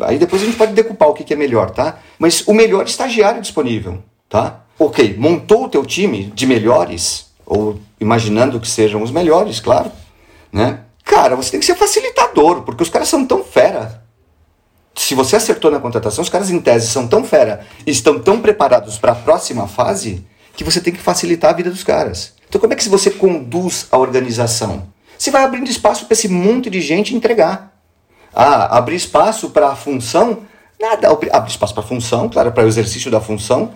aí 0.00 0.18
depois 0.18 0.42
a 0.42 0.44
gente 0.44 0.58
pode 0.58 0.72
decupar 0.72 1.08
o 1.08 1.14
que, 1.14 1.22
que 1.22 1.32
é 1.32 1.36
melhor, 1.36 1.70
tá? 1.70 2.00
Mas 2.18 2.42
o 2.48 2.52
melhor 2.52 2.84
estagiário 2.84 3.40
disponível, 3.40 4.02
tá? 4.28 4.64
Ok, 4.76 5.16
montou 5.16 5.64
o 5.64 5.68
teu 5.68 5.86
time 5.86 6.24
de 6.34 6.44
melhores, 6.44 7.28
ou 7.46 7.80
imaginando 8.00 8.60
que 8.60 8.68
sejam 8.68 9.02
os 9.02 9.12
melhores, 9.12 9.60
claro, 9.60 9.90
né? 10.52 10.80
Cara, 11.04 11.36
você 11.36 11.52
tem 11.52 11.60
que 11.60 11.64
ser 11.64 11.76
facilitador, 11.76 12.62
porque 12.62 12.82
os 12.82 12.90
caras 12.90 13.08
são 13.08 13.24
tão 13.24 13.42
fera. 13.42 14.02
Se 14.94 15.14
você 15.14 15.36
acertou 15.36 15.70
na 15.70 15.78
contratação, 15.78 16.22
os 16.22 16.28
caras 16.28 16.50
em 16.50 16.60
tese 16.60 16.88
são 16.88 17.06
tão 17.06 17.22
fera 17.24 17.64
e 17.86 17.90
estão 17.90 18.18
tão 18.18 18.40
preparados 18.40 18.98
para 18.98 19.12
a 19.12 19.14
próxima 19.14 19.68
fase 19.68 20.26
que 20.54 20.64
você 20.64 20.80
tem 20.80 20.92
que 20.92 21.00
facilitar 21.00 21.50
a 21.50 21.56
vida 21.56 21.70
dos 21.70 21.84
caras. 21.84 22.34
Então, 22.48 22.60
como 22.60 22.72
é 22.72 22.76
que 22.76 22.88
você 22.88 23.10
conduz 23.10 23.86
a 23.92 23.96
organização? 23.96 24.88
Você 25.16 25.30
vai 25.30 25.44
abrindo 25.44 25.70
espaço 25.70 26.04
para 26.04 26.14
esse 26.14 26.28
monte 26.28 26.68
de 26.68 26.80
gente 26.80 27.14
entregar. 27.14 27.77
Ah, 28.34 28.76
abrir 28.76 28.96
espaço 28.96 29.50
para 29.50 29.68
a 29.68 29.76
função? 29.76 30.38
Nada. 30.80 31.10
Abrir 31.10 31.30
espaço 31.46 31.74
para 31.74 31.82
a 31.82 31.86
função, 31.86 32.28
claro, 32.28 32.52
para 32.52 32.64
o 32.64 32.68
exercício 32.68 33.10
da 33.10 33.20
função, 33.20 33.72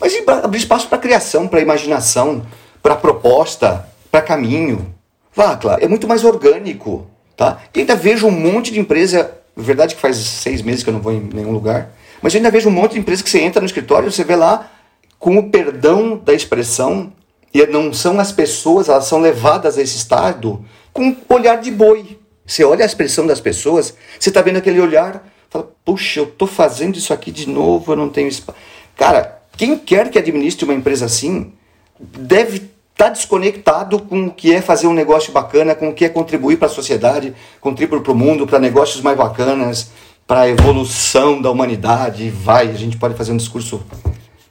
mas 0.00 0.14
abrir 0.42 0.58
espaço 0.58 0.88
para 0.88 0.98
a 0.98 1.00
criação, 1.00 1.48
para 1.48 1.58
a 1.58 1.62
imaginação, 1.62 2.42
para 2.82 2.94
a 2.94 2.96
proposta, 2.96 3.86
para 4.10 4.22
caminho. 4.22 4.94
Vá, 5.34 5.56
claro, 5.56 5.84
é 5.84 5.88
muito 5.88 6.08
mais 6.08 6.24
orgânico. 6.24 7.06
Tá? 7.36 7.58
E 7.74 7.80
ainda 7.80 7.94
vejo 7.94 8.26
um 8.26 8.30
monte 8.30 8.72
de 8.72 8.80
empresa, 8.80 9.30
verdade 9.54 9.94
que 9.94 10.00
faz 10.00 10.16
seis 10.16 10.62
meses 10.62 10.82
que 10.82 10.88
eu 10.88 10.94
não 10.94 11.00
vou 11.00 11.12
em 11.12 11.20
nenhum 11.20 11.52
lugar, 11.52 11.90
mas 12.22 12.32
eu 12.32 12.38
ainda 12.38 12.50
vejo 12.50 12.70
um 12.70 12.72
monte 12.72 12.92
de 12.92 13.00
empresa 13.00 13.22
que 13.22 13.28
você 13.28 13.40
entra 13.40 13.60
no 13.60 13.66
escritório, 13.66 14.10
você 14.10 14.24
vê 14.24 14.34
lá, 14.34 14.70
com 15.18 15.36
o 15.36 15.50
perdão 15.50 16.16
da 16.16 16.32
expressão, 16.32 17.12
e 17.52 17.66
não 17.66 17.92
são 17.92 18.18
as 18.18 18.32
pessoas, 18.32 18.88
elas 18.88 19.04
são 19.04 19.20
levadas 19.20 19.78
a 19.78 19.82
esse 19.82 19.96
estado 19.96 20.64
com 20.92 21.14
olhar 21.28 21.56
de 21.56 21.70
boi. 21.70 22.18
Você 22.46 22.64
olha 22.64 22.84
a 22.84 22.86
expressão 22.86 23.26
das 23.26 23.40
pessoas, 23.40 23.94
você 24.18 24.30
está 24.30 24.40
vendo 24.40 24.56
aquele 24.56 24.80
olhar, 24.80 25.26
fala, 25.50 25.68
puxa, 25.84 26.20
eu 26.20 26.24
estou 26.24 26.46
fazendo 26.46 26.96
isso 26.96 27.12
aqui 27.12 27.30
de 27.30 27.48
novo, 27.48 27.92
eu 27.92 27.96
não 27.96 28.08
tenho 28.08 28.28
espaço. 28.28 28.58
Cara, 28.96 29.40
quem 29.56 29.76
quer 29.78 30.10
que 30.10 30.18
administre 30.18 30.64
uma 30.64 30.74
empresa 30.74 31.06
assim, 31.06 31.52
deve 31.98 32.56
estar 32.56 33.06
tá 33.06 33.08
desconectado 33.10 33.98
com 33.98 34.26
o 34.26 34.30
que 34.30 34.54
é 34.54 34.62
fazer 34.62 34.86
um 34.86 34.94
negócio 34.94 35.32
bacana, 35.32 35.74
com 35.74 35.88
o 35.88 35.94
que 35.94 36.04
é 36.04 36.08
contribuir 36.08 36.56
para 36.56 36.66
a 36.66 36.70
sociedade, 36.70 37.34
contribuir 37.60 38.00
para 38.00 38.12
o 38.12 38.14
mundo, 38.14 38.46
para 38.46 38.58
negócios 38.58 39.02
mais 39.02 39.16
bacanas, 39.16 39.90
para 40.26 40.42
a 40.42 40.48
evolução 40.48 41.40
da 41.40 41.50
humanidade. 41.50 42.30
Vai, 42.30 42.68
a 42.68 42.74
gente 42.74 42.96
pode 42.96 43.14
fazer 43.14 43.32
um 43.32 43.36
discurso 43.36 43.84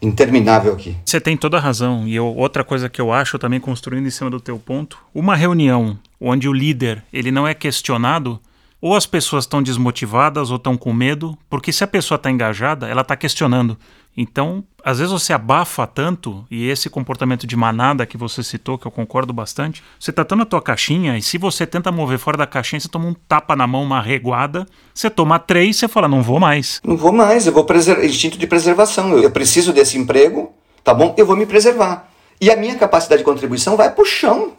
interminável 0.02 0.74
aqui. 0.74 0.96
Você 1.04 1.20
tem 1.20 1.36
toda 1.36 1.58
a 1.58 1.60
razão. 1.60 2.08
E 2.08 2.16
eu, 2.16 2.26
outra 2.26 2.64
coisa 2.64 2.90
que 2.90 3.02
eu 3.02 3.12
acho 3.12 3.40
também 3.40 3.60
construindo 3.60 4.08
em 4.08 4.12
cima 4.12 4.30
do 4.30 4.40
teu 4.40 4.60
ponto, 4.60 4.98
uma 5.14 5.36
reunião 5.36 5.98
onde 6.28 6.50
o 6.50 6.54
líder 6.54 7.04
ele 7.14 7.32
não 7.32 7.48
é 7.48 7.54
questionado, 7.54 8.40
ou 8.82 8.96
as 8.96 9.06
pessoas 9.06 9.46
estão 9.46 9.62
desmotivadas 9.62 10.50
ou 10.50 10.58
estão 10.58 10.76
com 10.76 10.92
medo, 10.92 11.38
porque 11.50 11.72
se 11.72 11.84
a 11.84 11.88
pessoa 11.88 12.16
está 12.16 12.32
engajada, 12.32 12.88
ela 12.88 13.02
está 13.02 13.16
questionando. 13.16 13.78
Então, 14.18 14.64
às 14.84 15.00
vezes 15.00 15.12
você 15.12 15.34
abafa 15.34 15.86
tanto, 15.86 16.46
e 16.50 16.68
esse 16.68 16.90
comportamento 16.90 17.46
de 17.46 17.56
manada 17.56 18.06
que 18.06 18.18
você 18.18 18.42
citou, 18.42 18.78
que 18.78 18.86
eu 18.86 18.92
concordo 18.92 19.34
bastante, 19.34 19.84
você 20.00 20.10
está 20.10 20.24
tão 20.24 20.38
na 20.38 20.46
tua 20.46 20.62
caixinha, 20.62 21.18
e 21.18 21.22
se 21.22 21.38
você 21.38 21.66
tenta 21.66 21.92
mover 21.92 22.18
fora 22.18 22.38
da 22.38 22.48
caixinha, 22.48 22.80
você 22.80 22.88
toma 22.88 23.08
um 23.08 23.14
tapa 23.14 23.56
na 23.56 23.68
mão, 23.68 23.84
uma 23.84 24.02
reguada, 24.02 24.66
você 24.94 25.10
toma 25.10 25.38
três, 25.38 25.78
você 25.78 25.88
fala, 25.88 26.08
não 26.08 26.24
vou 26.24 26.40
mais. 26.40 26.82
Não 26.84 26.96
vou 26.96 27.12
mais, 27.12 27.46
eu 27.46 27.54
vou 27.54 27.66
preservar, 27.66 28.06
instinto 28.06 28.38
de 28.38 28.48
preservação, 28.48 29.18
eu 29.18 29.32
preciso 29.32 29.74
desse 29.74 29.98
emprego, 29.98 30.54
tá 30.84 30.94
bom? 30.94 31.14
Eu 31.18 31.26
vou 31.26 31.36
me 31.36 31.46
preservar. 31.46 32.10
E 32.40 32.50
a 32.50 32.56
minha 32.56 32.76
capacidade 32.76 33.20
de 33.20 33.26
contribuição 33.26 33.76
vai 33.76 33.92
pro 33.92 34.06
chão, 34.06 34.54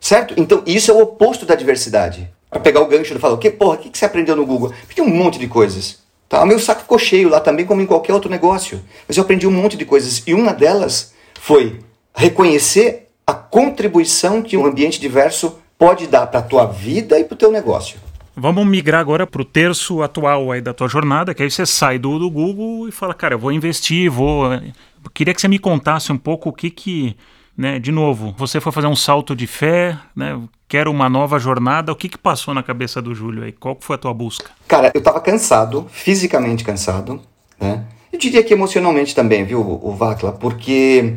certo? 0.00 0.34
Então, 0.36 0.62
isso 0.66 0.90
é 0.90 0.94
o 0.94 1.00
oposto 1.00 1.44
da 1.44 1.54
diversidade. 1.54 2.28
Para 2.50 2.58
pegar 2.58 2.80
o 2.80 2.86
gancho 2.86 3.14
e 3.14 3.18
falar, 3.18 3.34
o 3.34 3.38
que, 3.38 3.50
porra, 3.50 3.76
o 3.76 3.78
que 3.78 3.96
você 3.96 4.04
aprendeu 4.04 4.34
no 4.34 4.44
Google? 4.44 4.72
Tem 4.92 5.04
um 5.04 5.08
monte 5.08 5.38
de 5.38 5.46
coisas. 5.46 6.00
Tá? 6.28 6.42
O 6.42 6.46
meu 6.46 6.58
saco 6.58 6.82
ficou 6.82 6.98
cheio 6.98 7.28
lá 7.28 7.40
também, 7.40 7.64
como 7.64 7.80
em 7.80 7.86
qualquer 7.86 8.12
outro 8.12 8.30
negócio. 8.30 8.80
Mas 9.06 9.16
eu 9.16 9.22
aprendi 9.22 9.46
um 9.46 9.52
monte 9.52 9.76
de 9.76 9.84
coisas. 9.84 10.22
E 10.26 10.34
uma 10.34 10.52
delas 10.52 11.12
foi 11.40 11.80
reconhecer 12.14 13.08
a 13.26 13.34
contribuição 13.34 14.42
que 14.42 14.56
um 14.56 14.66
ambiente 14.66 15.00
diverso 15.00 15.58
pode 15.78 16.06
dar 16.06 16.26
para 16.26 16.40
a 16.40 16.42
tua 16.42 16.66
vida 16.66 17.18
e 17.18 17.24
para 17.24 17.34
o 17.34 17.38
teu 17.38 17.52
negócio. 17.52 17.98
Vamos 18.36 18.66
migrar 18.66 19.00
agora 19.00 19.26
para 19.26 19.42
o 19.42 19.44
terço 19.44 20.02
atual 20.02 20.50
aí 20.50 20.60
da 20.60 20.72
tua 20.72 20.88
jornada, 20.88 21.34
que 21.34 21.42
aí 21.42 21.50
você 21.50 21.66
sai 21.66 21.98
do, 21.98 22.18
do 22.18 22.30
Google 22.30 22.88
e 22.88 22.92
fala, 22.92 23.12
cara, 23.12 23.34
eu 23.34 23.38
vou 23.38 23.52
investir, 23.52 24.10
vou. 24.10 24.52
Eu 24.52 25.10
queria 25.12 25.34
que 25.34 25.40
você 25.40 25.48
me 25.48 25.58
contasse 25.58 26.12
um 26.12 26.18
pouco 26.18 26.48
o 26.48 26.52
que 26.52 26.70
que 26.70 27.16
né? 27.60 27.78
De 27.78 27.92
novo, 27.92 28.34
você 28.38 28.58
foi 28.58 28.72
fazer 28.72 28.86
um 28.86 28.96
salto 28.96 29.36
de 29.36 29.46
fé, 29.46 29.94
né? 30.16 30.40
Quero 30.66 30.90
uma 30.90 31.10
nova 31.10 31.38
jornada. 31.38 31.92
O 31.92 31.94
que, 31.94 32.08
que 32.08 32.16
passou 32.16 32.54
na 32.54 32.62
cabeça 32.62 33.02
do 33.02 33.14
Júlio 33.14 33.44
aí? 33.44 33.52
Qual 33.52 33.76
foi 33.78 33.96
a 33.96 33.98
tua 33.98 34.14
busca? 34.14 34.50
Cara, 34.66 34.90
eu 34.94 35.02
tava 35.02 35.20
cansado, 35.20 35.86
fisicamente 35.90 36.64
cansado, 36.64 37.20
né? 37.60 37.84
Eu 38.10 38.18
diria 38.18 38.42
que 38.42 38.54
emocionalmente 38.54 39.14
também, 39.14 39.44
viu, 39.44 39.60
o 39.60 39.92
Vacla? 39.92 40.32
Porque 40.32 41.16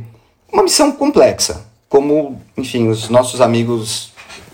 uma 0.51 0.63
missão 0.63 0.91
complexa, 0.91 1.65
como, 1.87 2.41
enfim, 2.57 2.89
os 2.89 3.07
nossos 3.07 3.39
amigos 3.39 4.11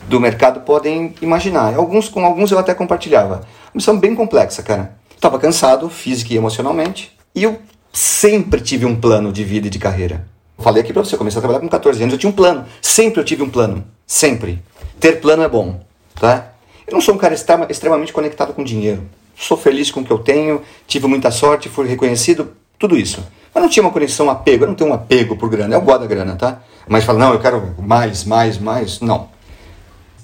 do 0.08 0.19
mercado 0.19 0.60
podem 0.60 1.15
imaginar. 1.23 1.73
Alguns 1.73 2.08
com 2.08 2.23
alguns 2.23 2.52
eu 2.52 2.60
até 2.60 2.75
compartilhava. 2.75 3.38
Uma 3.38 3.71
missão 3.73 3.97
bem 3.97 4.13
complexa, 4.13 4.62
cara. 4.62 4.95
Eu 5.10 5.19
tava 5.19 5.39
cansado, 5.39 5.89
física 5.89 6.36
e 6.36 6.38
emocionalmente, 6.38 7.17
e 7.34 7.41
eu 7.41 7.60
sempre 7.91 8.62
tive 8.62 8.86
um 8.86 8.95
plano 8.95 9.34
de 9.34 9.43
vida 9.43 9.65
e 9.65 9.71
de 9.71 9.80
carreira. 9.80 10.28
Falei 10.60 10.84
aqui 10.84 10.91
para 10.91 11.04
você, 11.04 11.15
eu 11.15 11.17
comecei 11.17 11.39
a 11.39 11.41
trabalhar 11.41 11.62
com 11.62 11.69
14 11.69 12.04
anos, 12.04 12.13
eu 12.13 12.19
tinha 12.19 12.30
um 12.30 12.36
plano. 12.36 12.65
Sempre 12.82 13.22
eu 13.22 13.26
tive 13.26 13.41
um 13.43 13.50
plano. 13.50 13.86
Sempre. 14.06 14.62
Ter 15.00 15.22
plano 15.22 15.41
é 15.41 15.48
bom, 15.48 15.80
tá? 16.19 16.52
Eu 16.86 16.93
não 16.93 17.02
sou 17.02 17.15
um 17.15 17.17
cara 17.17 17.34
extremamente 17.34 18.12
conectado 18.12 18.54
com 18.54 18.63
dinheiro. 18.63 19.04
Sou 19.38 19.56
feliz 19.56 19.89
com 19.89 20.02
o 20.02 20.04
que 20.04 20.12
eu 20.12 20.19
tenho, 20.19 20.62
tive 20.86 21.08
muita 21.08 21.32
sorte, 21.32 21.69
fui 21.69 21.88
reconhecido, 21.88 22.52
tudo 22.78 22.98
isso. 22.98 23.26
Mas 23.54 23.63
não 23.63 23.69
tinha 23.69 23.82
uma 23.82 23.91
conexão, 23.91 24.30
apego. 24.30 24.65
Eu 24.65 24.67
não 24.67 24.76
tenho 24.76 24.89
um 24.89 24.93
apego 24.93 25.38
por 25.38 25.50
grana. 25.50 25.74
Eu 25.74 25.82
gosto 25.82 26.02
da 26.02 26.08
grana, 26.08 26.36
tá? 26.36 26.62
Mas 26.88 27.06
fala, 27.06 27.19
não, 27.19 27.34
eu 27.34 27.39
quero 27.39 27.76
mais, 27.80 28.26
mais, 28.26 28.58
mais. 28.58 29.00
Não. 29.00 29.30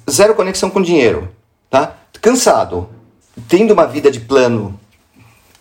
Zero 0.10 0.36
conexão 0.36 0.69
com 0.69 0.82
dinheiro, 0.82 1.30
tá? 1.69 1.95
Cansado. 2.21 2.89
Tendo 3.48 3.74
uma 3.74 3.88
vida 3.88 4.12
de 4.12 4.19
plano 4.19 4.78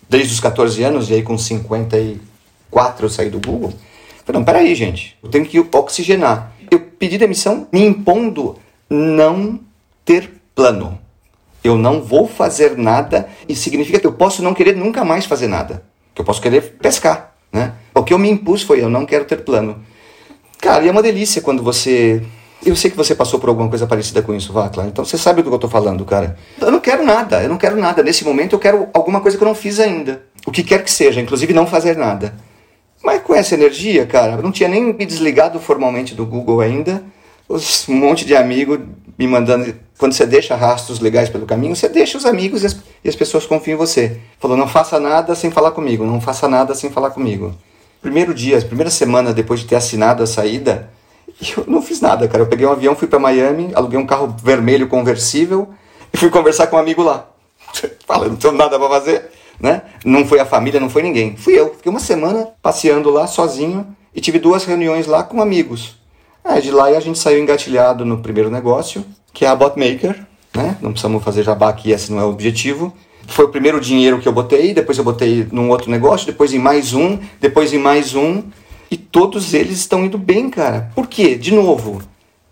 desde 0.09 0.33
os 0.33 0.39
14 0.39 0.83
anos, 0.83 1.09
e 1.09 1.13
aí 1.13 1.23
com 1.23 1.37
54 1.37 3.05
eu 3.05 3.09
saí 3.09 3.29
do 3.29 3.39
Google 3.39 3.73
Falei, 4.25 4.39
não, 4.39 4.43
peraí, 4.43 4.73
gente, 4.73 5.15
eu 5.21 5.29
tenho 5.29 5.45
que 5.45 5.59
oxigenar. 5.59 6.51
Eu 6.69 6.79
pedi 6.79 7.17
demissão 7.17 7.67
me 7.71 7.85
impondo 7.85 8.57
não 8.89 9.59
ter 10.03 10.31
plano. 10.55 10.99
Eu 11.63 11.77
não 11.77 12.01
vou 12.01 12.27
fazer 12.27 12.75
nada 12.77 13.29
e 13.47 13.55
significa 13.55 13.99
que 13.99 14.07
eu 14.07 14.13
posso 14.13 14.41
não 14.41 14.53
querer 14.53 14.75
nunca 14.75 15.05
mais 15.05 15.25
fazer 15.25 15.47
nada. 15.47 15.83
Que 16.13 16.21
eu 16.21 16.25
posso 16.25 16.41
querer 16.41 16.61
pescar, 16.81 17.35
né? 17.51 17.73
O 17.93 18.03
que 18.03 18.13
eu 18.13 18.19
me 18.19 18.29
impus 18.29 18.63
foi 18.63 18.81
eu 18.81 18.89
não 18.89 19.05
quero 19.05 19.25
ter 19.25 19.37
plano. 19.37 19.83
Cara, 20.59 20.83
e 20.83 20.87
é 20.87 20.91
uma 20.91 21.03
delícia 21.03 21.41
quando 21.41 21.61
você 21.61 22.23
eu 22.65 22.75
sei 22.75 22.89
que 22.89 22.97
você 22.97 23.13
passou 23.13 23.39
por 23.39 23.49
alguma 23.49 23.69
coisa 23.69 23.85
parecida 23.85 24.23
com 24.23 24.33
isso, 24.33 24.51
Vacla. 24.51 24.87
Então 24.87 25.05
você 25.05 25.19
sabe 25.19 25.43
do 25.43 25.49
que 25.49 25.53
eu 25.53 25.55
estou 25.55 25.69
falando, 25.69 26.03
cara. 26.03 26.35
Eu 26.59 26.71
não 26.71 26.79
quero 26.79 27.03
nada, 27.05 27.43
eu 27.43 27.49
não 27.49 27.57
quero 27.57 27.75
nada. 27.75 28.01
Nesse 28.01 28.23
momento 28.25 28.53
eu 28.53 28.59
quero 28.59 28.87
alguma 28.91 29.21
coisa 29.21 29.37
que 29.37 29.43
eu 29.43 29.47
não 29.47 29.53
fiz 29.53 29.79
ainda. 29.79 30.23
O 30.47 30.51
que 30.51 30.63
quer 30.63 30.83
que 30.83 30.89
seja, 30.89 31.21
inclusive 31.21 31.53
não 31.53 31.67
fazer 31.67 31.95
nada. 31.95 32.33
Mas 33.05 33.21
com 33.21 33.35
essa 33.35 33.53
energia, 33.53 34.03
cara, 34.07 34.33
eu 34.33 34.41
não 34.41 34.51
tinha 34.51 34.67
nem 34.67 34.91
me 34.91 35.05
desligado 35.05 35.59
formalmente 35.59 36.15
do 36.15 36.25
Google 36.25 36.59
ainda. 36.59 37.03
Os, 37.47 37.87
um 37.87 37.93
monte 37.93 38.25
de 38.25 38.35
amigo 38.35 38.81
me 39.15 39.27
mandando. 39.27 39.75
Quando 39.99 40.13
você 40.13 40.25
deixa 40.25 40.55
rastros 40.55 40.99
legais 40.99 41.29
pelo 41.29 41.45
caminho, 41.45 41.75
você 41.75 41.87
deixa 41.87 42.17
os 42.17 42.25
amigos 42.25 42.63
e 42.63 42.65
as, 42.65 42.75
e 43.03 43.07
as 43.07 43.15
pessoas 43.15 43.45
confiam 43.45 43.75
em 43.75 43.77
você. 43.77 44.19
Falou, 44.39 44.57
não 44.57 44.67
faça 44.67 44.99
nada 44.99 45.35
sem 45.35 45.51
falar 45.51 45.69
comigo, 45.69 46.03
não 46.03 46.19
faça 46.19 46.47
nada 46.47 46.73
sem 46.73 46.89
falar 46.89 47.11
comigo. 47.11 47.53
Primeiro 48.01 48.33
dia, 48.33 48.59
primeira 48.61 48.89
semana 48.89 49.31
depois 49.31 49.59
de 49.59 49.67
ter 49.67 49.75
assinado 49.75 50.23
a 50.23 50.27
saída, 50.27 50.89
eu 51.55 51.63
não 51.67 51.83
fiz 51.83 52.01
nada, 52.01 52.27
cara. 52.27 52.41
Eu 52.43 52.47
peguei 52.47 52.65
um 52.65 52.71
avião, 52.71 52.95
fui 52.95 53.07
para 53.07 53.19
Miami, 53.19 53.71
aluguei 53.75 53.99
um 53.99 54.05
carro 54.05 54.35
vermelho 54.43 54.87
conversível 54.87 55.69
e 56.11 56.17
fui 56.17 56.31
conversar 56.31 56.67
com 56.67 56.75
um 56.75 56.79
amigo 56.79 57.03
lá. 57.03 57.27
Fala, 58.07 58.27
não 58.27 58.35
tenho 58.35 58.53
nada 58.53 58.79
para 58.79 58.89
fazer 58.89 59.29
né? 59.59 59.81
Não 60.03 60.25
foi 60.25 60.39
a 60.39 60.45
família, 60.45 60.79
não 60.79 60.89
foi 60.89 61.01
ninguém. 61.01 61.35
Fui 61.35 61.53
eu. 61.53 61.73
Fiquei 61.75 61.89
uma 61.89 61.99
semana 61.99 62.49
passeando 62.61 63.09
lá 63.09 63.27
sozinho 63.27 63.85
e 64.13 64.21
tive 64.21 64.39
duas 64.39 64.65
reuniões 64.65 65.07
lá 65.07 65.23
com 65.23 65.41
amigos. 65.41 65.95
É, 66.43 66.61
de 66.61 66.71
lá 66.71 66.85
a 66.85 66.99
gente 66.99 67.17
saiu 67.17 67.41
engatilhado 67.41 68.05
no 68.05 68.19
primeiro 68.19 68.51
negócio, 68.51 69.03
que 69.33 69.43
é 69.43 69.47
a 69.47 69.55
Botmaker, 69.55 70.25
né? 70.53 70.77
Não 70.79 70.91
precisamos 70.91 71.23
fazer 71.23 71.43
jabá 71.43 71.69
aqui, 71.69 71.91
esse 71.91 72.11
não 72.11 72.19
é 72.19 72.23
o 72.23 72.29
objetivo. 72.29 72.93
foi 73.27 73.45
o 73.45 73.49
primeiro 73.49 73.81
dinheiro 73.81 74.19
que 74.19 74.27
eu 74.27 74.31
botei, 74.31 74.73
depois 74.73 74.97
eu 74.97 75.03
botei 75.03 75.47
num 75.51 75.69
outro 75.69 75.89
negócio, 75.89 76.27
depois 76.27 76.53
em 76.53 76.59
mais 76.59 76.93
um, 76.93 77.17
depois 77.41 77.73
em 77.73 77.79
mais 77.79 78.13
um. 78.13 78.43
E 78.91 78.95
todos 78.95 79.55
eles 79.55 79.79
estão 79.79 80.05
indo 80.05 80.17
bem, 80.17 80.49
cara. 80.49 80.91
Por 80.93 81.07
quê? 81.07 81.35
De 81.35 81.51
novo, 81.51 82.01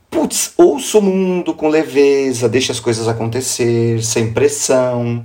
putz, 0.10 0.54
ouça 0.58 0.98
o 0.98 1.02
mundo 1.02 1.54
com 1.54 1.70
leveza, 1.70 2.50
deixa 2.50 2.72
as 2.72 2.80
coisas 2.80 3.08
acontecer, 3.08 4.04
sem 4.04 4.34
pressão. 4.34 5.24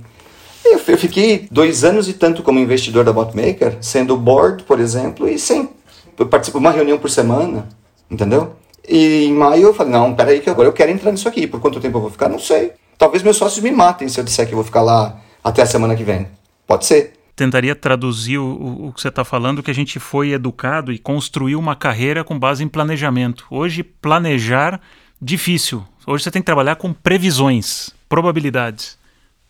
Eu, 0.71 0.79
eu 0.87 0.97
fiquei 0.97 1.47
dois 1.51 1.83
anos 1.83 2.07
e 2.07 2.13
tanto 2.13 2.43
como 2.43 2.59
investidor 2.59 3.03
da 3.03 3.11
Botmaker, 3.11 3.77
sendo 3.81 4.15
board, 4.15 4.63
por 4.63 4.79
exemplo, 4.79 5.27
e 5.27 5.39
sem. 5.39 5.69
Eu 6.17 6.27
participo 6.27 6.59
de 6.59 6.65
uma 6.65 6.71
reunião 6.71 6.97
por 6.97 7.09
semana, 7.09 7.67
entendeu? 8.09 8.55
E 8.87 9.25
em 9.25 9.33
maio 9.33 9.67
eu 9.67 9.73
falei: 9.73 9.93
não, 9.93 10.13
peraí, 10.13 10.39
que 10.39 10.49
agora 10.49 10.67
eu 10.67 10.73
quero 10.73 10.91
entrar 10.91 11.11
nisso 11.11 11.27
aqui. 11.27 11.47
Por 11.47 11.59
quanto 11.59 11.79
tempo 11.79 11.97
eu 11.97 12.01
vou 12.01 12.11
ficar? 12.11 12.29
Não 12.29 12.39
sei. 12.39 12.73
Talvez 12.97 13.23
meus 13.23 13.37
sócios 13.37 13.63
me 13.63 13.71
matem 13.71 14.09
se 14.09 14.19
eu 14.19 14.23
disser 14.23 14.45
que 14.45 14.53
eu 14.53 14.57
vou 14.57 14.65
ficar 14.65 14.81
lá 14.81 15.19
até 15.43 15.61
a 15.61 15.65
semana 15.65 15.95
que 15.95 16.03
vem. 16.03 16.27
Pode 16.67 16.85
ser. 16.85 17.13
Tentaria 17.35 17.73
traduzir 17.73 18.37
o, 18.37 18.87
o 18.87 18.93
que 18.93 18.99
você 18.99 19.07
está 19.07 19.23
falando, 19.23 19.63
que 19.63 19.71
a 19.71 19.75
gente 19.75 19.97
foi 19.97 20.31
educado 20.31 20.91
e 20.91 20.99
construiu 20.99 21.57
uma 21.57 21.75
carreira 21.75 22.23
com 22.23 22.37
base 22.37 22.61
em 22.61 22.67
planejamento. 22.67 23.45
Hoje, 23.49 23.81
planejar, 23.81 24.81
difícil. 25.21 25.81
Hoje 26.05 26.25
você 26.25 26.31
tem 26.31 26.41
que 26.41 26.45
trabalhar 26.45 26.75
com 26.75 26.91
previsões, 26.91 27.91
probabilidades. 28.09 28.98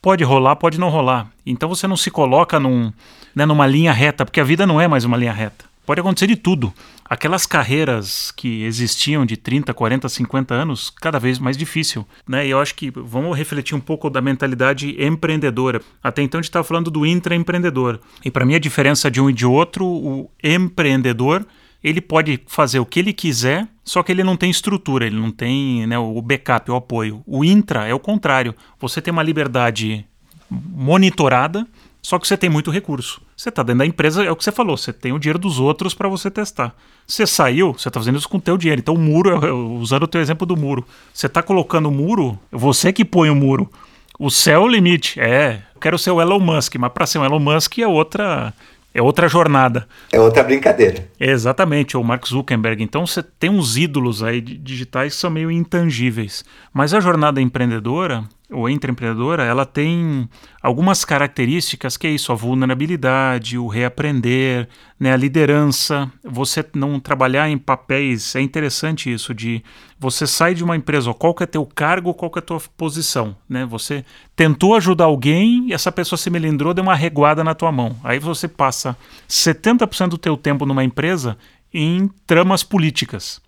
Pode 0.01 0.23
rolar, 0.23 0.55
pode 0.55 0.79
não 0.79 0.89
rolar. 0.89 1.29
Então 1.45 1.67
você 1.67 1.85
não 1.85 1.97
se 1.97 2.09
coloca 2.09 2.59
num, 2.59 2.91
né, 3.35 3.45
numa 3.45 3.67
linha 3.67 3.91
reta, 3.91 4.25
porque 4.25 4.39
a 4.39 4.45
vida 4.45 4.65
não 4.65 4.79
é 4.79 4.87
mais 4.87 5.03
uma 5.03 5.17
linha 5.17 5.33
reta. 5.33 5.65
Pode 5.85 5.99
acontecer 5.99 6.27
de 6.27 6.35
tudo. 6.35 6.71
Aquelas 7.03 7.47
carreiras 7.47 8.31
que 8.31 8.63
existiam 8.63 9.25
de 9.25 9.35
30, 9.35 9.73
40, 9.73 10.07
50 10.07 10.53
anos, 10.53 10.91
cada 10.91 11.17
vez 11.17 11.39
mais 11.39 11.57
difícil. 11.57 12.07
Né? 12.27 12.45
E 12.45 12.51
eu 12.51 12.61
acho 12.61 12.75
que 12.75 12.91
vamos 12.91 13.35
refletir 13.35 13.75
um 13.75 13.79
pouco 13.79 14.07
da 14.07 14.21
mentalidade 14.21 14.95
empreendedora. 15.03 15.81
Até 16.03 16.21
então 16.21 16.37
a 16.37 16.41
gente 16.41 16.49
estava 16.49 16.63
falando 16.63 16.91
do 16.91 17.07
intraempreendedor. 17.07 17.99
E 18.23 18.29
para 18.29 18.45
mim 18.45 18.53
a 18.53 18.59
diferença 18.59 19.09
de 19.09 19.19
um 19.19 19.31
e 19.31 19.33
de 19.33 19.47
outro, 19.47 19.83
o 19.83 20.29
empreendedor 20.43 21.43
ele 21.83 22.01
pode 22.01 22.41
fazer 22.47 22.79
o 22.79 22.85
que 22.85 22.99
ele 22.99 23.13
quiser, 23.13 23.67
só 23.83 24.03
que 24.03 24.11
ele 24.11 24.23
não 24.23 24.35
tem 24.35 24.49
estrutura, 24.49 25.05
ele 25.05 25.19
não 25.19 25.31
tem 25.31 25.87
né, 25.87 25.97
o 25.97 26.21
backup, 26.21 26.69
o 26.69 26.75
apoio. 26.75 27.23
O 27.25 27.43
intra 27.43 27.87
é 27.87 27.93
o 27.93 27.99
contrário. 27.99 28.55
Você 28.79 29.01
tem 29.01 29.11
uma 29.11 29.23
liberdade 29.23 30.05
monitorada 30.49 31.65
só 32.01 32.17
que 32.17 32.27
você 32.27 32.37
tem 32.37 32.49
muito 32.49 32.71
recurso. 32.71 33.21
Você 33.35 33.49
está 33.49 33.61
dentro 33.61 33.79
da 33.79 33.85
empresa, 33.85 34.23
é 34.23 34.31
o 34.31 34.35
que 34.35 34.43
você 34.43 34.51
falou, 34.51 34.77
você 34.77 34.93
tem 34.93 35.11
o 35.11 35.19
dinheiro 35.19 35.39
dos 35.39 35.59
outros 35.59 35.93
para 35.93 36.07
você 36.07 36.31
testar. 36.31 36.73
Você 37.05 37.27
saiu, 37.27 37.73
você 37.73 37.87
está 37.87 37.99
fazendo 37.99 38.17
isso 38.17 38.29
com 38.29 38.37
o 38.37 38.41
teu 38.41 38.57
dinheiro. 38.57 38.79
Então 38.79 38.95
o 38.95 38.97
muro, 38.97 39.77
usando 39.79 40.03
o 40.03 40.07
teu 40.07 40.21
exemplo 40.21 40.45
do 40.45 40.55
muro, 40.55 40.85
você 41.13 41.27
está 41.27 41.43
colocando 41.43 41.89
o 41.89 41.91
muro, 41.91 42.39
você 42.51 42.93
que 42.93 43.03
põe 43.03 43.29
o 43.29 43.35
muro. 43.35 43.69
O 44.17 44.29
céu 44.29 44.61
é 44.61 44.65
o 44.65 44.67
limite. 44.67 45.19
É, 45.19 45.61
quero 45.79 45.97
ser 45.97 46.11
o 46.11 46.21
Elon 46.21 46.39
Musk, 46.39 46.75
mas 46.75 46.91
para 46.91 47.05
ser 47.05 47.19
o 47.19 47.25
Elon 47.25 47.39
Musk 47.39 47.77
é 47.79 47.87
outra 47.87 48.53
é 48.99 49.01
outra 49.01 49.29
jornada. 49.29 49.87
É 50.11 50.19
outra 50.19 50.43
brincadeira. 50.43 51.07
Exatamente, 51.17 51.95
o 51.95 52.03
Mark 52.03 52.27
Zuckerberg. 52.27 52.83
Então 52.83 53.07
você 53.07 53.23
tem 53.23 53.49
uns 53.49 53.77
ídolos 53.77 54.21
aí 54.21 54.41
digitais 54.41 55.15
que 55.15 55.21
são 55.21 55.29
meio 55.29 55.49
intangíveis. 55.49 56.43
Mas 56.73 56.93
a 56.93 56.99
jornada 56.99 57.41
empreendedora, 57.41 58.25
ou 58.51 58.67
empreendedora, 58.67 59.43
ela 59.43 59.65
tem 59.65 60.27
algumas 60.61 61.05
características 61.05 61.95
que 61.95 62.07
é 62.07 62.09
isso, 62.09 62.31
a 62.31 62.35
vulnerabilidade, 62.35 63.57
o 63.57 63.67
reaprender, 63.67 64.67
né, 64.99 65.13
a 65.13 65.17
liderança, 65.17 66.11
você 66.23 66.65
não 66.73 66.99
trabalhar 66.99 67.47
em 67.47 67.57
papéis, 67.57 68.35
é 68.35 68.41
interessante 68.41 69.11
isso, 69.11 69.33
de 69.33 69.63
você 69.99 70.25
sai 70.25 70.55
de 70.55 70.63
uma 70.63 70.75
empresa, 70.75 71.13
qual 71.13 71.33
que 71.33 71.43
é 71.43 71.45
teu 71.45 71.65
cargo, 71.65 72.13
qual 72.13 72.31
que 72.31 72.39
é 72.39 72.41
tua 72.41 72.59
posição, 72.75 73.35
né, 73.47 73.65
você 73.65 74.03
tentou 74.35 74.75
ajudar 74.75 75.05
alguém 75.05 75.67
e 75.67 75.73
essa 75.73 75.91
pessoa 75.91 76.17
se 76.17 76.29
melindrou, 76.29 76.73
deu 76.73 76.83
uma 76.83 76.95
reguada 76.95 77.43
na 77.43 77.53
tua 77.53 77.71
mão, 77.71 77.95
aí 78.03 78.17
você 78.17 78.47
passa 78.47 78.97
70% 79.27 80.09
do 80.09 80.17
teu 80.17 80.35
tempo 80.35 80.65
numa 80.65 80.83
empresa 80.83 81.37
em 81.71 82.09
tramas 82.25 82.63
políticas, 82.63 83.39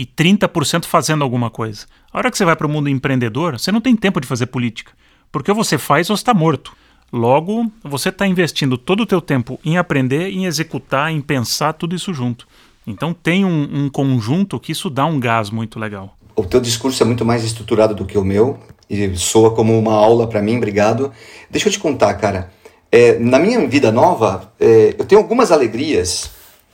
e 0.00 0.06
30% 0.06 0.86
fazendo 0.86 1.22
alguma 1.22 1.50
coisa. 1.50 1.84
A 2.10 2.16
hora 2.16 2.30
que 2.30 2.38
você 2.38 2.42
vai 2.46 2.56
para 2.56 2.66
o 2.66 2.70
mundo 2.70 2.88
empreendedor, 2.88 3.58
você 3.58 3.70
não 3.70 3.82
tem 3.82 3.94
tempo 3.94 4.18
de 4.18 4.26
fazer 4.26 4.46
política. 4.46 4.92
Porque 5.30 5.50
ou 5.50 5.54
você 5.54 5.76
faz 5.76 6.08
ou 6.08 6.14
está 6.14 6.32
morto. 6.32 6.74
Logo, 7.12 7.70
você 7.84 8.08
está 8.08 8.26
investindo 8.26 8.78
todo 8.78 9.02
o 9.02 9.06
teu 9.06 9.20
tempo 9.20 9.60
em 9.62 9.76
aprender, 9.76 10.30
em 10.30 10.46
executar, 10.46 11.12
em 11.12 11.20
pensar 11.20 11.74
tudo 11.74 11.94
isso 11.94 12.14
junto. 12.14 12.48
Então 12.86 13.12
tem 13.12 13.44
um, 13.44 13.84
um 13.84 13.90
conjunto 13.90 14.58
que 14.58 14.72
isso 14.72 14.88
dá 14.88 15.04
um 15.04 15.20
gás 15.20 15.50
muito 15.50 15.78
legal. 15.78 16.16
O 16.34 16.44
teu 16.44 16.62
discurso 16.62 17.02
é 17.02 17.04
muito 17.04 17.26
mais 17.26 17.44
estruturado 17.44 17.94
do 17.94 18.06
que 18.06 18.16
o 18.16 18.24
meu 18.24 18.58
e 18.88 19.14
soa 19.18 19.50
como 19.54 19.78
uma 19.78 19.92
aula 19.92 20.26
para 20.26 20.40
mim, 20.40 20.56
obrigado. 20.56 21.12
Deixa 21.50 21.68
eu 21.68 21.72
te 21.72 21.78
contar, 21.78 22.14
cara. 22.14 22.50
É, 22.90 23.18
na 23.18 23.38
minha 23.38 23.68
vida 23.68 23.92
nova, 23.92 24.50
é, 24.58 24.94
eu 24.98 25.04
tenho 25.04 25.20
algumas 25.20 25.52
alegrias 25.52 26.30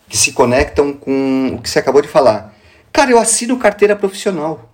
que 0.08 0.16
se 0.16 0.30
conectam 0.30 0.92
com 0.92 1.56
o 1.56 1.60
que 1.60 1.68
você 1.68 1.80
acabou 1.80 2.00
de 2.00 2.06
falar. 2.06 2.55
Cara, 2.96 3.10
eu 3.10 3.18
assino 3.18 3.58
carteira 3.58 3.94
profissional. 3.94 4.70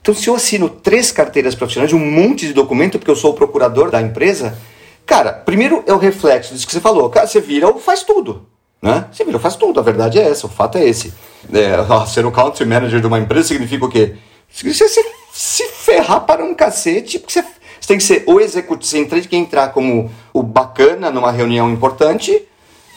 Então, 0.00 0.14
se 0.14 0.28
eu 0.28 0.36
assino 0.36 0.68
três 0.68 1.10
carteiras 1.10 1.56
profissionais, 1.56 1.92
um 1.92 1.98
monte 1.98 2.46
de 2.46 2.52
documento, 2.52 3.00
porque 3.00 3.10
eu 3.10 3.16
sou 3.16 3.32
o 3.32 3.34
procurador 3.34 3.90
da 3.90 4.00
empresa, 4.00 4.56
cara, 5.04 5.32
primeiro 5.32 5.82
é 5.88 5.92
o 5.92 5.98
reflexo 5.98 6.54
disso 6.54 6.64
que 6.64 6.72
você 6.72 6.80
falou. 6.80 7.10
Cara, 7.10 7.26
você 7.26 7.40
vira 7.40 7.66
ou 7.66 7.80
faz 7.80 8.04
tudo. 8.04 8.46
Né? 8.80 9.06
Você 9.10 9.24
vira 9.24 9.38
ou 9.38 9.42
faz 9.42 9.56
tudo, 9.56 9.80
a 9.80 9.82
verdade 9.82 10.20
é 10.20 10.22
essa, 10.22 10.46
o 10.46 10.48
fato 10.48 10.78
é 10.78 10.84
esse. 10.86 11.12
É, 11.52 11.74
ser 12.06 12.24
o 12.24 12.30
country 12.30 12.64
manager 12.64 13.00
de 13.00 13.08
uma 13.08 13.18
empresa 13.18 13.48
significa 13.48 13.84
o 13.84 13.88
quê? 13.88 14.14
Significa 14.48 14.88
você 14.88 15.04
se 15.32 15.64
ferrar 15.64 16.20
para 16.20 16.44
um 16.44 16.54
cacete, 16.54 17.18
porque 17.18 17.32
você, 17.32 17.42
você 17.42 17.88
tem 17.88 17.98
que 17.98 18.04
ser 18.04 18.22
o 18.28 18.38
executivo, 18.38 18.88
você 18.88 19.04
tem 19.04 19.22
que 19.22 19.36
entrar 19.36 19.70
como 19.72 20.08
o 20.32 20.44
bacana 20.44 21.10
numa 21.10 21.32
reunião 21.32 21.68
importante 21.68 22.46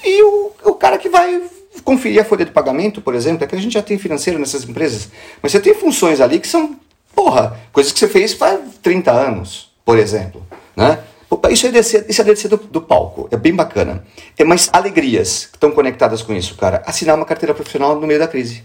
e 0.03 0.21
o, 0.21 0.51
o 0.65 0.75
cara 0.75 0.99
que 0.99 1.09
vai 1.09 1.41
conferir 1.81 2.21
a 2.21 2.25
folha 2.25 2.45
de 2.45 2.51
pagamento, 2.51 3.01
por 3.01 3.15
exemplo, 3.15 3.43
é 3.43 3.47
que 3.47 3.55
a 3.55 3.59
gente 3.59 3.73
já 3.73 3.81
tem 3.81 3.97
financeiro 3.97 4.39
nessas 4.39 4.63
empresas, 4.63 5.09
mas 5.41 5.51
você 5.51 5.59
tem 5.59 5.73
funções 5.73 6.21
ali 6.21 6.39
que 6.39 6.47
são, 6.47 6.79
porra, 7.15 7.59
coisas 7.71 7.91
que 7.91 7.99
você 7.99 8.07
fez 8.07 8.33
faz 8.33 8.59
30 8.81 9.11
anos, 9.11 9.71
por 9.85 9.97
exemplo, 9.97 10.45
né? 10.75 10.99
Isso 11.51 11.67
é 11.67 11.71
descer, 11.71 12.05
isso 12.09 12.21
é 12.21 12.23
descer 12.25 12.47
do, 12.47 12.57
do 12.57 12.81
palco, 12.81 13.27
é 13.31 13.37
bem 13.37 13.53
bacana. 13.53 14.03
É 14.37 14.43
mais 14.43 14.67
alegrias 14.73 15.45
que 15.45 15.57
estão 15.57 15.71
conectadas 15.71 16.23
com 16.23 16.33
isso, 16.33 16.55
cara. 16.55 16.81
Assinar 16.85 17.15
uma 17.15 17.25
carteira 17.25 17.53
profissional 17.53 17.99
no 17.99 18.07
meio 18.07 18.19
da 18.19 18.27
crise. 18.27 18.63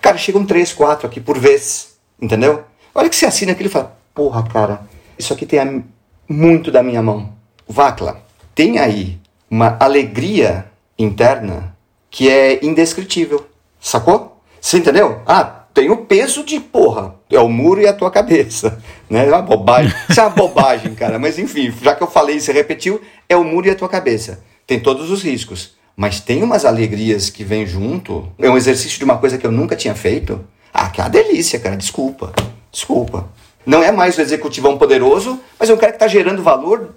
Cara, 0.00 0.16
chegam 0.16 0.44
três, 0.46 0.72
quatro 0.72 1.06
aqui 1.06 1.20
por 1.20 1.38
vez, 1.38 1.96
entendeu? 2.20 2.64
Olha 2.94 3.08
que 3.08 3.16
você 3.16 3.26
assina 3.26 3.52
aquilo 3.52 3.68
e 3.68 3.72
fala, 3.72 3.96
porra, 4.14 4.42
cara, 4.48 4.86
isso 5.18 5.32
aqui 5.32 5.44
tem 5.44 5.58
a, 5.58 5.82
muito 6.28 6.70
da 6.70 6.82
minha 6.82 7.02
mão. 7.02 7.34
Vacla, 7.68 8.22
tem 8.54 8.78
aí 8.78 9.18
uma 9.50 9.76
alegria 9.78 10.66
interna 10.98 11.73
que 12.14 12.30
é 12.30 12.64
indescritível. 12.64 13.44
Sacou? 13.80 14.40
Você 14.60 14.78
entendeu? 14.78 15.20
Ah, 15.26 15.64
tem 15.74 15.90
o 15.90 15.96
peso 15.96 16.44
de 16.44 16.60
porra, 16.60 17.16
é 17.28 17.40
o 17.40 17.48
muro 17.48 17.80
e 17.80 17.88
a 17.88 17.92
tua 17.92 18.10
cabeça. 18.10 18.80
Né? 19.10 19.26
É 19.26 19.28
uma 19.28 19.42
bobagem. 19.42 19.92
Isso 20.08 20.18
é 20.18 20.22
uma 20.22 20.30
bobagem, 20.30 20.94
cara. 20.96 21.18
Mas 21.18 21.38
enfim, 21.38 21.72
já 21.82 21.94
que 21.94 22.02
eu 22.02 22.06
falei 22.06 22.36
e 22.36 22.40
você 22.40 22.52
repetiu, 22.52 23.00
é 23.28 23.36
o 23.36 23.44
muro 23.44 23.66
e 23.66 23.70
a 23.70 23.74
tua 23.74 23.88
cabeça. 23.88 24.42
Tem 24.66 24.80
todos 24.80 25.10
os 25.10 25.22
riscos. 25.22 25.74
Mas 25.94 26.20
tem 26.20 26.42
umas 26.42 26.64
alegrias 26.64 27.28
que 27.28 27.44
vêm 27.44 27.66
junto. 27.66 28.32
É 28.38 28.48
um 28.48 28.56
exercício 28.56 28.98
de 28.98 29.04
uma 29.04 29.18
coisa 29.18 29.36
que 29.36 29.46
eu 29.46 29.52
nunca 29.52 29.76
tinha 29.76 29.94
feito. 29.94 30.42
Ah, 30.72 30.88
que 30.88 31.00
é 31.00 31.04
uma 31.04 31.10
delícia, 31.10 31.60
cara. 31.60 31.76
Desculpa. 31.76 32.32
Desculpa. 32.72 33.28
Não 33.66 33.82
é 33.82 33.92
mais 33.92 34.16
o 34.16 34.22
executivão 34.22 34.78
poderoso, 34.78 35.38
mas 35.58 35.68
é 35.68 35.74
um 35.74 35.76
cara 35.76 35.92
que 35.92 35.96
está 35.96 36.08
gerando 36.08 36.42
valor 36.42 36.94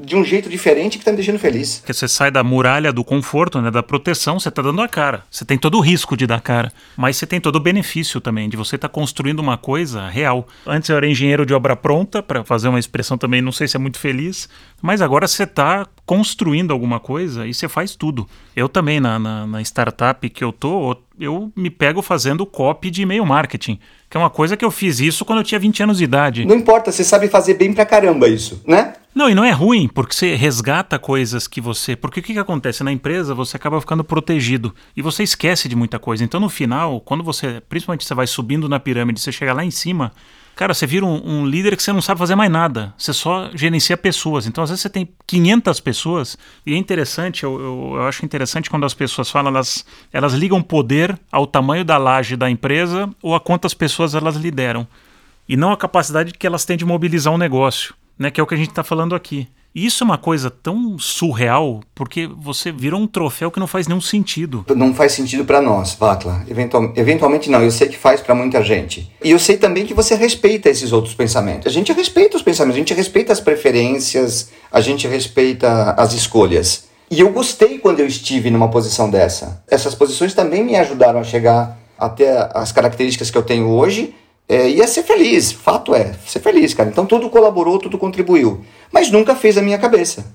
de 0.00 0.14
um 0.14 0.24
jeito 0.24 0.48
diferente 0.48 0.98
que 0.98 1.02
está 1.02 1.10
me 1.10 1.16
deixando 1.16 1.38
feliz. 1.38 1.78
Porque 1.78 1.92
você 1.92 2.06
sai 2.06 2.30
da 2.30 2.44
muralha 2.44 2.92
do 2.92 3.02
conforto, 3.02 3.60
né, 3.60 3.70
da 3.70 3.82
proteção, 3.82 4.38
você 4.38 4.48
está 4.48 4.62
dando 4.62 4.82
a 4.82 4.88
cara. 4.88 5.24
Você 5.30 5.44
tem 5.44 5.58
todo 5.58 5.78
o 5.78 5.80
risco 5.80 6.16
de 6.16 6.26
dar 6.26 6.40
cara, 6.40 6.72
mas 6.96 7.16
você 7.16 7.26
tem 7.26 7.40
todo 7.40 7.56
o 7.56 7.60
benefício 7.60 8.20
também 8.20 8.48
de 8.48 8.56
você 8.56 8.76
estar 8.76 8.88
tá 8.88 8.92
construindo 8.92 9.40
uma 9.40 9.56
coisa 9.56 10.08
real. 10.08 10.46
Antes 10.66 10.90
eu 10.90 10.96
era 10.96 11.08
engenheiro 11.08 11.46
de 11.46 11.54
obra 11.54 11.74
pronta, 11.74 12.22
para 12.22 12.44
fazer 12.44 12.68
uma 12.68 12.78
expressão 12.78 13.16
também, 13.16 13.40
não 13.40 13.52
sei 13.52 13.66
se 13.68 13.76
é 13.76 13.80
muito 13.80 13.98
feliz, 13.98 14.48
mas 14.82 15.00
agora 15.00 15.26
você 15.26 15.44
está 15.44 15.86
construindo 16.04 16.72
alguma 16.72 17.00
coisa 17.00 17.46
e 17.46 17.54
você 17.54 17.68
faz 17.68 17.96
tudo. 17.96 18.28
Eu 18.54 18.68
também, 18.68 19.00
na, 19.00 19.18
na, 19.18 19.46
na 19.46 19.62
startup 19.62 20.28
que 20.28 20.44
eu 20.44 20.52
tô, 20.52 20.96
eu 21.18 21.50
me 21.56 21.70
pego 21.70 22.02
fazendo 22.02 22.46
copy 22.46 22.90
de 22.90 23.02
e-mail 23.02 23.24
marketing, 23.24 23.78
que 24.08 24.16
é 24.16 24.20
uma 24.20 24.30
coisa 24.30 24.56
que 24.56 24.64
eu 24.64 24.70
fiz 24.70 25.00
isso 25.00 25.24
quando 25.24 25.38
eu 25.38 25.44
tinha 25.44 25.58
20 25.58 25.82
anos 25.82 25.98
de 25.98 26.04
idade. 26.04 26.44
Não 26.44 26.54
importa, 26.54 26.92
você 26.92 27.02
sabe 27.02 27.28
fazer 27.28 27.54
bem 27.54 27.72
pra 27.72 27.86
caramba 27.86 28.28
isso, 28.28 28.62
né? 28.66 28.94
Não, 29.16 29.30
e 29.30 29.34
não 29.34 29.46
é 29.46 29.50
ruim, 29.50 29.88
porque 29.88 30.14
você 30.14 30.34
resgata 30.34 30.98
coisas 30.98 31.48
que 31.48 31.58
você. 31.58 31.96
Porque 31.96 32.20
o 32.20 32.22
que, 32.22 32.34
que 32.34 32.38
acontece? 32.38 32.84
Na 32.84 32.92
empresa 32.92 33.34
você 33.34 33.56
acaba 33.56 33.80
ficando 33.80 34.04
protegido 34.04 34.74
e 34.94 35.00
você 35.00 35.22
esquece 35.22 35.70
de 35.70 35.74
muita 35.74 35.98
coisa. 35.98 36.22
Então, 36.22 36.38
no 36.38 36.50
final, 36.50 37.00
quando 37.00 37.24
você. 37.24 37.62
Principalmente 37.66 38.04
você 38.04 38.12
vai 38.12 38.26
subindo 38.26 38.68
na 38.68 38.78
pirâmide, 38.78 39.18
você 39.18 39.32
chega 39.32 39.54
lá 39.54 39.64
em 39.64 39.70
cima, 39.70 40.12
cara, 40.54 40.74
você 40.74 40.86
vira 40.86 41.06
um, 41.06 41.22
um, 41.24 41.46
líder 41.46 41.78
que 41.78 41.82
você 41.82 41.94
não 41.94 42.02
sabe 42.02 42.18
fazer 42.18 42.34
mais 42.34 42.50
nada. 42.50 42.92
Você 42.98 43.14
só 43.14 43.48
gerencia 43.54 43.96
pessoas. 43.96 44.46
Então, 44.46 44.62
às 44.62 44.68
vezes, 44.68 44.82
você 44.82 44.90
tem 44.90 45.08
500 45.26 45.80
pessoas 45.80 46.36
e 46.66 46.74
é 46.74 46.76
interessante, 46.76 47.42
eu, 47.42 47.58
eu, 47.58 47.92
eu 47.94 48.02
acho 48.02 48.22
interessante 48.22 48.68
quando 48.68 48.84
as 48.84 48.92
pessoas 48.92 49.30
falam, 49.30 49.50
elas, 49.50 49.86
elas 50.12 50.34
ligam 50.34 50.60
poder 50.60 51.18
ao 51.32 51.46
tamanho 51.46 51.86
da 51.86 51.96
laje 51.96 52.36
da 52.36 52.50
empresa 52.50 53.08
ou 53.22 53.34
a 53.34 53.40
quantas 53.40 53.72
pessoas 53.72 54.14
elas 54.14 54.36
lideram. 54.36 54.86
E 55.48 55.56
não 55.56 55.72
a 55.72 55.76
capacidade 55.78 56.34
que 56.34 56.46
elas 56.46 56.66
têm 56.66 56.76
de 56.76 56.84
mobilizar 56.84 57.32
um 57.32 57.38
negócio 57.38 57.94
né, 58.18 58.30
que 58.30 58.40
é 58.40 58.42
o 58.42 58.46
que 58.46 58.54
a 58.54 58.58
gente 58.58 58.70
está 58.70 58.82
falando 58.82 59.14
aqui. 59.14 59.48
isso 59.74 60.02
é 60.02 60.06
uma 60.06 60.16
coisa 60.16 60.50
tão 60.50 60.98
surreal, 60.98 61.80
porque 61.94 62.26
você 62.26 62.72
virou 62.72 63.00
um 63.00 63.06
troféu 63.06 63.50
que 63.50 63.60
não 63.60 63.66
faz 63.66 63.86
nenhum 63.86 64.00
sentido. 64.00 64.64
Não 64.74 64.94
faz 64.94 65.12
sentido 65.12 65.44
para 65.44 65.60
nós, 65.60 65.94
Vatla. 65.94 66.42
Eventual, 66.48 66.92
eventualmente 66.96 67.50
não, 67.50 67.62
eu 67.62 67.70
sei 67.70 67.88
que 67.88 67.96
faz 67.96 68.20
para 68.20 68.34
muita 68.34 68.62
gente. 68.62 69.12
E 69.22 69.30
eu 69.30 69.38
sei 69.38 69.58
também 69.58 69.84
que 69.84 69.92
você 69.92 70.14
respeita 70.14 70.70
esses 70.70 70.92
outros 70.92 71.14
pensamentos. 71.14 71.66
A 71.66 71.70
gente 71.70 71.92
respeita 71.92 72.36
os 72.36 72.42
pensamentos, 72.42 72.76
a 72.76 72.78
gente 72.78 72.94
respeita 72.94 73.32
as 73.32 73.40
preferências, 73.40 74.50
a 74.72 74.80
gente 74.80 75.06
respeita 75.06 75.92
as 75.92 76.14
escolhas. 76.14 76.86
E 77.10 77.20
eu 77.20 77.30
gostei 77.30 77.78
quando 77.78 78.00
eu 78.00 78.06
estive 78.06 78.50
numa 78.50 78.68
posição 78.68 79.08
dessa. 79.08 79.62
Essas 79.68 79.94
posições 79.94 80.34
também 80.34 80.64
me 80.64 80.74
ajudaram 80.74 81.20
a 81.20 81.24
chegar 81.24 81.78
até 81.98 82.50
as 82.52 82.72
características 82.72 83.30
que 83.30 83.38
eu 83.38 83.42
tenho 83.42 83.68
hoje 83.68 84.14
é, 84.48 84.68
ia 84.68 84.86
ser 84.86 85.02
feliz, 85.02 85.50
fato 85.52 85.94
é, 85.94 86.14
ser 86.26 86.40
feliz, 86.40 86.72
cara. 86.72 86.88
Então 86.88 87.06
tudo 87.06 87.28
colaborou, 87.28 87.78
tudo 87.78 87.98
contribuiu. 87.98 88.64
Mas 88.92 89.10
nunca 89.10 89.34
fez 89.34 89.58
a 89.58 89.62
minha 89.62 89.78
cabeça. 89.78 90.26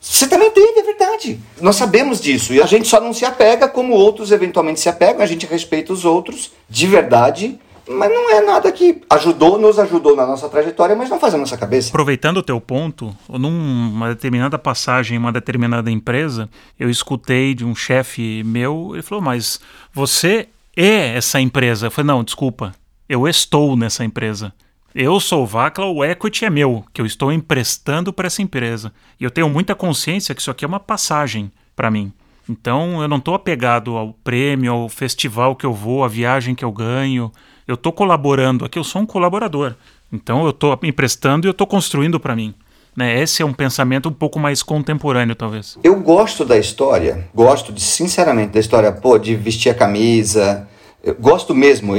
Você 0.00 0.26
também 0.26 0.50
teve, 0.50 0.80
é 0.80 0.82
verdade. 0.82 1.38
Nós 1.60 1.76
sabemos 1.76 2.20
disso. 2.20 2.52
E 2.52 2.60
a 2.60 2.66
gente 2.66 2.88
só 2.88 3.00
não 3.00 3.12
se 3.12 3.24
apega 3.24 3.68
como 3.68 3.92
outros 3.92 4.32
eventualmente 4.32 4.80
se 4.80 4.88
apegam. 4.88 5.22
A 5.22 5.26
gente 5.26 5.46
respeita 5.46 5.92
os 5.92 6.04
outros 6.04 6.50
de 6.68 6.88
verdade. 6.88 7.56
Mas 7.88 8.10
não 8.10 8.30
é 8.30 8.40
nada 8.40 8.70
que 8.70 9.02
ajudou, 9.10 9.58
nos 9.58 9.78
ajudou 9.78 10.14
na 10.14 10.24
nossa 10.24 10.48
trajetória, 10.48 10.94
mas 10.94 11.10
não 11.10 11.18
faz 11.18 11.34
a 11.34 11.38
nossa 11.38 11.56
cabeça. 11.56 11.88
Aproveitando 11.88 12.36
o 12.36 12.42
teu 12.42 12.60
ponto, 12.60 13.14
numa 13.28 14.08
determinada 14.08 14.56
passagem 14.56 15.16
em 15.16 15.18
uma 15.18 15.32
determinada 15.32 15.90
empresa, 15.90 16.48
eu 16.78 16.88
escutei 16.88 17.54
de 17.54 17.64
um 17.64 17.74
chefe 17.74 18.42
meu, 18.44 18.90
ele 18.92 19.02
falou, 19.02 19.22
mas 19.22 19.60
você 19.92 20.48
é 20.76 21.16
essa 21.16 21.40
empresa. 21.40 21.88
Eu 21.88 21.90
falei, 21.90 22.06
não, 22.06 22.22
desculpa, 22.22 22.72
eu 23.12 23.28
estou 23.28 23.76
nessa 23.76 24.02
empresa. 24.02 24.54
Eu 24.94 25.20
sou 25.20 25.42
o 25.42 25.46
Vacla, 25.46 25.84
o 25.84 26.02
equity 26.02 26.46
é 26.46 26.50
meu, 26.50 26.82
que 26.94 27.00
eu 27.02 27.04
estou 27.04 27.30
emprestando 27.30 28.10
para 28.10 28.26
essa 28.26 28.40
empresa. 28.40 28.90
E 29.20 29.24
eu 29.24 29.30
tenho 29.30 29.50
muita 29.50 29.74
consciência 29.74 30.34
que 30.34 30.40
isso 30.40 30.50
aqui 30.50 30.64
é 30.64 30.68
uma 30.68 30.80
passagem 30.80 31.52
para 31.76 31.90
mim. 31.90 32.10
Então 32.48 33.02
eu 33.02 33.08
não 33.08 33.18
estou 33.18 33.34
apegado 33.34 33.98
ao 33.98 34.14
prêmio, 34.24 34.72
ao 34.72 34.88
festival 34.88 35.54
que 35.54 35.66
eu 35.66 35.74
vou, 35.74 36.04
à 36.04 36.08
viagem 36.08 36.54
que 36.54 36.64
eu 36.64 36.72
ganho. 36.72 37.30
Eu 37.68 37.74
estou 37.74 37.92
colaborando 37.92 38.64
aqui, 38.64 38.78
eu 38.78 38.84
sou 38.84 39.02
um 39.02 39.06
colaborador. 39.06 39.74
Então 40.10 40.44
eu 40.44 40.50
estou 40.50 40.78
emprestando 40.82 41.46
e 41.46 41.48
eu 41.48 41.52
estou 41.52 41.66
construindo 41.66 42.18
para 42.18 42.34
mim. 42.34 42.54
Né? 42.96 43.20
Esse 43.20 43.42
é 43.42 43.44
um 43.44 43.52
pensamento 43.52 44.08
um 44.08 44.12
pouco 44.12 44.38
mais 44.38 44.62
contemporâneo, 44.62 45.34
talvez. 45.34 45.78
Eu 45.84 46.00
gosto 46.00 46.46
da 46.46 46.56
história, 46.56 47.28
gosto 47.34 47.74
de, 47.74 47.82
sinceramente 47.82 48.52
da 48.52 48.60
história, 48.60 48.90
pô, 48.90 49.18
de 49.18 49.36
vestir 49.36 49.68
a 49.68 49.74
camisa, 49.74 50.66
eu 51.02 51.16
gosto 51.18 51.54
mesmo, 51.54 51.94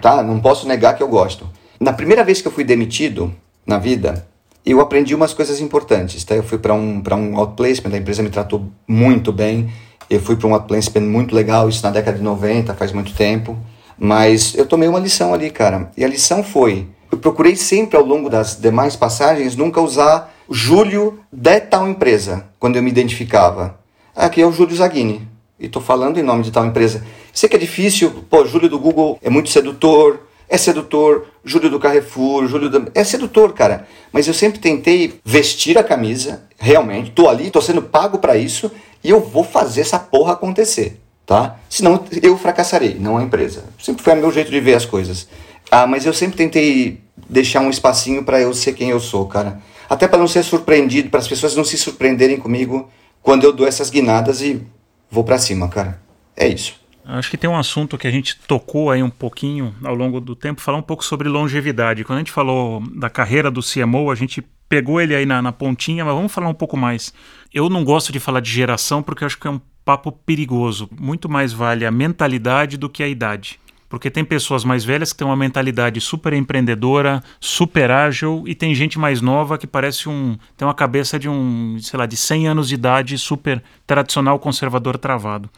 tá? 0.00 0.22
Não 0.22 0.40
posso 0.40 0.68
negar 0.68 0.96
que 0.96 1.02
eu 1.02 1.08
gosto. 1.08 1.48
Na 1.80 1.92
primeira 1.92 2.24
vez 2.24 2.40
que 2.40 2.48
eu 2.48 2.52
fui 2.52 2.64
demitido 2.64 3.34
na 3.66 3.78
vida, 3.78 4.26
eu 4.64 4.80
aprendi 4.80 5.14
umas 5.14 5.34
coisas 5.34 5.60
importantes, 5.60 6.22
tá? 6.24 6.34
Eu 6.34 6.42
fui 6.42 6.58
para 6.58 6.72
um 6.74 7.00
para 7.00 7.16
um 7.16 7.36
outplacement, 7.36 7.92
a 7.94 7.98
empresa 7.98 8.22
me 8.22 8.30
tratou 8.30 8.66
muito 8.86 9.32
bem. 9.32 9.70
Eu 10.08 10.20
fui 10.20 10.36
para 10.36 10.46
um 10.46 10.54
outplacement 10.54 11.06
muito 11.06 11.34
legal, 11.34 11.68
isso 11.68 11.82
na 11.82 11.90
década 11.90 12.18
de 12.18 12.22
90, 12.22 12.74
faz 12.74 12.92
muito 12.92 13.12
tempo. 13.14 13.58
Mas 13.98 14.54
eu 14.54 14.66
tomei 14.66 14.88
uma 14.88 15.00
lição 15.00 15.34
ali, 15.34 15.50
cara. 15.50 15.90
E 15.96 16.04
a 16.04 16.08
lição 16.08 16.44
foi: 16.44 16.86
eu 17.10 17.18
procurei 17.18 17.56
sempre 17.56 17.96
ao 17.96 18.04
longo 18.04 18.28
das 18.28 18.60
demais 18.60 18.94
passagens 18.94 19.56
nunca 19.56 19.80
usar 19.80 20.34
Júlio 20.48 21.18
de 21.32 21.60
tal 21.60 21.88
empresa, 21.88 22.44
quando 22.58 22.76
eu 22.76 22.82
me 22.82 22.90
identificava. 22.90 23.78
Aqui 24.14 24.40
é 24.40 24.46
o 24.46 24.52
Júlio 24.52 24.76
Zaghini 24.76 25.28
e 25.58 25.66
estou 25.66 25.82
falando 25.82 26.18
em 26.18 26.22
nome 26.22 26.42
de 26.42 26.50
tal 26.50 26.64
empresa. 26.66 27.02
Sei 27.36 27.50
que 27.50 27.56
é 27.56 27.58
difícil, 27.58 28.24
pô, 28.30 28.46
Júlio 28.46 28.66
do 28.66 28.78
Google 28.78 29.18
é 29.20 29.28
muito 29.28 29.50
sedutor, 29.50 30.20
é 30.48 30.56
sedutor, 30.56 31.26
Júlio 31.44 31.68
do 31.68 31.78
Carrefour, 31.78 32.46
Júlio 32.46 32.70
do... 32.70 32.90
É 32.94 33.04
sedutor, 33.04 33.52
cara. 33.52 33.86
Mas 34.10 34.26
eu 34.26 34.32
sempre 34.32 34.58
tentei 34.58 35.20
vestir 35.22 35.76
a 35.76 35.84
camisa, 35.84 36.44
realmente, 36.58 37.10
tô 37.10 37.28
ali, 37.28 37.50
tô 37.50 37.60
sendo 37.60 37.82
pago 37.82 38.16
para 38.20 38.38
isso, 38.38 38.72
e 39.04 39.10
eu 39.10 39.20
vou 39.20 39.44
fazer 39.44 39.82
essa 39.82 39.98
porra 39.98 40.32
acontecer, 40.32 40.98
tá? 41.26 41.58
Senão 41.68 42.02
eu 42.22 42.38
fracassarei, 42.38 42.96
não 42.98 43.18
a 43.18 43.22
empresa. 43.22 43.64
Sempre 43.78 44.02
foi 44.02 44.14
o 44.14 44.16
meu 44.16 44.32
jeito 44.32 44.50
de 44.50 44.58
ver 44.58 44.74
as 44.74 44.86
coisas. 44.86 45.28
Ah, 45.70 45.86
mas 45.86 46.06
eu 46.06 46.14
sempre 46.14 46.38
tentei 46.38 47.02
deixar 47.28 47.60
um 47.60 47.68
espacinho 47.68 48.24
para 48.24 48.40
eu 48.40 48.54
ser 48.54 48.72
quem 48.72 48.88
eu 48.88 48.98
sou, 48.98 49.26
cara. 49.26 49.60
Até 49.90 50.08
para 50.08 50.18
não 50.18 50.26
ser 50.26 50.42
surpreendido, 50.42 51.10
para 51.10 51.20
as 51.20 51.28
pessoas 51.28 51.54
não 51.54 51.64
se 51.64 51.76
surpreenderem 51.76 52.38
comigo 52.38 52.88
quando 53.20 53.44
eu 53.44 53.52
dou 53.52 53.68
essas 53.68 53.90
guinadas 53.90 54.40
e 54.40 54.62
vou 55.10 55.22
para 55.22 55.36
cima, 55.36 55.68
cara. 55.68 56.00
É 56.34 56.48
isso. 56.48 56.85
Acho 57.08 57.30
que 57.30 57.36
tem 57.36 57.48
um 57.48 57.56
assunto 57.56 57.96
que 57.96 58.08
a 58.08 58.10
gente 58.10 58.36
tocou 58.48 58.90
aí 58.90 59.00
um 59.00 59.08
pouquinho 59.10 59.72
ao 59.84 59.94
longo 59.94 60.20
do 60.20 60.34
tempo, 60.34 60.60
falar 60.60 60.78
um 60.78 60.82
pouco 60.82 61.04
sobre 61.04 61.28
longevidade. 61.28 62.02
Quando 62.02 62.16
a 62.16 62.20
gente 62.20 62.32
falou 62.32 62.82
da 62.96 63.08
carreira 63.08 63.48
do 63.48 63.60
CMO, 63.62 64.10
a 64.10 64.14
gente 64.16 64.42
pegou 64.68 65.00
ele 65.00 65.14
aí 65.14 65.24
na, 65.24 65.40
na 65.40 65.52
pontinha, 65.52 66.04
mas 66.04 66.14
vamos 66.14 66.32
falar 66.32 66.48
um 66.48 66.54
pouco 66.54 66.76
mais. 66.76 67.14
Eu 67.54 67.68
não 67.68 67.84
gosto 67.84 68.12
de 68.12 68.18
falar 68.18 68.40
de 68.40 68.50
geração 68.50 69.04
porque 69.04 69.24
acho 69.24 69.38
que 69.38 69.46
é 69.46 69.50
um 69.50 69.60
papo 69.84 70.10
perigoso. 70.10 70.88
Muito 70.98 71.28
mais 71.28 71.52
vale 71.52 71.86
a 71.86 71.92
mentalidade 71.92 72.76
do 72.76 72.90
que 72.90 73.04
a 73.04 73.08
idade. 73.08 73.60
Porque 73.88 74.10
tem 74.10 74.24
pessoas 74.24 74.64
mais 74.64 74.84
velhas 74.84 75.12
que 75.12 75.18
têm 75.18 75.26
uma 75.28 75.36
mentalidade 75.36 76.00
super 76.00 76.32
empreendedora, 76.32 77.22
super 77.38 77.88
ágil, 77.88 78.42
e 78.48 78.52
tem 78.52 78.74
gente 78.74 78.98
mais 78.98 79.20
nova 79.20 79.56
que 79.56 79.66
parece 79.66 80.08
um. 80.08 80.36
tem 80.56 80.66
uma 80.66 80.74
cabeça 80.74 81.20
de 81.20 81.28
um, 81.28 81.78
sei 81.80 81.96
lá, 81.96 82.04
de 82.04 82.16
100 82.16 82.48
anos 82.48 82.68
de 82.68 82.74
idade, 82.74 83.16
super 83.16 83.62
tradicional, 83.86 84.40
conservador, 84.40 84.98
travado. 84.98 85.48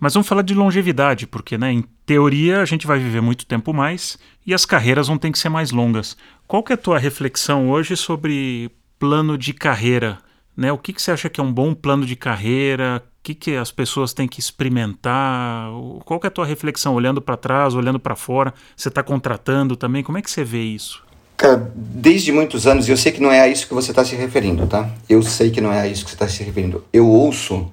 Mas 0.00 0.14
vamos 0.14 0.28
falar 0.28 0.42
de 0.42 0.54
longevidade, 0.54 1.26
porque, 1.26 1.58
né, 1.58 1.72
em 1.72 1.84
teoria, 2.06 2.60
a 2.60 2.64
gente 2.64 2.86
vai 2.86 2.98
viver 2.98 3.20
muito 3.20 3.46
tempo 3.46 3.72
mais 3.72 4.18
e 4.46 4.54
as 4.54 4.64
carreiras 4.64 5.08
vão 5.08 5.18
ter 5.18 5.30
que 5.30 5.38
ser 5.38 5.48
mais 5.48 5.70
longas. 5.70 6.16
Qual 6.46 6.62
que 6.62 6.72
é 6.72 6.74
a 6.74 6.78
tua 6.78 6.98
reflexão 6.98 7.68
hoje 7.68 7.96
sobre 7.96 8.70
plano 8.98 9.36
de 9.36 9.52
carreira? 9.52 10.18
Né? 10.56 10.72
O 10.72 10.78
que, 10.78 10.92
que 10.92 11.02
você 11.02 11.10
acha 11.10 11.28
que 11.28 11.40
é 11.40 11.44
um 11.44 11.52
bom 11.52 11.74
plano 11.74 12.06
de 12.06 12.16
carreira? 12.16 13.02
que, 13.28 13.34
que 13.34 13.56
as 13.56 13.70
pessoas 13.70 14.12
têm 14.12 14.26
que 14.26 14.40
experimentar? 14.40 15.68
Qual 16.04 16.18
que 16.18 16.26
é 16.26 16.28
a 16.28 16.30
tua 16.30 16.46
reflexão, 16.46 16.94
olhando 16.94 17.20
para 17.20 17.36
trás, 17.36 17.74
olhando 17.74 17.98
para 17.98 18.16
fora? 18.16 18.54
Você 18.76 18.88
está 18.88 19.02
contratando 19.02 19.76
também? 19.76 20.02
Como 20.02 20.16
é 20.16 20.22
que 20.22 20.30
você 20.30 20.44
vê 20.44 20.62
isso? 20.62 21.02
Cara, 21.36 21.70
desde 21.74 22.32
muitos 22.32 22.66
anos, 22.66 22.88
eu 22.88 22.96
sei 22.96 23.12
que 23.12 23.20
não 23.20 23.30
é 23.30 23.40
a 23.40 23.48
isso 23.48 23.68
que 23.68 23.74
você 23.74 23.90
está 23.92 24.04
se 24.04 24.16
referindo, 24.16 24.66
tá? 24.66 24.90
Eu 25.08 25.22
sei 25.22 25.50
que 25.50 25.60
não 25.60 25.72
é 25.72 25.80
a 25.80 25.86
isso 25.86 26.04
que 26.04 26.10
você 26.10 26.16
está 26.16 26.26
se 26.26 26.42
referindo. 26.42 26.82
Eu 26.92 27.06
ouço 27.06 27.70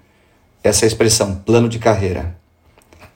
essa 0.70 0.86
expressão, 0.86 1.36
plano 1.45 1.70
de 1.70 1.80
carreira. 1.80 2.36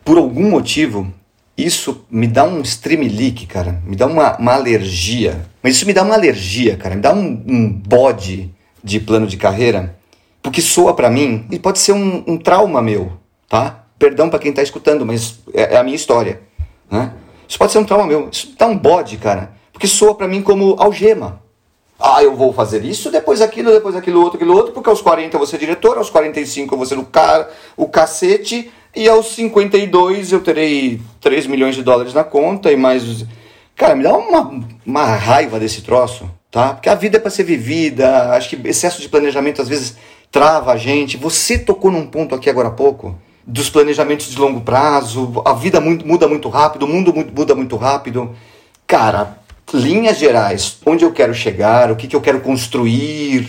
Por 0.04 0.18
algum 0.18 0.50
motivo, 0.50 1.12
isso 1.58 2.06
me 2.10 2.28
dá 2.28 2.44
um 2.44 2.62
streamlink, 2.62 3.46
cara. 3.46 3.82
Me 3.86 3.96
dá 3.96 4.08
uma, 4.08 4.38
uma 4.38 4.54
alergia. 4.54 5.46
Mas 5.62 5.76
isso 5.76 5.86
me 5.86 5.94
dá 5.94 6.04
uma 6.04 6.16
alergia, 6.16 6.78
cara. 6.78 6.96
Me 6.96 7.02
dá 7.02 7.14
um, 7.14 7.44
um 7.48 7.72
bode 7.72 8.54
de 8.84 9.00
plano 9.00 9.28
de 9.28 9.38
carreira 9.38 10.00
porque 10.42 10.62
soa 10.62 10.94
para 10.94 11.10
mim 11.10 11.46
e 11.52 11.60
pode 11.60 11.80
ser 11.80 11.94
um, 11.94 12.24
um, 12.28 12.38
trauma 12.38 12.82
meu, 12.82 13.14
tá? 13.48 13.86
Perdão 13.98 14.30
para 14.30 14.40
quem 14.40 14.54
tá 14.54 14.64
escutando, 14.64 15.06
mas 15.06 15.40
é, 15.54 15.76
é, 15.76 15.78
a 15.78 15.84
minha 15.84 15.96
história, 15.96 16.42
né? 16.90 17.14
Isso 17.48 17.58
pode 17.58 17.72
ser 17.72 17.80
um 17.80 17.84
trauma 17.84 18.06
meu, 18.06 18.30
isso 18.32 18.56
dá 18.58 18.68
um 18.68 18.78
bode, 18.78 19.18
cara, 19.18 19.54
porque 19.74 19.88
soa 19.88 20.16
para 20.16 20.28
mim 20.28 20.42
como 20.42 20.76
algema. 20.80 21.42
Ah, 22.00 22.24
eu 22.24 22.34
vou 22.36 22.54
fazer 22.54 22.86
isso, 22.86 23.12
depois 23.12 23.42
aquilo, 23.42 23.72
depois 23.72 23.96
aquilo 23.96 24.22
outro, 24.22 24.38
aquilo 24.38 24.56
outro, 24.56 24.72
porque 24.72 24.90
aos 24.90 25.02
40 25.02 25.36
eu 25.36 25.40
vou 25.40 25.48
ser 25.48 25.58
diretor, 25.58 25.98
aos 25.98 26.10
45 26.10 26.74
eu 26.74 26.78
vou 26.78 26.88
ser 26.88 26.98
o, 26.98 27.04
cara, 27.04 27.50
o 27.76 27.88
cacete, 27.90 28.72
e 28.96 29.08
aos 29.10 29.34
52 29.36 30.32
eu 30.32 30.40
terei 30.40 31.02
3 31.20 31.46
milhões 31.48 31.76
de 31.76 31.84
dólares 31.84 32.14
na 32.14 32.24
conta 32.24 32.72
e 32.72 32.76
mais. 32.76 33.26
Cara, 33.76 33.96
me 33.96 34.04
dá 34.04 34.16
uma, 34.16 34.66
uma 34.86 35.06
raiva 35.06 35.60
desse 35.60 35.82
troço, 35.82 36.30
tá? 36.50 36.74
Porque 36.74 36.90
a 36.90 36.96
vida 36.96 37.18
é 37.18 37.20
para 37.20 37.30
ser 37.30 37.44
vivida, 37.44 38.32
acho 38.32 38.50
que 38.50 38.68
excesso 38.68 39.02
de 39.02 39.10
planejamento 39.10 39.62
às 39.62 39.68
vezes 39.68 39.96
trava 40.32 40.72
a 40.72 40.78
gente. 40.78 41.18
Você 41.18 41.60
tocou 41.60 41.92
num 41.92 42.08
ponto 42.08 42.34
aqui 42.34 42.50
agora 42.50 42.70
há 42.70 42.72
pouco 42.72 43.16
dos 43.46 43.70
planejamentos 43.70 44.30
de 44.30 44.40
longo 44.40 44.62
prazo, 44.62 45.42
a 45.44 45.54
vida 45.54 45.80
muda 45.82 46.28
muito 46.28 46.50
rápido, 46.50 46.84
o 46.84 46.88
mundo 46.88 47.14
muda 47.14 47.56
muito 47.56 47.76
rápido. 47.76 48.36
Cara, 48.86 49.40
linhas 49.74 50.18
gerais, 50.18 50.78
onde 50.86 51.04
eu 51.04 51.12
quero 51.12 51.34
chegar, 51.34 51.92
o 51.92 51.96
que, 51.96 52.08
que 52.08 52.16
eu 52.16 52.22
quero 52.22 52.42
construir. 52.42 53.48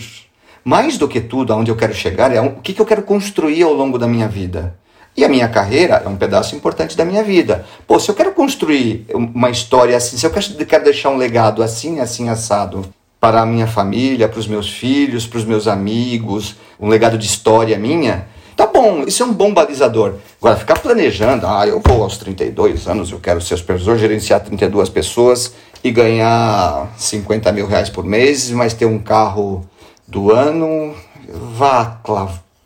Mais 0.63 0.97
do 0.97 1.07
que 1.07 1.19
tudo, 1.19 1.51
aonde 1.51 1.71
eu 1.71 1.75
quero 1.75 1.93
chegar, 1.93 2.31
é 2.33 2.39
o 2.39 2.57
que, 2.57 2.73
que 2.73 2.81
eu 2.81 2.85
quero 2.85 3.01
construir 3.01 3.63
ao 3.63 3.73
longo 3.73 3.97
da 3.97 4.07
minha 4.07 4.27
vida. 4.27 4.75
E 5.15 5.25
a 5.25 5.29
minha 5.29 5.49
carreira 5.49 6.01
é 6.05 6.07
um 6.07 6.15
pedaço 6.15 6.55
importante 6.55 6.95
da 6.95 7.03
minha 7.03 7.23
vida. 7.23 7.65
Pô, 7.85 7.99
se 7.99 8.09
eu 8.09 8.15
quero 8.15 8.31
construir 8.31 9.05
uma 9.13 9.49
história 9.49 9.97
assim, 9.97 10.17
se 10.17 10.25
eu 10.25 10.31
quero 10.31 10.83
deixar 10.83 11.09
um 11.09 11.17
legado 11.17 11.61
assim, 11.61 11.99
assim, 11.99 12.29
assado, 12.29 12.85
para 13.19 13.41
a 13.41 13.45
minha 13.45 13.67
família, 13.67 14.27
para 14.27 14.39
os 14.39 14.47
meus 14.47 14.69
filhos, 14.69 15.27
para 15.27 15.37
os 15.37 15.45
meus 15.45 15.67
amigos, 15.67 16.55
um 16.79 16.87
legado 16.87 17.17
de 17.17 17.25
história 17.25 17.77
minha, 17.77 18.27
tá 18.55 18.65
bom, 18.65 19.03
isso 19.05 19.21
é 19.21 19.25
um 19.25 19.33
bom 19.33 19.53
balizador. 19.53 20.15
Agora, 20.39 20.55
ficar 20.55 20.79
planejando, 20.79 21.45
ah, 21.45 21.67
eu 21.67 21.81
vou 21.85 22.01
aos 22.01 22.17
32 22.17 22.87
anos, 22.87 23.11
eu 23.11 23.19
quero 23.19 23.41
ser 23.41 23.57
supervisor, 23.57 23.97
gerenciar 23.97 24.39
32 24.39 24.89
pessoas 24.89 25.53
e 25.83 25.91
ganhar 25.91 26.93
50 26.97 27.51
mil 27.51 27.67
reais 27.67 27.89
por 27.89 28.05
mês, 28.05 28.49
mas 28.51 28.73
ter 28.73 28.85
um 28.85 28.99
carro 28.99 29.65
do 30.07 30.31
ano, 30.31 30.95
vá, 31.55 31.99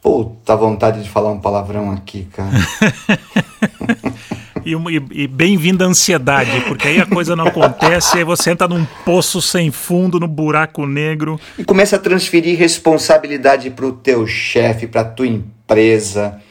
Puta 0.01 0.55
vontade 0.55 1.01
de 1.01 1.09
falar 1.09 1.31
um 1.31 1.39
palavrão 1.39 1.91
aqui, 1.91 2.27
cara. 2.31 2.51
E, 4.65 4.73
e, 4.73 5.23
e 5.23 5.27
bem-vinda 5.27 5.85
a 5.85 5.87
ansiedade, 5.87 6.59
porque 6.61 6.87
aí 6.87 6.99
a 6.99 7.05
coisa 7.05 7.35
não 7.35 7.45
acontece, 7.45 8.17
aí 8.17 8.23
você 8.23 8.49
entra 8.49 8.67
num 8.67 8.83
poço 9.05 9.39
sem 9.39 9.69
fundo, 9.69 10.19
no 10.19 10.27
buraco 10.27 10.87
negro. 10.87 11.39
E 11.55 11.63
começa 11.63 11.97
a 11.97 11.99
transferir 11.99 12.57
responsabilidade 12.57 13.69
para 13.69 13.85
o 13.85 13.91
teu 13.91 14.25
chefe, 14.25 14.87
para 14.87 15.01
a 15.01 15.05
tua 15.05 15.27
empresa, 15.27 16.41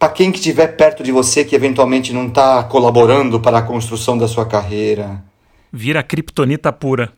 para 0.00 0.08
quem 0.08 0.32
que 0.32 0.38
estiver 0.38 0.66
perto 0.76 1.04
de 1.04 1.12
você 1.12 1.44
que 1.44 1.54
eventualmente 1.54 2.12
não 2.12 2.26
está 2.26 2.64
colaborando 2.64 3.38
para 3.38 3.58
a 3.58 3.62
construção 3.62 4.18
da 4.18 4.26
sua 4.26 4.44
carreira. 4.44 5.22
Vira 5.72 6.02
criptonita 6.02 6.72
pura. 6.72 7.12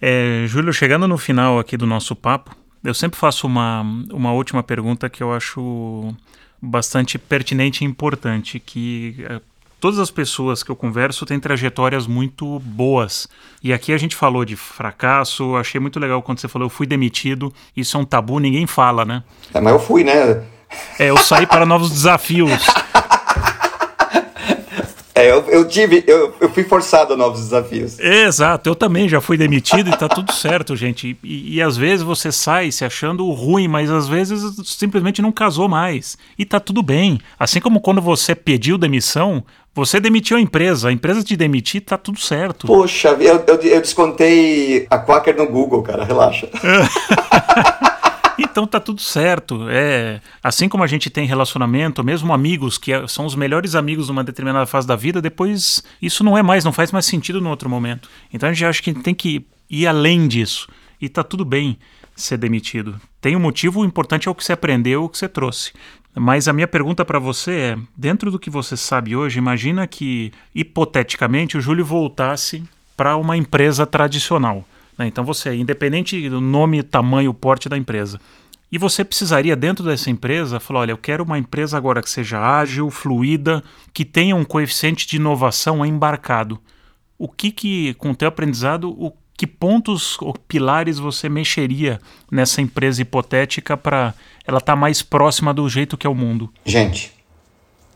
É, 0.00 0.44
Júlio, 0.46 0.72
chegando 0.72 1.08
no 1.08 1.18
final 1.18 1.58
aqui 1.58 1.76
do 1.76 1.86
nosso 1.86 2.14
papo, 2.14 2.54
eu 2.84 2.94
sempre 2.94 3.18
faço 3.18 3.46
uma, 3.46 3.82
uma 4.12 4.32
última 4.32 4.62
pergunta 4.62 5.08
que 5.08 5.22
eu 5.22 5.32
acho 5.32 6.14
bastante 6.60 7.18
pertinente 7.18 7.84
e 7.84 7.86
importante, 7.86 8.60
que 8.60 9.16
é, 9.28 9.40
todas 9.80 9.98
as 9.98 10.10
pessoas 10.10 10.62
que 10.62 10.70
eu 10.70 10.76
converso 10.76 11.26
têm 11.26 11.40
trajetórias 11.40 12.06
muito 12.06 12.60
boas. 12.60 13.28
E 13.62 13.72
aqui 13.72 13.92
a 13.92 13.98
gente 13.98 14.14
falou 14.14 14.44
de 14.44 14.56
fracasso, 14.56 15.56
achei 15.56 15.80
muito 15.80 15.98
legal 15.98 16.22
quando 16.22 16.38
você 16.38 16.48
falou 16.48 16.66
eu 16.66 16.70
fui 16.70 16.86
demitido, 16.86 17.52
isso 17.76 17.96
é 17.96 18.00
um 18.00 18.04
tabu, 18.04 18.38
ninguém 18.38 18.66
fala, 18.66 19.04
né? 19.04 19.22
É, 19.52 19.60
mas 19.60 19.72
eu 19.72 19.80
fui, 19.80 20.04
né? 20.04 20.44
É, 20.98 21.06
eu 21.10 21.16
saí 21.16 21.46
para 21.46 21.64
novos 21.64 21.90
desafios. 21.90 22.50
É, 25.18 25.32
eu, 25.32 25.44
eu 25.48 25.66
tive, 25.66 26.04
eu, 26.06 26.32
eu 26.40 26.48
fui 26.48 26.62
forçado 26.62 27.14
a 27.14 27.16
novos 27.16 27.40
desafios. 27.40 27.98
Exato, 27.98 28.70
eu 28.70 28.76
também 28.76 29.08
já 29.08 29.20
fui 29.20 29.36
demitido 29.36 29.90
e 29.90 29.96
tá 29.96 30.08
tudo 30.08 30.32
certo, 30.32 30.76
gente. 30.76 31.18
E, 31.24 31.56
e, 31.56 31.60
às 31.60 31.76
vezes 31.76 32.04
você 32.04 32.30
sai 32.30 32.70
se 32.70 32.84
achando 32.84 33.28
ruim, 33.32 33.66
mas 33.66 33.90
às 33.90 34.06
vezes 34.06 34.40
simplesmente 34.64 35.20
não 35.20 35.32
casou 35.32 35.68
mais. 35.68 36.16
E 36.38 36.44
tá 36.44 36.60
tudo 36.60 36.84
bem. 36.84 37.18
Assim 37.36 37.60
como 37.60 37.80
quando 37.80 38.00
você 38.00 38.32
pediu 38.32 38.78
demissão, 38.78 39.42
você 39.74 39.98
demitiu 39.98 40.36
a 40.36 40.40
empresa, 40.40 40.88
a 40.88 40.92
empresa 40.92 41.24
te 41.24 41.36
demitir, 41.36 41.80
tá 41.80 41.98
tudo 41.98 42.20
certo. 42.20 42.68
Poxa, 42.68 43.08
eu, 43.18 43.44
eu, 43.44 43.60
eu 43.60 43.80
descontei 43.80 44.86
a 44.88 44.98
Quaker 44.98 45.36
no 45.36 45.48
Google, 45.48 45.82
cara, 45.82 46.04
relaxa. 46.04 46.48
Então 48.38 48.66
tá 48.66 48.78
tudo 48.78 49.00
certo. 49.00 49.68
É 49.68 50.20
assim 50.42 50.68
como 50.68 50.84
a 50.84 50.86
gente 50.86 51.10
tem 51.10 51.26
relacionamento, 51.26 52.04
mesmo 52.04 52.32
amigos 52.32 52.78
que 52.78 52.92
são 53.08 53.26
os 53.26 53.34
melhores 53.34 53.74
amigos 53.74 54.08
numa 54.08 54.22
determinada 54.22 54.66
fase 54.66 54.86
da 54.86 54.96
vida, 54.96 55.20
depois 55.20 55.82
isso 56.00 56.22
não 56.22 56.38
é 56.38 56.42
mais, 56.42 56.64
não 56.64 56.72
faz 56.72 56.92
mais 56.92 57.06
sentido 57.06 57.40
no 57.40 57.50
outro 57.50 57.68
momento. 57.68 58.08
Então 58.32 58.48
a 58.48 58.52
gente 58.52 58.64
acha 58.64 58.82
que 58.82 58.92
tem 58.94 59.14
que 59.14 59.44
ir 59.68 59.86
além 59.86 60.28
disso. 60.28 60.68
E 61.00 61.08
tá 61.08 61.22
tudo 61.22 61.44
bem 61.44 61.78
ser 62.14 62.36
demitido. 62.36 63.00
Tem 63.20 63.36
um 63.36 63.40
motivo, 63.40 63.80
o 63.80 63.84
importante 63.84 64.26
é 64.26 64.30
o 64.30 64.34
que 64.34 64.44
você 64.44 64.52
aprendeu, 64.52 65.04
o 65.04 65.08
que 65.08 65.18
você 65.18 65.28
trouxe. 65.28 65.72
Mas 66.14 66.48
a 66.48 66.52
minha 66.52 66.66
pergunta 66.66 67.04
para 67.04 67.18
você 67.18 67.52
é: 67.52 67.78
dentro 67.96 68.30
do 68.30 68.38
que 68.38 68.50
você 68.50 68.76
sabe 68.76 69.14
hoje, 69.14 69.38
imagina 69.38 69.86
que, 69.86 70.32
hipoteticamente, 70.54 71.56
o 71.56 71.60
Júlio 71.60 71.84
voltasse 71.84 72.64
para 72.96 73.16
uma 73.16 73.36
empresa 73.36 73.86
tradicional. 73.86 74.66
Né? 74.98 75.06
Então 75.06 75.24
você, 75.24 75.54
independente 75.54 76.28
do 76.28 76.40
nome, 76.40 76.82
tamanho, 76.82 77.32
porte 77.32 77.68
da 77.68 77.78
empresa. 77.78 78.18
E 78.70 78.76
você 78.76 79.02
precisaria, 79.02 79.56
dentro 79.56 79.84
dessa 79.84 80.10
empresa, 80.10 80.60
falar: 80.60 80.80
olha, 80.80 80.92
eu 80.92 80.98
quero 80.98 81.24
uma 81.24 81.38
empresa 81.38 81.76
agora 81.76 82.02
que 82.02 82.10
seja 82.10 82.38
ágil, 82.38 82.90
fluida, 82.90 83.62
que 83.94 84.04
tenha 84.04 84.36
um 84.36 84.44
coeficiente 84.44 85.06
de 85.06 85.16
inovação 85.16 85.86
embarcado. 85.86 86.58
O 87.16 87.28
que, 87.28 87.50
que 87.50 87.94
com 87.94 88.10
o 88.10 88.14
teu 88.14 88.28
aprendizado, 88.28 88.90
o 88.90 89.12
que 89.36 89.46
pontos 89.46 90.16
ou 90.20 90.34
pilares 90.34 90.98
você 90.98 91.28
mexeria 91.28 92.00
nessa 92.30 92.60
empresa 92.60 93.00
hipotética 93.00 93.76
para 93.76 94.12
ela 94.46 94.58
estar 94.58 94.72
tá 94.72 94.76
mais 94.76 95.00
próxima 95.00 95.54
do 95.54 95.68
jeito 95.68 95.96
que 95.96 96.06
é 96.06 96.10
o 96.10 96.14
mundo? 96.14 96.52
Gente, 96.64 97.12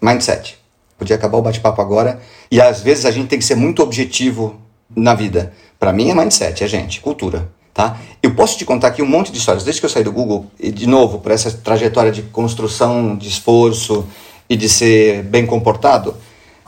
mindset. 0.01 0.57
Podia 0.97 1.17
acabar 1.17 1.39
o 1.39 1.43
bate-papo 1.43 1.83
agora. 1.83 2.23
E 2.49 2.61
às 2.61 2.81
vezes 2.81 3.05
a 3.05 3.11
gente 3.11 3.29
tem 3.29 3.39
que 3.39 3.45
ser 3.45 3.57
muito 3.57 3.83
objetivo 3.83 4.62
na 4.95 5.15
vida. 5.15 5.53
Para 5.79 5.93
mim 5.93 6.11
é 6.11 6.15
mindset, 6.15 6.63
é 6.63 6.69
gente, 6.69 7.01
cultura. 7.01 7.51
Tá? 7.75 7.99
Eu 8.23 8.35
posso 8.35 8.59
te 8.59 8.65
contar 8.67 8.89
aqui 8.89 9.03
um 9.03 9.07
monte 9.07 9.33
de 9.33 9.39
histórias. 9.39 9.65
Desde 9.65 9.81
que 9.81 9.87
eu 9.87 9.91
saí 9.91 10.05
do 10.05 10.13
Google, 10.13 10.47
e 10.61 10.71
de 10.71 10.87
novo, 10.87 11.21
por 11.21 11.33
essa 11.33 11.51
trajetória 11.51 12.13
de 12.13 12.23
construção, 12.23 13.17
de 13.17 13.29
esforço 13.29 14.07
e 14.49 14.57
de 14.57 14.69
ser 14.69 15.23
bem 15.23 15.47
comportado, 15.47 16.15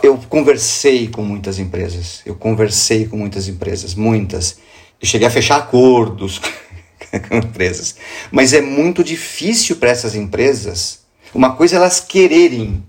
eu 0.02 0.18
conversei 0.28 1.08
com 1.08 1.22
muitas 1.22 1.58
empresas. 1.58 2.22
Eu 2.24 2.34
conversei 2.34 3.06
com 3.06 3.16
muitas 3.18 3.48
empresas, 3.48 3.94
muitas. 3.94 4.58
Eu 5.00 5.06
cheguei 5.06 5.26
a 5.26 5.30
fechar 5.30 5.56
acordos 5.56 6.40
com 7.28 7.36
empresas. 7.36 7.96
Mas 8.30 8.54
é 8.54 8.62
muito 8.62 9.04
difícil 9.04 9.76
para 9.76 9.90
essas 9.90 10.14
empresas. 10.14 11.00
Uma 11.34 11.54
coisa 11.54 11.76
é 11.76 11.78
elas 11.78 12.00
quererem 12.00 12.82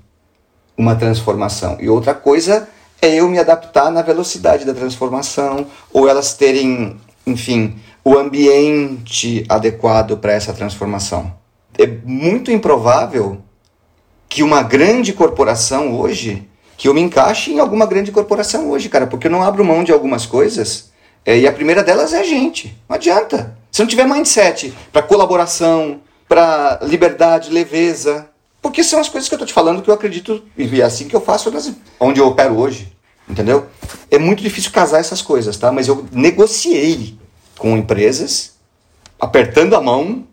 uma 0.77 0.95
transformação, 0.95 1.77
e 1.79 1.87
outra 1.87 2.13
coisa 2.13 2.67
é 3.05 3.15
eu 3.15 3.29
me 3.29 3.39
adaptar 3.39 3.91
na 3.91 4.01
velocidade 4.01 4.65
da 4.65 4.73
transformação, 4.73 5.67
ou 5.93 6.09
elas 6.09 6.33
terem, 6.33 6.97
enfim, 7.25 7.75
o 8.03 8.17
ambiente 8.17 9.45
adequado 9.47 10.17
para 10.17 10.33
essa 10.33 10.53
transformação. 10.53 11.33
É 11.77 11.87
muito 12.03 12.51
improvável 12.51 13.41
que 14.27 14.43
uma 14.43 14.61
grande 14.61 15.13
corporação 15.13 15.99
hoje, 15.99 16.47
que 16.77 16.87
eu 16.87 16.93
me 16.93 17.01
encaixe 17.01 17.51
em 17.51 17.59
alguma 17.59 17.85
grande 17.85 18.11
corporação 18.11 18.69
hoje, 18.69 18.89
cara, 18.89 19.07
porque 19.07 19.27
eu 19.27 19.31
não 19.31 19.43
abro 19.43 19.63
mão 19.63 19.83
de 19.83 19.91
algumas 19.91 20.25
coisas, 20.25 20.91
é, 21.25 21.39
e 21.39 21.47
a 21.47 21.53
primeira 21.53 21.83
delas 21.83 22.13
é 22.13 22.19
a 22.19 22.23
gente. 22.23 22.77
Não 22.87 22.95
adianta. 22.95 23.57
Se 23.71 23.81
não 23.81 23.87
tiver 23.87 24.07
mindset 24.07 24.73
para 24.91 25.01
colaboração, 25.01 26.01
para 26.27 26.79
liberdade, 26.83 27.51
leveza, 27.51 28.29
porque 28.61 28.83
são 28.83 28.99
as 28.99 29.09
coisas 29.09 29.27
que 29.27 29.35
eu 29.35 29.37
estou 29.37 29.47
te 29.47 29.53
falando 29.53 29.81
que 29.81 29.89
eu 29.89 29.93
acredito, 29.93 30.43
e 30.57 30.81
é 30.81 30.83
assim 30.83 31.07
que 31.07 31.15
eu 31.15 31.21
faço 31.21 31.51
nas, 31.51 31.71
onde 31.99 32.19
eu 32.19 32.27
opero 32.27 32.57
hoje. 32.57 32.94
Entendeu? 33.27 33.67
É 34.11 34.19
muito 34.19 34.43
difícil 34.43 34.71
casar 34.71 34.99
essas 34.99 35.21
coisas, 35.21 35.57
tá? 35.57 35.71
Mas 35.71 35.87
eu 35.87 36.05
negociei 36.11 37.17
com 37.57 37.75
empresas, 37.75 38.53
apertando 39.19 39.75
a 39.75 39.81
mão, 39.81 40.25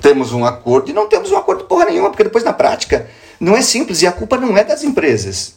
temos 0.00 0.32
um 0.32 0.44
acordo 0.44 0.90
e 0.90 0.92
não 0.92 1.08
temos 1.08 1.30
um 1.30 1.36
acordo 1.36 1.64
porra 1.64 1.86
nenhuma, 1.86 2.10
porque 2.10 2.24
depois 2.24 2.44
na 2.44 2.52
prática 2.52 3.08
não 3.40 3.56
é 3.56 3.62
simples 3.62 4.02
e 4.02 4.06
a 4.06 4.12
culpa 4.12 4.36
não 4.36 4.56
é 4.56 4.62
das 4.62 4.84
empresas. 4.84 5.54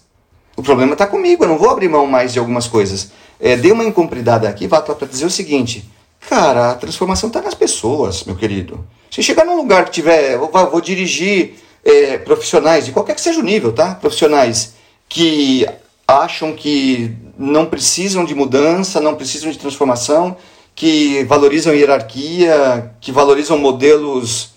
O 0.55 0.63
problema 0.63 0.93
está 0.93 1.05
comigo, 1.05 1.43
eu 1.43 1.47
não 1.47 1.57
vou 1.57 1.69
abrir 1.69 1.87
mão 1.87 2.07
mais 2.07 2.33
de 2.33 2.39
algumas 2.39 2.67
coisas. 2.67 3.11
É, 3.39 3.55
dei 3.55 3.71
uma 3.71 3.83
incumpridada 3.83 4.49
aqui, 4.49 4.65
vá 4.65 4.81
para 4.81 5.07
dizer 5.07 5.25
o 5.25 5.29
seguinte: 5.29 5.87
cara, 6.27 6.71
a 6.71 6.75
transformação 6.75 7.27
está 7.27 7.41
nas 7.41 7.53
pessoas, 7.53 8.23
meu 8.23 8.35
querido. 8.35 8.83
Se 9.11 9.21
chegar 9.21 9.45
num 9.45 9.55
lugar 9.55 9.85
que 9.85 9.91
tiver, 9.91 10.37
vou, 10.37 10.49
vou 10.49 10.81
dirigir 10.81 11.55
é, 11.85 12.17
profissionais 12.17 12.85
de 12.85 12.91
qualquer 12.91 13.13
que 13.13 13.21
seja 13.21 13.39
o 13.39 13.43
nível, 13.43 13.71
tá? 13.71 13.95
Profissionais 13.95 14.73
que 15.07 15.67
acham 16.07 16.53
que 16.53 17.13
não 17.37 17.65
precisam 17.65 18.23
de 18.23 18.33
mudança, 18.33 19.01
não 19.01 19.15
precisam 19.15 19.51
de 19.51 19.57
transformação, 19.57 20.37
que 20.73 21.23
valorizam 21.25 21.73
hierarquia, 21.73 22.93
que 23.01 23.11
valorizam 23.11 23.57
modelos 23.57 24.51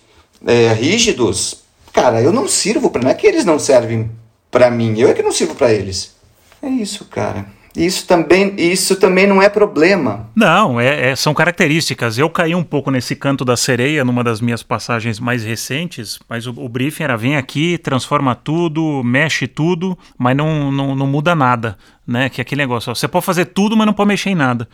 é, 0.46 0.72
rígidos, 0.72 1.62
cara, 1.92 2.22
eu 2.22 2.32
não 2.32 2.46
sirvo 2.46 2.90
para. 2.90 3.02
Não 3.02 3.10
é 3.10 3.14
que 3.14 3.26
eles 3.26 3.44
não 3.44 3.58
servem 3.58 4.10
para 4.50 4.70
mim, 4.70 4.98
eu 4.98 5.08
é 5.08 5.14
que 5.14 5.22
não 5.22 5.32
sirvo 5.32 5.54
para 5.54 5.72
eles. 5.72 6.14
É 6.62 6.68
isso, 6.68 7.06
cara. 7.06 7.46
Isso 7.76 8.06
também, 8.06 8.54
isso 8.58 8.96
também 8.96 9.26
não 9.26 9.40
é 9.40 9.48
problema. 9.48 10.28
Não, 10.34 10.80
é, 10.80 11.10
é, 11.10 11.16
são 11.16 11.32
características. 11.32 12.18
Eu 12.18 12.28
caí 12.28 12.54
um 12.54 12.64
pouco 12.64 12.90
nesse 12.90 13.14
canto 13.14 13.44
da 13.44 13.56
sereia 13.56 14.04
numa 14.04 14.24
das 14.24 14.40
minhas 14.40 14.62
passagens 14.62 15.20
mais 15.20 15.44
recentes, 15.44 16.18
mas 16.28 16.46
o, 16.46 16.50
o 16.50 16.68
briefing 16.68 17.04
era 17.04 17.16
vem 17.16 17.36
aqui, 17.36 17.78
transforma 17.78 18.34
tudo, 18.34 19.02
mexe 19.04 19.46
tudo, 19.46 19.96
mas 20.18 20.36
não, 20.36 20.72
não, 20.72 20.96
não 20.96 21.06
muda 21.06 21.34
nada. 21.34 21.78
Né? 22.06 22.28
Que 22.28 22.40
é 22.40 22.42
aquele 22.42 22.62
negócio, 22.62 22.90
ó, 22.90 22.94
você 22.94 23.06
pode 23.06 23.24
fazer 23.24 23.46
tudo, 23.46 23.76
mas 23.76 23.86
não 23.86 23.94
pode 23.94 24.08
mexer 24.08 24.30
em 24.30 24.34
nada. 24.34 24.68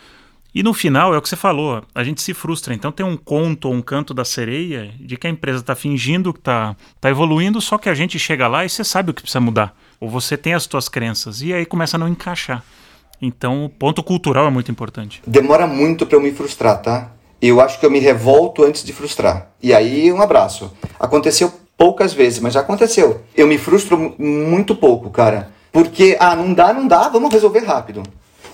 E 0.55 0.63
no 0.63 0.73
final, 0.73 1.13
é 1.13 1.19
o 1.19 1.21
que 1.21 1.29
você 1.29 1.37
falou, 1.37 1.85
a 1.95 2.03
gente 2.03 2.23
se 2.23 2.33
frustra. 2.33 2.73
Então 2.73 2.91
tem 2.91 3.05
um 3.05 3.15
conto 3.15 3.69
ou 3.69 3.75
um 3.75 3.83
canto 3.83 4.15
da 4.15 4.25
sereia 4.25 4.91
de 4.99 5.19
que 5.19 5.27
a 5.27 5.31
empresa 5.31 5.59
está 5.59 5.75
fingindo 5.75 6.33
que 6.33 6.39
está 6.39 6.75
tá 6.99 7.11
evoluindo, 7.11 7.61
só 7.61 7.77
que 7.77 7.91
a 7.91 7.95
gente 7.95 8.19
chega 8.19 8.49
lá 8.49 8.65
e 8.65 8.71
você 8.71 8.83
sabe 8.83 9.11
o 9.11 9.15
que 9.15 9.21
precisa 9.21 9.39
mudar. 9.39 9.77
Ou 10.01 10.09
você 10.09 10.35
tem 10.35 10.55
as 10.55 10.63
suas 10.63 10.89
crenças. 10.89 11.43
E 11.43 11.53
aí 11.53 11.67
começa 11.67 11.99
a 11.99 12.01
não 12.01 12.09
encaixar. 12.09 12.65
Então, 13.21 13.65
o 13.65 13.69
ponto 13.69 14.03
cultural 14.03 14.47
é 14.47 14.51
muito 14.51 14.71
importante. 14.71 15.23
Demora 15.27 15.67
muito 15.67 16.07
para 16.07 16.17
eu 16.17 16.21
me 16.21 16.33
frustrar, 16.33 16.81
tá? 16.83 17.13
Eu 17.41 17.61
acho 17.61 17.79
que 17.79 17.87
eu 17.87 17.91
me 17.91 17.99
revolto 17.99 18.65
antes 18.65 18.85
de 18.85 18.93
frustrar. 18.93 19.51
E 19.63 19.75
aí, 19.75 20.13
um 20.13 20.21
abraço. 20.21 20.73
Aconteceu 20.99 21.53
poucas 21.77 22.13
vezes, 22.13 22.39
mas 22.41 22.55
já 22.55 22.61
aconteceu. 22.61 23.23
Eu 23.37 23.47
me 23.47 23.59
frustro 23.59 24.15
muito 24.19 24.75
pouco, 24.75 25.11
cara. 25.11 25.51
Porque, 25.73 26.17
ah, 26.19 26.35
não 26.35 26.55
dá, 26.55 26.73
não 26.73 26.89
dá, 26.89 27.09
vamos 27.09 27.33
resolver 27.33 27.61
rápido. 27.61 28.03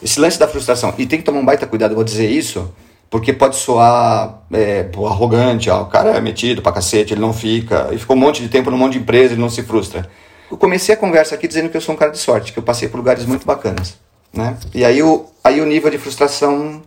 Esse 0.03 0.19
lance 0.19 0.39
da 0.39 0.49
frustração. 0.49 0.93
E 0.99 1.07
tem 1.07 1.19
que 1.19 1.25
tomar 1.25 1.39
um 1.39 1.45
baita 1.45 1.67
cuidado, 1.67 1.95
vou 1.95 2.03
dizer 2.03 2.29
isso, 2.29 2.73
porque 3.09 3.33
pode 3.33 3.55
soar 3.57 4.43
é, 4.53 4.91
arrogante, 5.07 5.71
ó, 5.71 5.83
o 5.83 5.87
cara 5.87 6.17
é 6.17 6.21
metido 6.21 6.61
pra 6.61 6.73
cacete, 6.73 7.15
ele 7.15 7.21
não 7.21 7.33
fica, 7.33 7.89
e 7.93 7.99
ficou 7.99 8.17
um 8.17 8.19
monte 8.19 8.43
de 8.43 8.49
tempo 8.49 8.71
num 8.71 8.79
monte 8.79 8.95
de 8.95 8.99
empresa, 8.99 9.35
ele 9.35 9.41
não 9.41 9.51
se 9.51 9.63
frustra. 9.63 10.11
Eu 10.51 10.57
comecei 10.57 10.95
a 10.95 10.99
conversa 10.99 11.35
aqui 11.35 11.47
dizendo 11.47 11.69
que 11.69 11.77
eu 11.77 11.81
sou 11.81 11.95
um 11.95 11.99
cara 11.99 12.11
de 12.11 12.19
sorte, 12.19 12.53
que 12.53 12.59
eu 12.59 12.63
passei 12.63 12.89
por 12.89 12.97
lugares 12.97 13.25
muito 13.25 13.47
bacanas. 13.47 13.99
Né? 14.33 14.57
E 14.75 14.85
aí 14.85 15.03
o, 15.03 15.27
aí 15.45 15.61
o 15.61 15.67
nível 15.67 15.91
de 15.91 15.99
frustração 15.99 16.83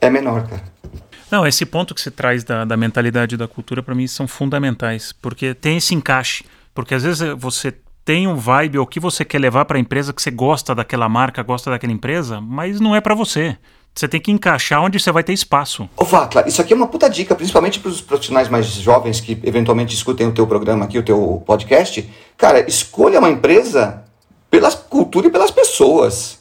é 0.00 0.10
menor, 0.10 0.46
cara. 0.46 0.62
Não, 1.30 1.46
esse 1.46 1.64
ponto 1.64 1.94
que 1.94 2.00
você 2.00 2.10
traz 2.10 2.44
da, 2.44 2.64
da 2.64 2.76
mentalidade 2.76 3.36
da 3.36 3.48
cultura, 3.48 3.82
para 3.82 3.94
mim, 3.94 4.06
são 4.06 4.28
fundamentais, 4.28 5.12
porque 5.12 5.54
tem 5.54 5.78
esse 5.78 5.94
encaixe. 5.94 6.44
Porque 6.74 6.94
às 6.94 7.02
vezes 7.02 7.34
você 7.38 7.74
tem 8.04 8.28
um 8.28 8.36
vibe 8.36 8.78
ou 8.78 8.86
que 8.86 9.00
você 9.00 9.24
quer 9.24 9.38
levar 9.38 9.64
para 9.64 9.78
a 9.78 9.80
empresa 9.80 10.12
que 10.12 10.20
você 10.20 10.30
gosta 10.30 10.74
daquela 10.74 11.08
marca, 11.08 11.42
gosta 11.42 11.70
daquela 11.70 11.92
empresa, 11.92 12.40
mas 12.40 12.80
não 12.80 12.94
é 12.94 13.00
para 13.00 13.14
você. 13.14 13.56
Você 13.94 14.08
tem 14.08 14.20
que 14.20 14.32
encaixar 14.32 14.82
onde 14.82 14.98
você 14.98 15.12
vai 15.12 15.22
ter 15.22 15.32
espaço. 15.32 15.88
Ô, 15.96 16.04
Vacla, 16.04 16.46
isso 16.48 16.60
aqui 16.60 16.72
é 16.72 16.76
uma 16.76 16.88
puta 16.88 17.08
dica, 17.08 17.34
principalmente 17.34 17.78
para 17.78 17.88
os 17.88 18.00
profissionais 18.00 18.48
mais 18.48 18.66
jovens 18.66 19.20
que 19.20 19.38
eventualmente 19.44 19.94
escutem 19.94 20.26
o 20.26 20.32
teu 20.32 20.46
programa 20.48 20.84
aqui, 20.84 20.98
o 20.98 21.02
teu 21.02 21.42
podcast. 21.46 22.08
Cara, 22.36 22.68
escolha 22.68 23.20
uma 23.20 23.30
empresa 23.30 24.02
pela 24.50 24.70
cultura 24.72 25.28
e 25.28 25.30
pelas 25.30 25.52
pessoas. 25.52 26.40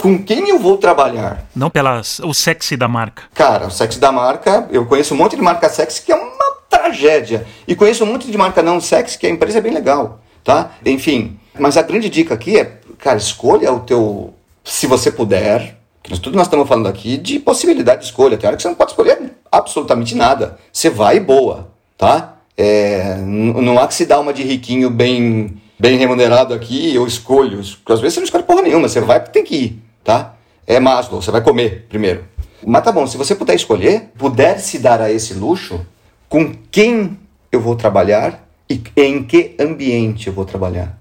Com 0.00 0.18
quem 0.22 0.48
eu 0.48 0.58
vou 0.58 0.78
trabalhar? 0.78 1.44
Não 1.54 1.68
pelas 1.68 2.20
o 2.20 2.32
sexy 2.32 2.74
da 2.74 2.88
marca. 2.88 3.24
Cara, 3.34 3.66
o 3.66 3.70
sexy 3.70 3.98
da 3.98 4.10
marca, 4.10 4.66
eu 4.70 4.86
conheço 4.86 5.12
um 5.12 5.16
monte 5.16 5.36
de 5.36 5.42
marca 5.42 5.68
sexy 5.68 6.00
que 6.00 6.10
é 6.10 6.14
uma 6.14 6.54
tragédia. 6.70 7.46
E 7.68 7.74
conheço 7.74 8.04
um 8.04 8.06
monte 8.06 8.30
de 8.30 8.38
marca 8.38 8.62
não 8.62 8.80
sexy 8.80 9.18
que 9.18 9.26
a 9.26 9.30
empresa 9.30 9.58
é 9.58 9.60
bem 9.60 9.74
legal, 9.74 10.20
tá? 10.42 10.70
Enfim, 10.86 11.38
mas 11.58 11.76
a 11.76 11.82
grande 11.82 12.08
dica 12.08 12.32
aqui 12.32 12.58
é, 12.58 12.80
cara, 12.96 13.18
escolha 13.18 13.70
o 13.72 13.80
teu, 13.80 14.32
se 14.64 14.86
você 14.86 15.12
puder, 15.12 15.76
que 16.02 16.18
tudo 16.18 16.34
nós 16.34 16.46
estamos 16.46 16.66
falando 16.66 16.88
aqui 16.88 17.18
de 17.18 17.38
possibilidade 17.38 18.00
de 18.00 18.06
escolha. 18.06 18.38
Tem 18.38 18.48
hora 18.48 18.56
que 18.56 18.62
você 18.62 18.68
não 18.68 18.74
pode 18.74 18.92
escolher 18.92 19.32
absolutamente 19.52 20.14
nada. 20.14 20.58
Você 20.72 20.88
vai 20.88 21.18
e 21.18 21.20
boa, 21.20 21.68
tá? 21.98 22.36
É, 22.56 23.16
não 23.16 23.78
há 23.78 23.86
que 23.86 23.94
se 23.94 24.06
dar 24.06 24.18
uma 24.20 24.32
de 24.32 24.42
riquinho 24.42 24.88
bem, 24.88 25.60
bem 25.78 25.98
remunerado 25.98 26.54
aqui, 26.54 26.94
eu 26.94 27.06
escolho. 27.06 27.62
Porque 27.62 27.92
às 27.92 28.00
vezes 28.00 28.14
você 28.14 28.20
não 28.20 28.24
escolhe 28.24 28.44
porra 28.44 28.62
nenhuma, 28.62 28.88
você 28.88 29.00
vai 29.00 29.20
porque 29.20 29.32
tem 29.32 29.44
que 29.44 29.56
ir, 29.56 29.82
tá? 30.04 30.34
É 30.66 30.78
Maslow, 30.78 31.20
você 31.20 31.30
vai 31.30 31.40
comer 31.40 31.86
primeiro. 31.88 32.24
Mas 32.66 32.84
tá 32.84 32.92
bom, 32.92 33.06
se 33.06 33.16
você 33.16 33.34
puder 33.34 33.54
escolher, 33.54 34.10
puder 34.18 34.58
se 34.58 34.78
dar 34.78 35.00
a 35.00 35.10
esse 35.10 35.34
luxo, 35.34 35.84
com 36.28 36.52
quem 36.70 37.18
eu 37.50 37.60
vou 37.60 37.74
trabalhar 37.74 38.46
e 38.68 38.80
em 38.96 39.22
que 39.22 39.56
ambiente 39.58 40.28
eu 40.28 40.32
vou 40.32 40.44
trabalhar. 40.44 40.98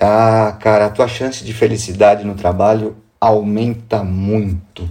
Ah, 0.00 0.56
cara, 0.60 0.86
a 0.86 0.90
tua 0.90 1.08
chance 1.08 1.44
de 1.44 1.52
felicidade 1.52 2.24
no 2.24 2.34
trabalho 2.34 2.96
aumenta 3.20 4.04
muito 4.04 4.88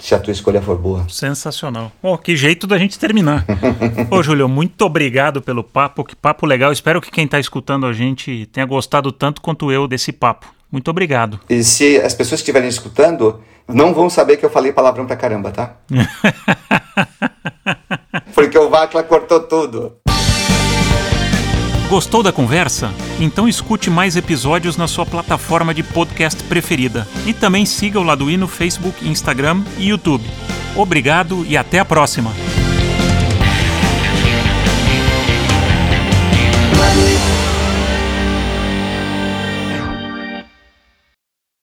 se 0.00 0.14
a 0.14 0.18
tua 0.18 0.32
escolha 0.32 0.60
for 0.60 0.78
boa. 0.78 1.06
Sensacional. 1.08 1.90
Oh, 2.02 2.18
que 2.18 2.36
jeito 2.36 2.66
da 2.66 2.76
gente 2.78 2.98
terminar. 2.98 3.44
Ô, 4.10 4.22
Júlio, 4.22 4.48
muito 4.48 4.82
obrigado 4.82 5.40
pelo 5.40 5.64
papo. 5.64 6.04
Que 6.04 6.14
papo 6.14 6.44
legal. 6.44 6.72
Espero 6.72 7.00
que 7.00 7.10
quem 7.10 7.24
está 7.24 7.40
escutando 7.40 7.86
a 7.86 7.92
gente 7.92 8.46
tenha 8.52 8.66
gostado 8.66 9.10
tanto 9.10 9.40
quanto 9.40 9.72
eu 9.72 9.88
desse 9.88 10.12
papo. 10.12 10.46
Muito 10.74 10.90
obrigado. 10.90 11.38
E 11.48 11.62
se 11.62 12.00
as 12.00 12.14
pessoas 12.14 12.40
que 12.40 12.46
estiverem 12.46 12.68
escutando, 12.68 13.40
não 13.68 13.94
vão 13.94 14.10
saber 14.10 14.38
que 14.38 14.44
eu 14.44 14.50
falei 14.50 14.72
palavrão 14.72 15.06
pra 15.06 15.14
caramba, 15.14 15.52
tá? 15.52 15.76
Porque 18.34 18.58
o 18.58 18.68
Vacla 18.68 19.04
cortou 19.04 19.38
tudo. 19.42 19.92
Gostou 21.88 22.24
da 22.24 22.32
conversa? 22.32 22.92
Então 23.20 23.46
escute 23.46 23.88
mais 23.88 24.16
episódios 24.16 24.76
na 24.76 24.88
sua 24.88 25.06
plataforma 25.06 25.72
de 25.72 25.84
podcast 25.84 26.42
preferida. 26.42 27.06
E 27.24 27.32
também 27.32 27.64
siga 27.64 28.00
o 28.00 28.02
Laduí 28.02 28.36
no 28.36 28.48
Facebook, 28.48 29.08
Instagram 29.08 29.62
e 29.78 29.90
YouTube. 29.90 30.28
Obrigado 30.74 31.46
e 31.46 31.56
até 31.56 31.78
a 31.78 31.84
próxima! 31.84 32.32